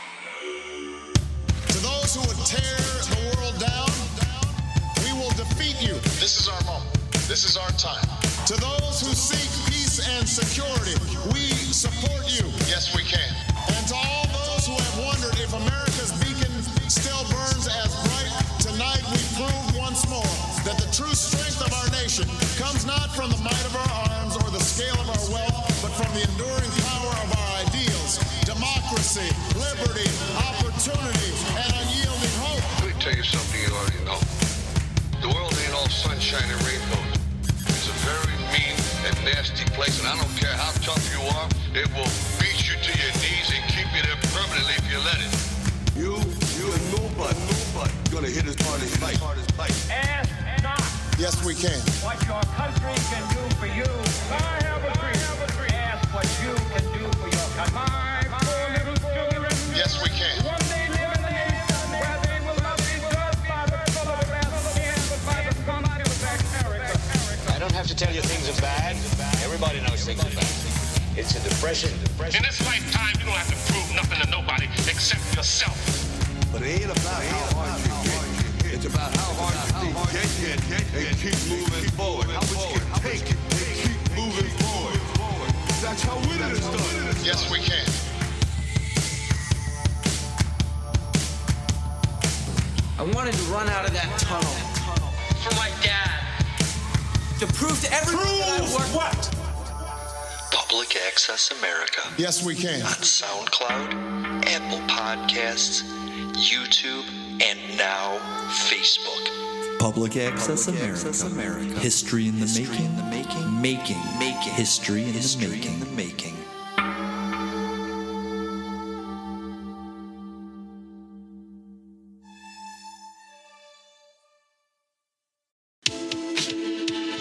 To 1.68 1.78
those 1.80 2.16
who 2.16 2.22
would 2.28 2.46
tear 2.46 2.78
the 3.10 3.36
world 3.36 3.58
down, 3.60 3.90
we 5.06 5.14
will 5.18 5.34
defeat 5.34 5.82
you. 5.82 5.94
This 6.20 6.40
is 6.40 6.48
our 6.48 6.62
moment. 6.66 6.94
This 7.28 7.44
is 7.44 7.58
our 7.58 7.72
time. 7.72 8.06
To 8.48 8.54
those 8.60 9.02
who 9.02 9.14
seek 9.14 9.50
peace 9.72 10.06
and 10.18 10.28
security, 10.28 10.98
we 11.34 11.50
support 11.72 12.28
you. 12.28 12.46
Yes, 12.68 12.94
we 12.96 13.04
can. 13.04 13.41
Comes 22.72 22.86
not 22.86 23.12
from 23.12 23.30
the 23.32 23.42
might 23.44 23.66
of 23.68 23.76
our 23.76 23.92
arms 24.16 24.36
or 24.40 24.48
the 24.48 24.64
scale 24.64 24.96
of 24.96 25.08
our 25.12 25.26
wealth, 25.28 25.68
but 25.84 25.92
from 25.92 26.08
the 26.16 26.24
enduring 26.24 26.72
power 26.88 27.12
of 27.20 27.30
our 27.36 27.52
ideals, 27.68 28.16
democracy, 28.48 29.28
liberty, 29.60 30.08
opportunity, 30.40 31.32
and 31.60 31.68
unyielding 31.68 32.36
hope. 32.40 32.64
Let 32.80 32.88
me 32.88 32.96
tell 33.04 33.12
you 33.12 33.28
something 33.28 33.60
you 33.60 33.76
already 33.76 34.00
know. 34.08 34.20
The 35.20 35.28
world 35.36 35.52
ain't 35.52 35.76
all 35.76 35.92
sunshine 35.92 36.48
and 36.48 36.62
rainbows. 36.64 37.20
It's 37.44 37.92
a 37.92 37.98
very 38.08 38.40
mean 38.56 38.78
and 39.04 39.16
nasty 39.28 39.68
place, 39.76 40.00
and 40.00 40.08
I 40.08 40.16
don't 40.16 40.36
care 40.40 40.56
how 40.56 40.72
tough 40.80 41.04
you 41.12 41.20
are, 41.28 41.48
it 41.76 41.92
will 41.92 42.12
beat 42.40 42.56
you 42.72 42.80
to 42.80 42.92
your 42.96 43.14
knees 43.20 43.52
and 43.52 43.64
keep 43.68 43.90
you 43.92 44.00
there 44.00 44.20
permanently 44.32 44.80
if 44.80 44.88
you 44.88 45.00
let 45.04 45.20
it. 45.20 45.34
You, 46.00 46.16
you 46.56 46.66
and 46.72 46.84
nobody, 46.96 47.36
nobody 47.36 47.92
gonna 48.16 48.32
hit 48.32 48.48
as 48.48 48.56
hard 48.64 48.80
as 48.80 48.96
fight. 48.96 49.20
Ask 49.92 50.22
not 50.22 50.31
Yes, 51.18 51.44
we 51.46 51.54
can. 51.54 51.78
what 52.02 52.18
your 52.26 52.42
country 52.58 52.94
can 53.12 53.24
do 53.30 53.42
for 53.56 53.68
you. 53.68 53.86
I 54.32 54.58
have 54.66 54.84
a 54.84 54.92
dream. 54.98 55.74
Ask 55.74 56.10
what 56.14 56.26
you 56.42 56.54
can 56.74 56.84
do 56.98 57.06
for 57.22 57.30
your 57.30 57.50
country. 57.54 57.76
My 57.78 58.26
poor 58.42 58.66
little 58.74 58.98
children. 59.14 59.52
Yes, 59.76 60.02
we 60.02 60.10
can. 60.10 60.34
One 60.46 60.58
day 60.72 60.90
live 60.90 61.14
in 61.18 61.24
a 61.26 61.32
nation 61.32 61.86
where 61.94 62.18
they 62.26 62.40
will 62.42 62.58
not 62.66 62.78
be 62.82 62.98
judged 62.98 63.44
by 63.46 63.64
the 63.70 63.80
color 63.94 64.18
of 64.18 64.28
their 64.30 64.50
skin, 64.74 64.98
but 65.12 65.22
by 65.30 65.40
the 65.46 65.54
content 65.62 66.08
of 66.10 66.18
their 66.22 66.40
character. 66.50 67.52
I 67.54 67.60
don't 67.60 67.76
have 67.76 67.88
to 67.88 67.96
tell 67.96 68.14
you 68.14 68.22
things 68.22 68.50
are 68.50 68.60
bad. 68.62 68.96
Everybody 69.46 69.80
knows 69.82 70.04
things 70.06 70.26
are 70.26 70.34
bad. 70.34 70.54
It's 71.18 71.36
a 71.38 71.42
depression. 71.48 71.92
In 72.34 72.42
this 72.42 72.66
lifetime, 72.66 73.14
you 73.20 73.26
don't 73.30 73.38
have 73.38 73.52
to 73.52 73.60
prove 73.70 73.88
nothing 73.94 74.20
to 74.26 74.28
nobody 74.32 74.66
except 74.90 75.22
yourself. 75.36 75.78
But 76.52 76.64
it 76.64 76.82
ain't 76.82 76.92
about 76.92 77.24
how 77.24 77.62
hard 77.62 77.80
you 77.86 78.01
get. 78.72 78.86
It's 78.86 78.94
about 78.94 79.16
how 79.16 79.34
hard 79.36 79.56
you 79.84 79.92
get, 80.12 80.60
get, 80.70 81.08
and 81.08 81.18
keep 81.18 81.36
moving 81.50 81.90
forward. 81.92 82.28
How 82.28 82.42
much 82.42 82.74
you 82.74 82.80
can 82.80 83.00
take 83.02 83.30
and 83.30 83.40
keep 83.84 84.00
moving 84.16 84.52
forward. 84.60 85.00
That's 85.82 86.04
how 86.04 86.18
winning 86.28 86.52
is 86.52 86.60
done. 86.60 87.16
Yes, 87.24 87.50
we 87.52 87.60
can. 87.60 87.86
I 93.00 93.04
wanted 93.16 93.34
to 93.34 93.44
run 93.44 93.68
out 93.70 93.86
of 93.86 93.94
that 93.94 94.20
tunnel 94.20 94.52
for 95.42 95.56
my 95.56 95.70
dad. 95.82 96.10
To 97.40 97.48
prove 97.48 97.82
to 97.82 97.92
everyone 97.92 98.26
that 98.26 98.60
I 98.60 98.74
worked. 98.74 98.96
What? 98.96 99.36
Public 100.52 100.96
Access 101.08 101.52
America. 101.58 102.02
Yes, 102.18 102.46
we 102.46 102.54
can. 102.54 102.82
On 102.84 103.02
SoundCloud, 103.02 104.46
Apple 104.46 104.78
Podcasts, 104.88 105.82
YouTube, 106.34 107.21
and 107.42 107.60
now 107.78 108.18
Facebook. 108.70 109.80
Public 109.80 110.16
Access 110.16 110.68
America. 110.68 111.80
History 111.80 112.28
in 112.28 112.40
the 112.40 112.46
making. 112.46 113.62
Making. 113.62 113.98
Making. 114.20 114.54
History 114.54 115.04
in 115.04 115.80
the 115.80 115.88
making. 115.96 116.38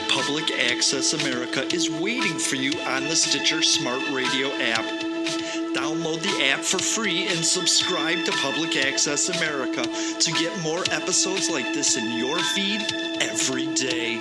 Public 0.09 0.51
Access 0.71 1.15
America 1.15 1.65
is 1.75 1.89
waiting 1.89 2.39
for 2.39 2.57
you 2.57 2.79
on 2.81 3.05
the 3.05 3.17
Stitcher 3.17 3.63
Smart 3.63 4.03
Radio 4.11 4.49
app. 4.61 5.10
Download 5.75 6.21
the 6.23 6.47
app 6.47 6.61
for 6.61 6.79
free 6.79 7.29
and 7.29 7.45
subscribe 7.45 8.25
to 8.25 8.33
Public 8.33 8.77
Access 8.77 9.29
America 9.29 9.83
to 9.83 10.33
get 10.33 10.59
more 10.63 10.83
episodes 10.91 11.49
like 11.49 11.73
this 11.75 11.97
in 11.97 12.19
your 12.19 12.39
feed 12.39 12.83
every 13.21 13.73
day. 13.75 14.15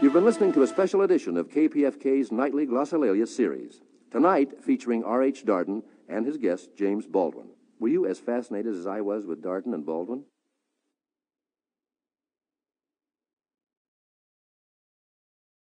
You've 0.00 0.12
been 0.12 0.24
listening 0.24 0.52
to 0.52 0.62
a 0.62 0.66
special 0.66 1.02
edition 1.02 1.36
of 1.36 1.48
KPFK's 1.48 2.30
nightly 2.30 2.66
glossolalia 2.66 3.26
series. 3.26 3.80
Tonight, 4.12 4.62
featuring 4.62 5.02
R.H. 5.02 5.44
Darden 5.44 5.82
and 6.08 6.24
his 6.24 6.36
guest, 6.36 6.70
James 6.76 7.06
Baldwin. 7.06 7.48
Were 7.80 7.88
you 7.88 8.06
as 8.06 8.20
fascinated 8.20 8.76
as 8.76 8.86
I 8.86 9.00
was 9.00 9.26
with 9.26 9.42
Darden 9.42 9.74
and 9.74 9.84
Baldwin? 9.84 10.24